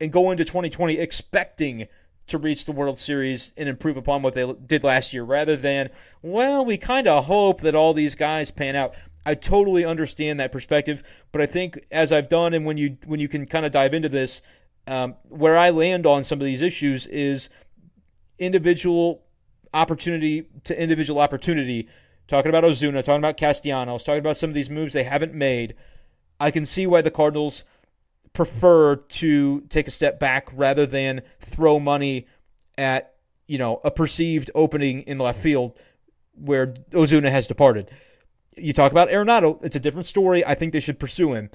and 0.00 0.10
go 0.10 0.32
into 0.32 0.44
2020 0.44 0.98
expecting 0.98 1.86
to 2.26 2.38
reach 2.38 2.64
the 2.64 2.72
World 2.72 2.98
Series 2.98 3.52
and 3.56 3.68
improve 3.68 3.96
upon 3.96 4.22
what 4.22 4.34
they 4.34 4.50
did 4.66 4.82
last 4.82 5.12
year 5.12 5.22
rather 5.22 5.56
than, 5.56 5.90
well, 6.22 6.64
we 6.64 6.76
kind 6.76 7.06
of 7.06 7.24
hope 7.24 7.60
that 7.60 7.74
all 7.74 7.94
these 7.94 8.14
guys 8.14 8.50
pan 8.50 8.74
out. 8.76 8.94
I 9.26 9.34
totally 9.34 9.84
understand 9.84 10.40
that 10.40 10.52
perspective, 10.52 11.02
but 11.32 11.40
I 11.40 11.46
think 11.46 11.78
as 11.90 12.12
I've 12.12 12.28
done 12.28 12.54
and 12.54 12.66
when 12.66 12.76
you 12.76 12.98
when 13.06 13.20
you 13.20 13.28
can 13.28 13.46
kind 13.46 13.64
of 13.64 13.72
dive 13.72 13.94
into 13.94 14.08
this, 14.08 14.42
um, 14.86 15.14
where 15.28 15.56
I 15.56 15.70
land 15.70 16.06
on 16.06 16.24
some 16.24 16.40
of 16.40 16.44
these 16.44 16.62
issues 16.62 17.06
is 17.06 17.48
individual 18.38 19.22
opportunity 19.72 20.46
to 20.64 20.80
individual 20.80 21.20
opportunity. 21.20 21.88
Talking 22.26 22.48
about 22.48 22.64
Ozuna, 22.64 23.04
talking 23.04 23.16
about 23.16 23.36
Castellanos, 23.36 24.02
talking 24.02 24.20
about 24.20 24.36
some 24.36 24.48
of 24.48 24.54
these 24.54 24.70
moves 24.70 24.94
they 24.94 25.04
haven't 25.04 25.34
made. 25.34 25.74
I 26.40 26.50
can 26.50 26.64
see 26.64 26.86
why 26.86 27.02
the 27.02 27.10
Cardinals 27.10 27.64
prefer 28.32 28.96
to 28.96 29.60
take 29.62 29.86
a 29.86 29.90
step 29.90 30.18
back 30.18 30.48
rather 30.52 30.86
than 30.86 31.22
throw 31.40 31.78
money 31.78 32.26
at 32.76 33.14
you 33.46 33.58
know 33.58 33.80
a 33.84 33.90
perceived 33.90 34.50
opening 34.54 35.02
in 35.02 35.18
left 35.18 35.40
field 35.40 35.78
where 36.34 36.68
Ozuna 36.90 37.30
has 37.30 37.46
departed. 37.46 37.90
You 38.56 38.72
talk 38.72 38.92
about 38.92 39.08
Arenado, 39.08 39.62
it's 39.64 39.76
a 39.76 39.80
different 39.80 40.06
story. 40.06 40.44
I 40.44 40.54
think 40.54 40.72
they 40.72 40.80
should 40.80 40.98
pursue 40.98 41.34
him. 41.34 41.50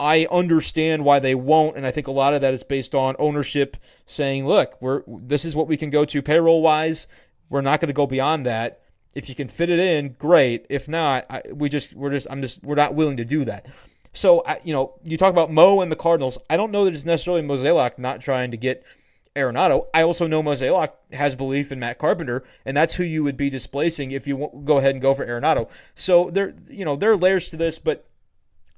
I 0.00 0.26
understand 0.30 1.04
why 1.04 1.18
they 1.18 1.34
won't, 1.34 1.76
and 1.76 1.86
I 1.86 1.90
think 1.90 2.06
a 2.06 2.12
lot 2.12 2.32
of 2.32 2.40
that 2.40 2.54
is 2.54 2.64
based 2.64 2.94
on 2.94 3.14
ownership 3.18 3.76
saying, 4.06 4.46
"Look, 4.46 4.80
we're 4.80 5.02
this 5.06 5.44
is 5.44 5.54
what 5.54 5.68
we 5.68 5.76
can 5.76 5.90
go 5.90 6.06
to 6.06 6.22
payroll 6.22 6.62
wise. 6.62 7.06
We're 7.50 7.60
not 7.60 7.80
going 7.80 7.88
to 7.88 7.94
go 7.94 8.06
beyond 8.06 8.46
that. 8.46 8.80
If 9.14 9.28
you 9.28 9.34
can 9.34 9.48
fit 9.48 9.68
it 9.68 9.78
in, 9.78 10.14
great. 10.14 10.64
If 10.70 10.88
not, 10.88 11.26
I, 11.28 11.42
we 11.52 11.68
just 11.68 11.92
we're 11.92 12.10
just 12.10 12.26
I'm 12.30 12.40
just 12.40 12.64
we're 12.64 12.76
not 12.76 12.94
willing 12.94 13.18
to 13.18 13.26
do 13.26 13.44
that." 13.44 13.66
So 14.12 14.42
I, 14.46 14.58
you 14.64 14.72
know, 14.72 14.94
you 15.04 15.18
talk 15.18 15.32
about 15.32 15.52
Mo 15.52 15.82
and 15.82 15.92
the 15.92 15.96
Cardinals. 15.96 16.38
I 16.48 16.56
don't 16.56 16.72
know 16.72 16.86
that 16.86 16.94
it's 16.94 17.04
necessarily 17.04 17.42
Mozeliak 17.42 17.98
not 17.98 18.22
trying 18.22 18.50
to 18.52 18.56
get 18.56 18.82
Arenado. 19.36 19.86
I 19.94 20.02
also 20.02 20.26
know 20.26 20.42
Mozeliak 20.42 20.92
has 21.12 21.34
belief 21.34 21.70
in 21.70 21.78
Matt 21.78 21.98
Carpenter, 21.98 22.42
and 22.64 22.76
that's 22.76 22.94
who 22.94 23.04
you 23.04 23.22
would 23.22 23.36
be 23.36 23.50
displacing 23.50 24.10
if 24.10 24.26
you 24.26 24.50
go 24.64 24.78
ahead 24.78 24.94
and 24.94 25.02
go 25.02 25.12
for 25.14 25.26
Arenado. 25.26 25.68
So 25.94 26.30
there, 26.30 26.54
you 26.68 26.84
know, 26.84 26.96
there 26.96 27.12
are 27.12 27.16
layers 27.16 27.48
to 27.48 27.56
this, 27.56 27.78
but 27.78 28.09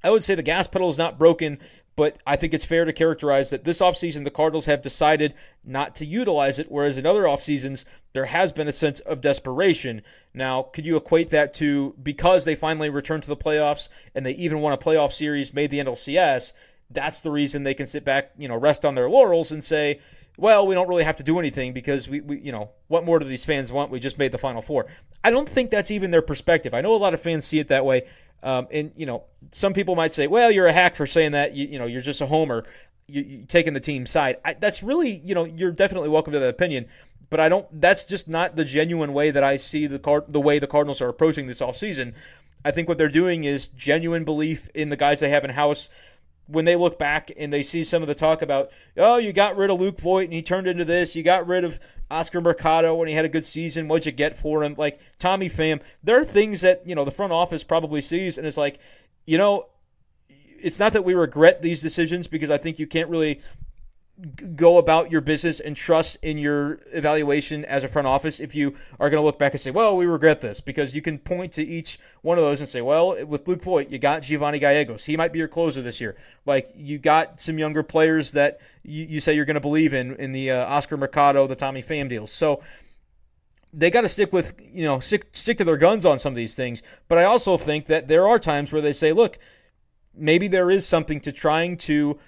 I 0.03 0.09
would 0.09 0.23
say 0.23 0.35
the 0.35 0.43
gas 0.43 0.67
pedal 0.67 0.89
is 0.89 0.97
not 0.97 1.17
broken, 1.17 1.59
but 1.95 2.17
I 2.25 2.35
think 2.35 2.53
it's 2.53 2.65
fair 2.65 2.85
to 2.85 2.93
characterize 2.93 3.51
that 3.51 3.63
this 3.63 3.79
offseason 3.79 4.23
the 4.23 4.31
Cardinals 4.31 4.65
have 4.65 4.81
decided 4.81 5.35
not 5.63 5.95
to 5.95 6.05
utilize 6.05 6.59
it, 6.59 6.71
whereas 6.71 6.97
in 6.97 7.05
other 7.05 7.27
off 7.27 7.41
seasons 7.41 7.85
there 8.13 8.25
has 8.25 8.51
been 8.51 8.67
a 8.67 8.71
sense 8.71 8.99
of 9.01 9.21
desperation. 9.21 10.01
Now, 10.33 10.63
could 10.63 10.85
you 10.85 10.97
equate 10.97 11.29
that 11.29 11.53
to 11.55 11.95
because 12.01 12.45
they 12.45 12.55
finally 12.55 12.89
returned 12.89 13.23
to 13.23 13.29
the 13.29 13.37
playoffs 13.37 13.89
and 14.15 14.25
they 14.25 14.33
even 14.33 14.59
won 14.59 14.73
a 14.73 14.77
playoff 14.77 15.13
series, 15.13 15.53
made 15.53 15.71
the 15.71 15.79
NLCS? 15.79 16.53
That's 16.89 17.21
the 17.21 17.31
reason 17.31 17.63
they 17.63 17.73
can 17.73 17.87
sit 17.87 18.03
back, 18.03 18.31
you 18.37 18.47
know, 18.47 18.57
rest 18.57 18.85
on 18.85 18.95
their 18.95 19.09
laurels 19.09 19.51
and 19.51 19.63
say, 19.63 19.99
well, 20.37 20.65
we 20.65 20.73
don't 20.73 20.89
really 20.89 21.03
have 21.03 21.17
to 21.17 21.23
do 21.23 21.37
anything 21.37 21.73
because 21.73 22.09
we, 22.09 22.21
we, 22.21 22.39
you 22.39 22.51
know, 22.51 22.71
what 22.87 23.05
more 23.05 23.19
do 23.19 23.25
these 23.25 23.45
fans 23.45 23.71
want? 23.71 23.91
We 23.91 23.99
just 23.99 24.17
made 24.17 24.31
the 24.31 24.37
Final 24.37 24.61
Four. 24.61 24.87
I 25.23 25.29
don't 25.29 25.47
think 25.47 25.69
that's 25.69 25.91
even 25.91 26.11
their 26.11 26.23
perspective. 26.23 26.73
I 26.73 26.81
know 26.81 26.95
a 26.95 26.97
lot 26.97 27.13
of 27.13 27.21
fans 27.21 27.45
see 27.45 27.59
it 27.59 27.67
that 27.67 27.85
way. 27.85 28.07
Um, 28.43 28.67
and 28.71 28.91
you 28.95 29.05
know, 29.05 29.23
some 29.51 29.73
people 29.73 29.95
might 29.95 30.13
say, 30.13 30.27
"Well, 30.27 30.51
you're 30.51 30.67
a 30.67 30.73
hack 30.73 30.95
for 30.95 31.07
saying 31.07 31.31
that. 31.31 31.55
You, 31.55 31.67
you 31.67 31.79
know, 31.79 31.85
you're 31.85 32.01
just 32.01 32.21
a 32.21 32.25
homer. 32.25 32.65
You, 33.07 33.43
are 33.43 33.45
taking 33.45 33.73
the 33.73 33.79
team 33.79 34.05
side." 34.05 34.37
I, 34.43 34.53
that's 34.53 34.83
really, 34.83 35.17
you 35.17 35.33
know, 35.33 35.45
you're 35.45 35.71
definitely 35.71 36.09
welcome 36.09 36.33
to 36.33 36.39
that 36.39 36.49
opinion. 36.49 36.87
But 37.29 37.39
I 37.39 37.49
don't. 37.49 37.65
That's 37.81 38.05
just 38.05 38.27
not 38.27 38.55
the 38.55 38.65
genuine 38.65 39.13
way 39.13 39.31
that 39.31 39.43
I 39.43 39.57
see 39.57 39.87
the 39.87 39.99
card, 39.99 40.25
the 40.27 40.41
way 40.41 40.59
the 40.59 40.67
Cardinals 40.67 41.01
are 41.01 41.09
approaching 41.09 41.47
this 41.47 41.61
offseason. 41.61 42.13
I 42.65 42.71
think 42.71 42.87
what 42.87 42.97
they're 42.97 43.09
doing 43.09 43.43
is 43.43 43.67
genuine 43.69 44.23
belief 44.23 44.69
in 44.73 44.89
the 44.89 44.95
guys 44.95 45.19
they 45.19 45.29
have 45.29 45.43
in 45.43 45.49
house 45.49 45.89
when 46.47 46.65
they 46.65 46.75
look 46.75 46.99
back 46.99 47.31
and 47.37 47.51
they 47.51 47.63
see 47.63 47.83
some 47.83 48.01
of 48.01 48.07
the 48.07 48.15
talk 48.15 48.41
about, 48.41 48.71
oh, 48.97 49.17
you 49.17 49.31
got 49.31 49.55
rid 49.55 49.69
of 49.69 49.79
Luke 49.79 49.99
Voit 49.99 50.25
and 50.25 50.33
he 50.33 50.41
turned 50.41 50.67
into 50.67 50.85
this, 50.85 51.15
you 51.15 51.23
got 51.23 51.47
rid 51.47 51.63
of 51.63 51.79
Oscar 52.11 52.41
Mercado 52.41 52.95
when 52.95 53.07
he 53.07 53.13
had 53.13 53.25
a 53.25 53.29
good 53.29 53.45
season, 53.45 53.87
what'd 53.87 54.05
you 54.05 54.11
get 54.11 54.35
for 54.35 54.63
him? 54.63 54.75
Like 54.77 54.99
Tommy 55.19 55.49
Pham, 55.49 55.81
there 56.03 56.19
are 56.19 56.25
things 56.25 56.61
that, 56.61 56.85
you 56.85 56.95
know, 56.95 57.05
the 57.05 57.11
front 57.11 57.33
office 57.33 57.63
probably 57.63 58.01
sees 58.01 58.37
and 58.37 58.45
it's 58.45 58.57
like, 58.57 58.79
you 59.25 59.37
know, 59.37 59.67
it's 60.29 60.79
not 60.79 60.93
that 60.93 61.03
we 61.03 61.13
regret 61.13 61.61
these 61.61 61.81
decisions 61.81 62.27
because 62.27 62.49
I 62.49 62.57
think 62.57 62.79
you 62.79 62.87
can't 62.87 63.09
really 63.09 63.41
go 64.55 64.77
about 64.77 65.11
your 65.11 65.21
business 65.21 65.59
and 65.59 65.75
trust 65.75 66.17
in 66.21 66.37
your 66.37 66.79
evaluation 66.91 67.65
as 67.65 67.83
a 67.83 67.87
front 67.87 68.07
office 68.07 68.39
if 68.39 68.53
you 68.53 68.75
are 68.99 69.09
going 69.09 69.19
to 69.19 69.25
look 69.25 69.39
back 69.39 69.53
and 69.53 69.61
say, 69.61 69.71
well, 69.71 69.97
we 69.97 70.05
regret 70.05 70.39
this, 70.39 70.61
because 70.61 70.95
you 70.95 71.01
can 71.01 71.17
point 71.17 71.51
to 71.53 71.63
each 71.63 71.99
one 72.21 72.37
of 72.37 72.43
those 72.43 72.59
and 72.59 72.69
say, 72.69 72.81
well, 72.81 73.25
with 73.25 73.47
Luke 73.47 73.63
Voit, 73.63 73.89
you 73.89 73.97
got 73.97 74.21
Giovanny 74.21 74.59
Gallegos. 74.59 75.05
He 75.05 75.17
might 75.17 75.33
be 75.33 75.39
your 75.39 75.47
closer 75.47 75.81
this 75.81 75.99
year. 75.99 76.15
Like, 76.45 76.69
you 76.75 76.99
got 76.99 77.41
some 77.41 77.57
younger 77.57 77.81
players 77.81 78.31
that 78.33 78.59
you, 78.83 79.05
you 79.05 79.19
say 79.19 79.33
you're 79.33 79.45
going 79.45 79.55
to 79.55 79.61
believe 79.61 79.95
in, 79.95 80.15
in 80.17 80.31
the 80.31 80.51
uh, 80.51 80.65
Oscar 80.65 80.95
Mercado, 80.95 81.47
the 81.47 81.55
Tommy 81.55 81.81
Pham 81.81 82.07
deals. 82.07 82.31
So, 82.31 82.61
they 83.75 83.89
got 83.89 84.01
to 84.01 84.07
stick 84.07 84.31
with 84.31 84.53
you 84.71 84.83
know 84.83 84.99
stick 84.99 85.25
stick 85.31 85.57
to 85.57 85.63
their 85.63 85.77
guns 85.77 86.05
on 86.05 86.19
some 86.19 86.31
of 86.31 86.37
these 86.37 86.53
things. 86.53 86.83
But 87.07 87.17
I 87.17 87.23
also 87.23 87.57
think 87.57 87.87
that 87.87 88.07
there 88.07 88.27
are 88.27 88.37
times 88.37 88.71
where 88.71 88.83
they 88.83 88.93
say, 88.93 89.11
look, 89.13 89.39
maybe 90.13 90.47
there 90.47 90.69
is 90.69 90.85
something 90.85 91.19
to 91.21 91.31
trying 91.31 91.77
to 91.77 92.19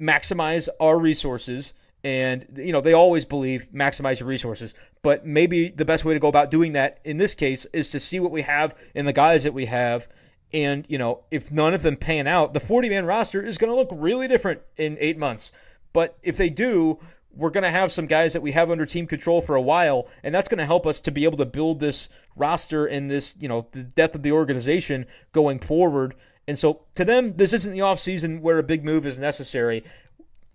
maximize 0.00 0.68
our 0.80 0.98
resources 0.98 1.72
and 2.02 2.46
you 2.56 2.72
know 2.72 2.80
they 2.80 2.92
always 2.92 3.24
believe 3.24 3.68
maximize 3.72 4.20
your 4.20 4.28
resources. 4.28 4.74
But 5.02 5.26
maybe 5.26 5.68
the 5.68 5.84
best 5.84 6.04
way 6.04 6.14
to 6.14 6.20
go 6.20 6.28
about 6.28 6.50
doing 6.50 6.72
that 6.72 7.00
in 7.04 7.18
this 7.18 7.34
case 7.34 7.66
is 7.72 7.90
to 7.90 8.00
see 8.00 8.20
what 8.20 8.30
we 8.30 8.42
have 8.42 8.74
in 8.94 9.06
the 9.06 9.12
guys 9.12 9.44
that 9.44 9.54
we 9.54 9.66
have. 9.66 10.08
And 10.52 10.84
you 10.88 10.98
know 10.98 11.24
if 11.30 11.52
none 11.52 11.74
of 11.74 11.82
them 11.82 11.96
pan 11.96 12.26
out 12.26 12.54
the 12.54 12.60
40 12.60 12.88
man 12.88 13.06
roster 13.06 13.42
is 13.42 13.58
going 13.58 13.70
to 13.70 13.76
look 13.76 13.90
really 13.92 14.28
different 14.28 14.62
in 14.76 14.96
8 15.00 15.18
months. 15.18 15.52
But 15.92 16.16
if 16.22 16.36
they 16.36 16.50
do 16.50 16.98
we're 17.32 17.50
going 17.50 17.62
to 17.62 17.70
have 17.70 17.92
some 17.92 18.06
guys 18.06 18.32
that 18.32 18.42
we 18.42 18.52
have 18.52 18.70
under 18.70 18.84
team 18.84 19.06
control 19.06 19.40
for 19.40 19.54
a 19.54 19.62
while 19.62 20.08
and 20.22 20.34
that's 20.34 20.48
going 20.48 20.58
to 20.58 20.66
help 20.66 20.86
us 20.86 21.00
to 21.00 21.12
be 21.12 21.24
able 21.24 21.38
to 21.38 21.46
build 21.46 21.78
this 21.78 22.08
roster 22.34 22.86
and 22.86 23.10
this 23.10 23.36
you 23.38 23.48
know 23.48 23.68
the 23.72 23.82
depth 23.82 24.14
of 24.14 24.22
the 24.22 24.32
organization 24.32 25.06
going 25.32 25.58
forward 25.58 26.14
and 26.50 26.58
so 26.58 26.80
to 26.96 27.04
them, 27.04 27.36
this 27.36 27.52
isn't 27.52 27.72
the 27.72 27.78
offseason 27.78 28.40
where 28.40 28.58
a 28.58 28.64
big 28.64 28.84
move 28.84 29.06
is 29.06 29.20
necessary. 29.20 29.84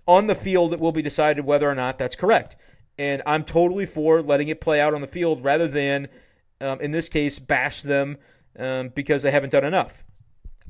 On 0.06 0.28
the 0.28 0.36
field, 0.36 0.74
it 0.74 0.80
will 0.82 0.92
be 0.92 1.02
decided 1.02 1.46
whether 1.46 1.70
or 1.70 1.74
not 1.74 1.98
that's 1.98 2.18
correct. 2.18 2.58
And 3.00 3.22
I'm 3.26 3.46
totally 3.46 3.86
for 3.86 4.22
letting 4.22 4.50
it 4.50 4.60
play 4.60 4.82
out 4.82 4.94
on 4.94 5.00
the 5.00 5.08
field 5.08 5.42
rather 5.42 5.70
than, 5.70 6.10
um, 6.60 6.82
in 6.82 6.92
this 6.92 7.08
case, 7.08 7.40
bash 7.40 7.82
them 7.82 8.18
um, 8.60 8.90
because 8.90 9.24
they 9.24 9.32
haven't 9.32 9.52
done 9.52 9.64
enough. 9.64 10.04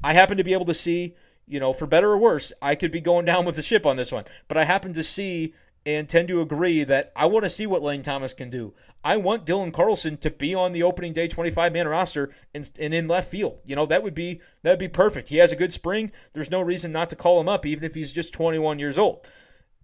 I 0.04 0.14
happen 0.14 0.38
to 0.38 0.44
be 0.44 0.54
able 0.54 0.66
to 0.66 0.76
see, 0.76 1.16
you 1.48 1.60
know, 1.60 1.74
for 1.74 1.88
better 1.88 2.12
or 2.12 2.20
worse, 2.20 2.54
I 2.62 2.76
could 2.76 2.92
be 2.92 3.02
going 3.02 3.26
down 3.26 3.46
with 3.46 3.56
the 3.56 3.64
ship 3.64 3.88
on 3.88 3.96
this 3.96 4.12
one, 4.12 4.26
but 4.48 4.58
I 4.58 4.64
happen 4.64 4.94
to 4.94 5.04
see 5.04 5.56
and 5.86 6.10
tend 6.10 6.28
to 6.28 6.42
agree 6.42 6.84
that 6.84 7.12
I 7.16 7.28
want 7.28 7.44
to 7.44 7.50
see 7.50 7.68
what 7.68 7.84
Lane 7.84 8.02
Thomas 8.02 8.34
can 8.34 8.50
do. 8.50 8.74
I 9.04 9.18
want 9.18 9.46
Dylan 9.46 9.72
Carlson 9.72 10.18
to 10.18 10.32
be 10.32 10.56
on 10.56 10.72
the 10.72 10.82
opening 10.82 11.14
day 11.14 11.28
25 11.28 11.74
man 11.74 11.88
roster 11.88 12.32
and, 12.56 12.70
and 12.80 12.94
in 12.94 13.08
left 13.08 13.30
field. 13.30 13.62
You 13.66 13.76
know, 13.76 13.86
that 13.86 14.02
would 14.02 14.16
be 14.16 14.42
that 14.64 14.72
would 14.72 14.80
be 14.80 14.88
perfect. 14.88 15.30
He 15.30 15.38
has 15.38 15.52
a 15.52 15.56
good 15.56 15.72
spring. 15.72 16.12
There's 16.34 16.50
no 16.50 16.62
reason 16.62 16.92
not 16.92 17.10
to 17.12 17.16
call 17.16 17.40
him 17.40 17.48
up 17.48 17.66
even 17.66 17.84
if 17.84 17.94
he's 17.94 18.12
just 18.12 18.34
21 18.34 18.80
years 18.80 18.98
old. 18.98 19.28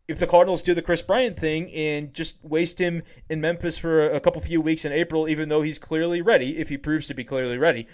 If 0.07 0.17
the 0.17 0.27
Cardinals 0.27 0.63
do 0.63 0.73
the 0.73 0.81
Kris 0.81 1.03
Bryant 1.03 1.39
thing 1.39 1.71
and 1.71 2.13
just 2.13 2.43
waste 2.43 2.79
him 2.79 3.03
in 3.29 3.39
Memphis 3.39 3.77
for 3.77 4.09
a 4.09 4.19
couple 4.19 4.41
few 4.41 4.59
weeks 4.59 4.85
in 4.85 4.91
April 4.91 5.29
even 5.29 5.49
though 5.49 5.61
he's 5.61 5.79
clearly 5.79 6.21
ready, 6.21 6.57
if 6.57 6.69
he 6.69 6.77
proves 6.77 7.07
to 7.07 7.13
be 7.13 7.23
clearly 7.23 7.59
ready, 7.59 7.87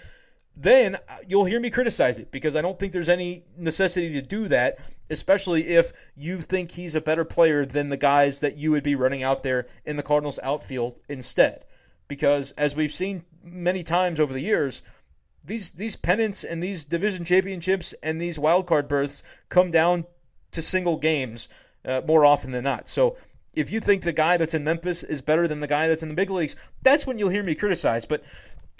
then 0.60 0.98
you'll 1.26 1.44
hear 1.44 1.60
me 1.60 1.70
criticize 1.70 2.18
it 2.18 2.32
because 2.32 2.56
I 2.56 2.62
don't 2.62 2.78
think 2.80 2.92
there's 2.92 3.08
any 3.08 3.44
necessity 3.56 4.12
to 4.14 4.22
do 4.22 4.48
that, 4.48 4.78
especially 5.08 5.68
if 5.68 5.92
you 6.16 6.40
think 6.40 6.72
he's 6.72 6.96
a 6.96 7.00
better 7.00 7.24
player 7.24 7.64
than 7.64 7.90
the 7.90 7.96
guys 7.96 8.40
that 8.40 8.56
you 8.56 8.72
would 8.72 8.82
be 8.82 8.96
running 8.96 9.22
out 9.22 9.44
there 9.44 9.66
in 9.84 9.96
the 9.96 10.02
Cardinals 10.02 10.40
outfield 10.42 10.98
instead. 11.08 11.64
Because 12.08 12.50
as 12.52 12.74
we've 12.74 12.92
seen 12.92 13.24
many 13.44 13.84
times 13.84 14.18
over 14.18 14.32
the 14.32 14.40
years, 14.40 14.82
these 15.44 15.70
these 15.70 15.94
pennants 15.94 16.42
and 16.42 16.60
these 16.60 16.84
division 16.84 17.24
championships 17.24 17.94
and 18.02 18.20
these 18.20 18.36
wild 18.36 18.66
card 18.66 18.88
berths 18.88 19.22
come 19.48 19.70
down 19.70 20.06
to 20.50 20.60
single 20.60 20.96
games 20.96 21.48
uh, 21.84 22.00
more 22.04 22.24
often 22.24 22.50
than 22.50 22.64
not. 22.64 22.88
So 22.88 23.16
if 23.54 23.70
you 23.70 23.78
think 23.78 24.02
the 24.02 24.12
guy 24.12 24.36
that's 24.36 24.54
in 24.54 24.64
Memphis 24.64 25.04
is 25.04 25.22
better 25.22 25.46
than 25.46 25.60
the 25.60 25.66
guy 25.68 25.86
that's 25.86 26.02
in 26.02 26.08
the 26.08 26.14
big 26.16 26.30
leagues, 26.30 26.56
that's 26.82 27.06
when 27.06 27.18
you'll 27.18 27.28
hear 27.28 27.44
me 27.44 27.54
criticize. 27.54 28.04
But 28.04 28.24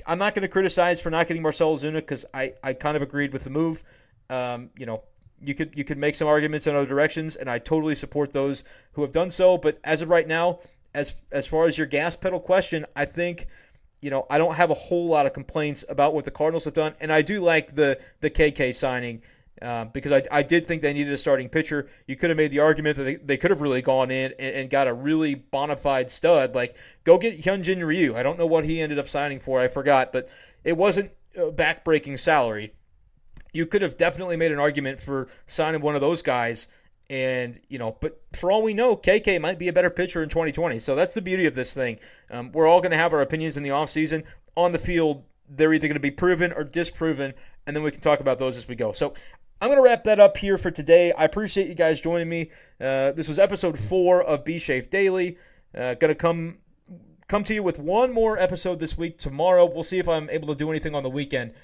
I'm 0.07 0.19
not 0.19 0.35
going 0.35 0.43
to 0.43 0.49
criticize 0.49 1.01
for 1.01 1.11
not 1.11 1.27
getting 1.27 1.43
Marcell 1.43 1.77
Ozuna 1.77 1.95
because 1.95 2.25
I, 2.33 2.55
I 2.63 2.73
kind 2.73 2.97
of 2.97 3.03
agreed 3.03 3.33
with 3.33 3.45
the 3.45 3.51
move. 3.51 3.83
Um, 4.31 4.71
you 4.77 4.87
know, 4.87 5.03
you 5.43 5.55
could 5.55 5.77
you 5.77 5.85
could 5.85 5.99
make 5.99 6.15
some 6.15 6.29
arguments 6.29 6.67
in 6.67 6.75
other 6.75 6.87
directions, 6.87 7.37
and 7.37 7.49
I 7.49 7.59
totally 7.59 7.95
support 7.95 8.33
those 8.33 8.65
who 8.93 9.03
have 9.03 9.13
done 9.13 9.31
so. 9.31 9.59
But 9.59 9.79
as 9.85 10.03
of 10.03 10.09
right 10.09 10.27
now, 10.27 10.61
as 10.95 11.15
as 11.31 11.47
far 11.47 11.67
as 11.67 11.79
your 11.79 11.87
gas 11.87 12.17
pedal 12.17 12.41
question, 12.41 12.87
I 12.97 13.05
think 13.05 13.47
you 14.01 14.11
know 14.11 14.27
I 14.31 14.39
don't 14.39 14.55
have 14.55 14.71
a 14.71 14.75
whole 14.75 15.07
lot 15.07 15.27
of 15.27 15.33
complaints 15.33 15.85
about 15.89 16.15
what 16.15 16.25
the 16.25 16.31
Cardinals 16.31 16.65
have 16.65 16.75
done, 16.75 16.95
and 17.01 17.13
I 17.13 17.23
do 17.23 17.41
like 17.41 17.75
the 17.75 17.99
the 18.21 18.31
KK 18.31 18.75
signing. 18.75 19.23
Uh, 19.61 19.87
because 19.87 20.13
I, 20.13 20.23
I 20.31 20.43
did 20.43 20.67
think 20.67 20.83
they 20.83 20.93
needed 20.93 21.13
a 21.13 21.17
starting 21.17 21.49
pitcher. 21.49 21.89
You 22.07 22.15
could 22.15 22.31
have 22.31 22.37
made 22.37 22.53
the 22.53 22.61
argument 22.61 22.97
that 22.97 23.03
they, 23.03 23.15
they 23.17 23.37
could 23.37 23.51
have 23.51 23.61
really 23.61 23.83
gone 23.83 24.11
in 24.11 24.33
and, 24.39 24.55
and, 24.55 24.71
got 24.71 24.87
a 24.87 24.95
really 24.95 25.35
bona 25.35 25.77
fide 25.77 26.11
stud. 26.11 26.55
Like, 26.55 26.77
go 27.03 27.19
get 27.19 27.41
Hyunjin 27.41 27.85
Ryu. 27.85 28.15
I 28.15 28.23
don't 28.23 28.39
know 28.39 28.47
what 28.47 28.65
he 28.65 28.81
ended 28.81 29.01
up 29.01 29.09
signing 29.09 29.41
for. 29.41 29.59
I 29.61 29.67
forgot, 29.67 30.13
but 30.13 30.29
it 30.63 30.77
wasn't 30.77 31.11
a 31.37 31.51
backbreaking 31.51 32.21
salary. 32.21 32.73
You 33.53 33.67
could 33.67 33.83
have 33.83 33.97
definitely 33.97 34.37
made 34.37 34.53
an 34.53 34.61
argument 34.61 35.01
for 35.01 35.29
signing 35.47 35.81
one 35.81 35.97
of 35.97 36.01
those 36.01 36.23
guys. 36.23 36.69
And, 37.11 37.59
you 37.69 37.79
know, 37.79 37.97
but 38.01 38.21
for 38.35 38.53
all 38.53 38.63
we 38.63 38.75
know, 38.75 38.97
KK 38.97 39.41
might 39.41 39.59
be 39.59 39.69
a 39.69 39.73
better 39.73 39.91
pitcher 39.91 40.23
in 40.23 40.29
2020. 40.29 40.79
So 40.79 40.95
that's 40.95 41.15
the 41.15 41.23
beauty 41.23 41.47
of 41.47 41.55
this 41.55 41.75
thing. 41.75 41.99
Um, 42.31 42.53
we're 42.53 42.67
all 42.67 42.81
going 42.81 42.91
to 42.93 42.99
have 42.99 43.15
our 43.15 43.23
opinions 43.23 43.57
in 43.57 43.63
the 43.63 43.71
offseason. 43.71 44.25
On 44.57 44.73
the 44.73 44.79
field, 44.79 45.25
they're 45.49 45.73
either 45.73 45.89
going 45.89 45.95
to 45.95 46.01
be 46.01 46.11
proven 46.11 46.53
or 46.53 46.65
disproven, 46.65 47.35
and 47.67 47.75
then 47.75 47.83
we 47.83 47.91
can 47.91 48.01
talk 48.01 48.21
about 48.21 48.39
those 48.39 48.57
as 48.57 48.69
we 48.69 48.75
go. 48.75 48.93
So 48.93 49.15
I'm 49.61 49.69
going 49.69 49.79
to 49.79 49.83
wrap 49.83 50.05
that 50.05 50.21
up 50.21 50.37
here 50.37 50.57
for 50.57 50.71
today. 50.71 51.13
I 51.13 51.25
appreciate 51.25 51.67
you 51.67 51.75
guys 51.75 52.01
joining 52.01 52.29
me. 52.29 52.51
Uh, 52.81 53.11
this 53.13 53.27
was 53.27 53.41
episode 53.41 53.77
four 53.77 54.23
of 54.23 54.45
B 54.45 54.57
Shafe 54.59 54.89
Daily. 54.89 55.37
Uh, 55.77 55.95
going 55.95 56.11
to 56.11 56.15
come 56.15 56.59
come 57.27 57.43
to 57.43 57.53
you 57.53 57.63
with 57.65 57.79
one 57.79 58.13
more 58.13 58.39
episode 58.39 58.79
this 58.79 58.97
week. 58.97 59.19
Tomorrow, 59.19 59.67
we'll 59.67 59.83
see 59.83 59.99
if 59.99 60.09
I'm 60.09 60.31
able 60.31 60.47
to 60.49 60.55
do 60.55 60.71
anything 60.71 60.95
on 60.95 61.03
the 61.03 61.11
weekend. 61.11 61.55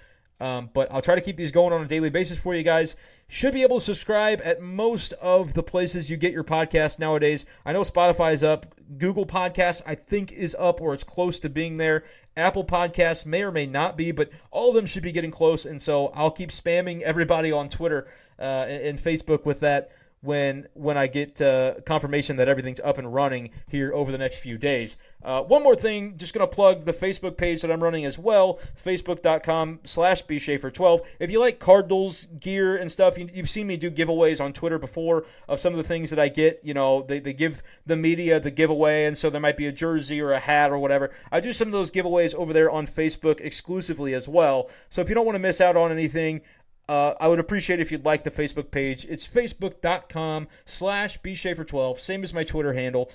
Um, 0.40 0.68
but 0.73 0.90
I'll 0.90 1.01
try 1.01 1.14
to 1.14 1.20
keep 1.20 1.37
these 1.37 1.53
going 1.53 1.73
on 1.73 1.81
a 1.81 1.87
daily 1.87 2.11
basis 2.11 2.38
for 2.38 2.55
you 2.55 2.62
guys. 2.62 2.97
Should 3.29 3.55
be 3.55 3.62
able 3.62 3.79
to 3.79 3.85
subscribe 3.85 4.40
at 4.44 4.61
most 4.61 5.12
of 5.14 5.55
the 5.55 5.62
places 5.62 6.11
you 6.11 6.16
get 6.16 6.32
your 6.32 6.45
podcast 6.45 6.99
nowadays. 6.99 7.47
I 7.64 7.72
know 7.72 7.82
Spotify 7.82 8.32
is 8.32 8.43
up. 8.43 8.74
Google 8.99 9.26
Podcasts, 9.26 9.80
I 9.87 9.95
think, 9.95 10.32
is 10.32 10.57
up 10.59 10.80
or 10.80 10.93
it's 10.93 11.05
close 11.05 11.39
to 11.41 11.49
being 11.49 11.76
there. 11.76 12.05
Apple 12.37 12.64
Podcasts 12.64 13.24
may 13.24 13.43
or 13.43 13.53
may 13.53 13.66
not 13.66 13.97
be, 13.97 14.11
but 14.11 14.30
all 14.51 14.70
of 14.70 14.74
them 14.74 14.87
should 14.87 15.05
be 15.05 15.12
getting 15.12 15.30
close. 15.30 15.64
And 15.64 15.80
so 15.80 16.09
I'll 16.09 16.30
keep 16.30 16.51
spamming 16.51 17.01
everybody 17.03 17.53
on 17.53 17.68
Twitter 17.68 18.07
uh, 18.39 18.66
and 18.68 18.99
Facebook 18.99 19.45
with 19.45 19.61
that 19.61 19.93
when 20.25 20.66
when 20.75 20.97
I 20.97 21.07
get 21.07 21.41
uh, 21.41 21.75
confirmation 21.87 22.37
that 22.37 22.49
everything's 22.49 22.81
up 22.81 22.99
and 22.99 23.12
running 23.12 23.51
here 23.68 23.93
over 23.93 24.11
the 24.11 24.18
next 24.18 24.39
few 24.39 24.59
days. 24.59 24.97
Uh, 25.22 25.43
one 25.43 25.62
more 25.62 25.75
thing, 25.75 26.18
just 26.18 26.35
going 26.35 26.47
to 26.47 26.55
plug 26.55 26.85
the 26.85 26.93
Facebook 26.93 27.39
page 27.39 27.62
that 27.62 27.70
I'm 27.70 27.83
running 27.83 28.05
as 28.05 28.18
well, 28.18 28.59
facebook.com 28.83 29.81
slash 29.85 30.25
bshafer12. 30.27 31.07
If 31.18 31.31
you 31.31 31.41
like 31.41 31.59
Cardinals 31.59 32.27
gear 32.39 32.77
and 32.77 32.93
stuff, 32.93 33.16
you, 33.16 33.29
have 33.37 33.49
seen 33.49 33.66
me 33.66 33.79
do 33.79 33.91
giveaways 33.91 34.45
on 34.45 34.53
Twitter 34.53 34.79
before 34.79 35.25
of 35.49 35.61
some 35.61 35.72
of 35.72 35.79
the 35.79 35.85
things 35.85 36.11
that 36.11 36.18
I 36.18 36.29
get. 36.29 36.61
You 36.62 36.75
know, 36.75 37.03
they, 37.03 37.20
they 37.20 37.33
give 37.33 37.62
the 37.87 37.97
media 37.97 38.39
the 38.39 38.51
giveaway, 38.51 39.05
and 39.05 39.16
so 39.16 39.31
there 39.31 39.41
might 39.41 39.57
be 39.57 39.66
a 39.66 39.72
jersey 39.72 40.20
or 40.20 40.33
a 40.33 40.41
hat 40.41 40.70
or 40.70 40.79
whatever. 40.79 41.11
I 41.33 41.41
do 41.41 41.55
some 41.55 41.68
of 41.68 41.72
those 41.72 41.91
giveaways 41.91 42.35
over 42.35 42.53
there 42.53 42.70
on 42.70 42.87
Facebook 42.87 43.41
exclusively 43.41 44.12
as 44.12 44.29
well. 44.29 44.68
So 44.91 45.01
if 45.01 45.09
you 45.09 45.14
don't 45.14 45.25
want 45.25 45.37
to 45.37 45.41
miss 45.41 45.62
out 45.62 45.77
on 45.77 45.91
anything, 45.91 46.43
uh, 46.89 47.14
I 47.20 47.28
would 47.28 47.39
appreciate 47.39 47.80
if 47.80 47.91
you'd 47.91 48.05
like 48.05 48.24
the 48.24 48.30
Facebook 48.30 48.70
page. 48.70 49.07
It's 49.09 49.26
facebook.com 49.26 50.49
slash 50.64 51.20
bshafer12, 51.20 51.99
same 51.99 52.22
as 52.22 52.35
my 52.35 52.45
Twitter 52.45 52.72
handle. 52.72 53.11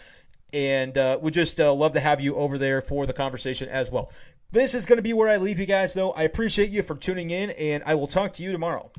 And 0.51 0.97
uh, 0.97 1.20
would 1.22 1.36
just 1.36 1.59
uh, 1.59 1.72
love 1.74 1.93
to 1.93 1.99
have 1.99 2.20
you 2.20 2.36
over 2.36 2.57
there 2.57 2.82
for 2.82 3.05
the 3.05 3.13
conversation 3.13 3.70
as 3.70 3.91
well. 3.91 4.11
This 4.51 4.74
is 4.74 4.88
going 4.88 4.97
to 4.97 5.03
be 5.03 5.13
where 5.13 5.30
I 5.30 5.38
leave 5.38 5.59
you 5.59 5.67
guys, 5.67 5.93
though. 5.93 6.11
I 6.11 6.24
appreciate 6.24 6.72
you 6.72 6.82
for 6.82 6.95
tuning 6.95 7.30
in, 7.30 7.51
and 7.51 7.84
I 7.86 7.93
will 7.93 8.07
talk 8.07 8.34
to 8.34 8.43
you 8.43 8.51
tomorrow. 8.51 8.91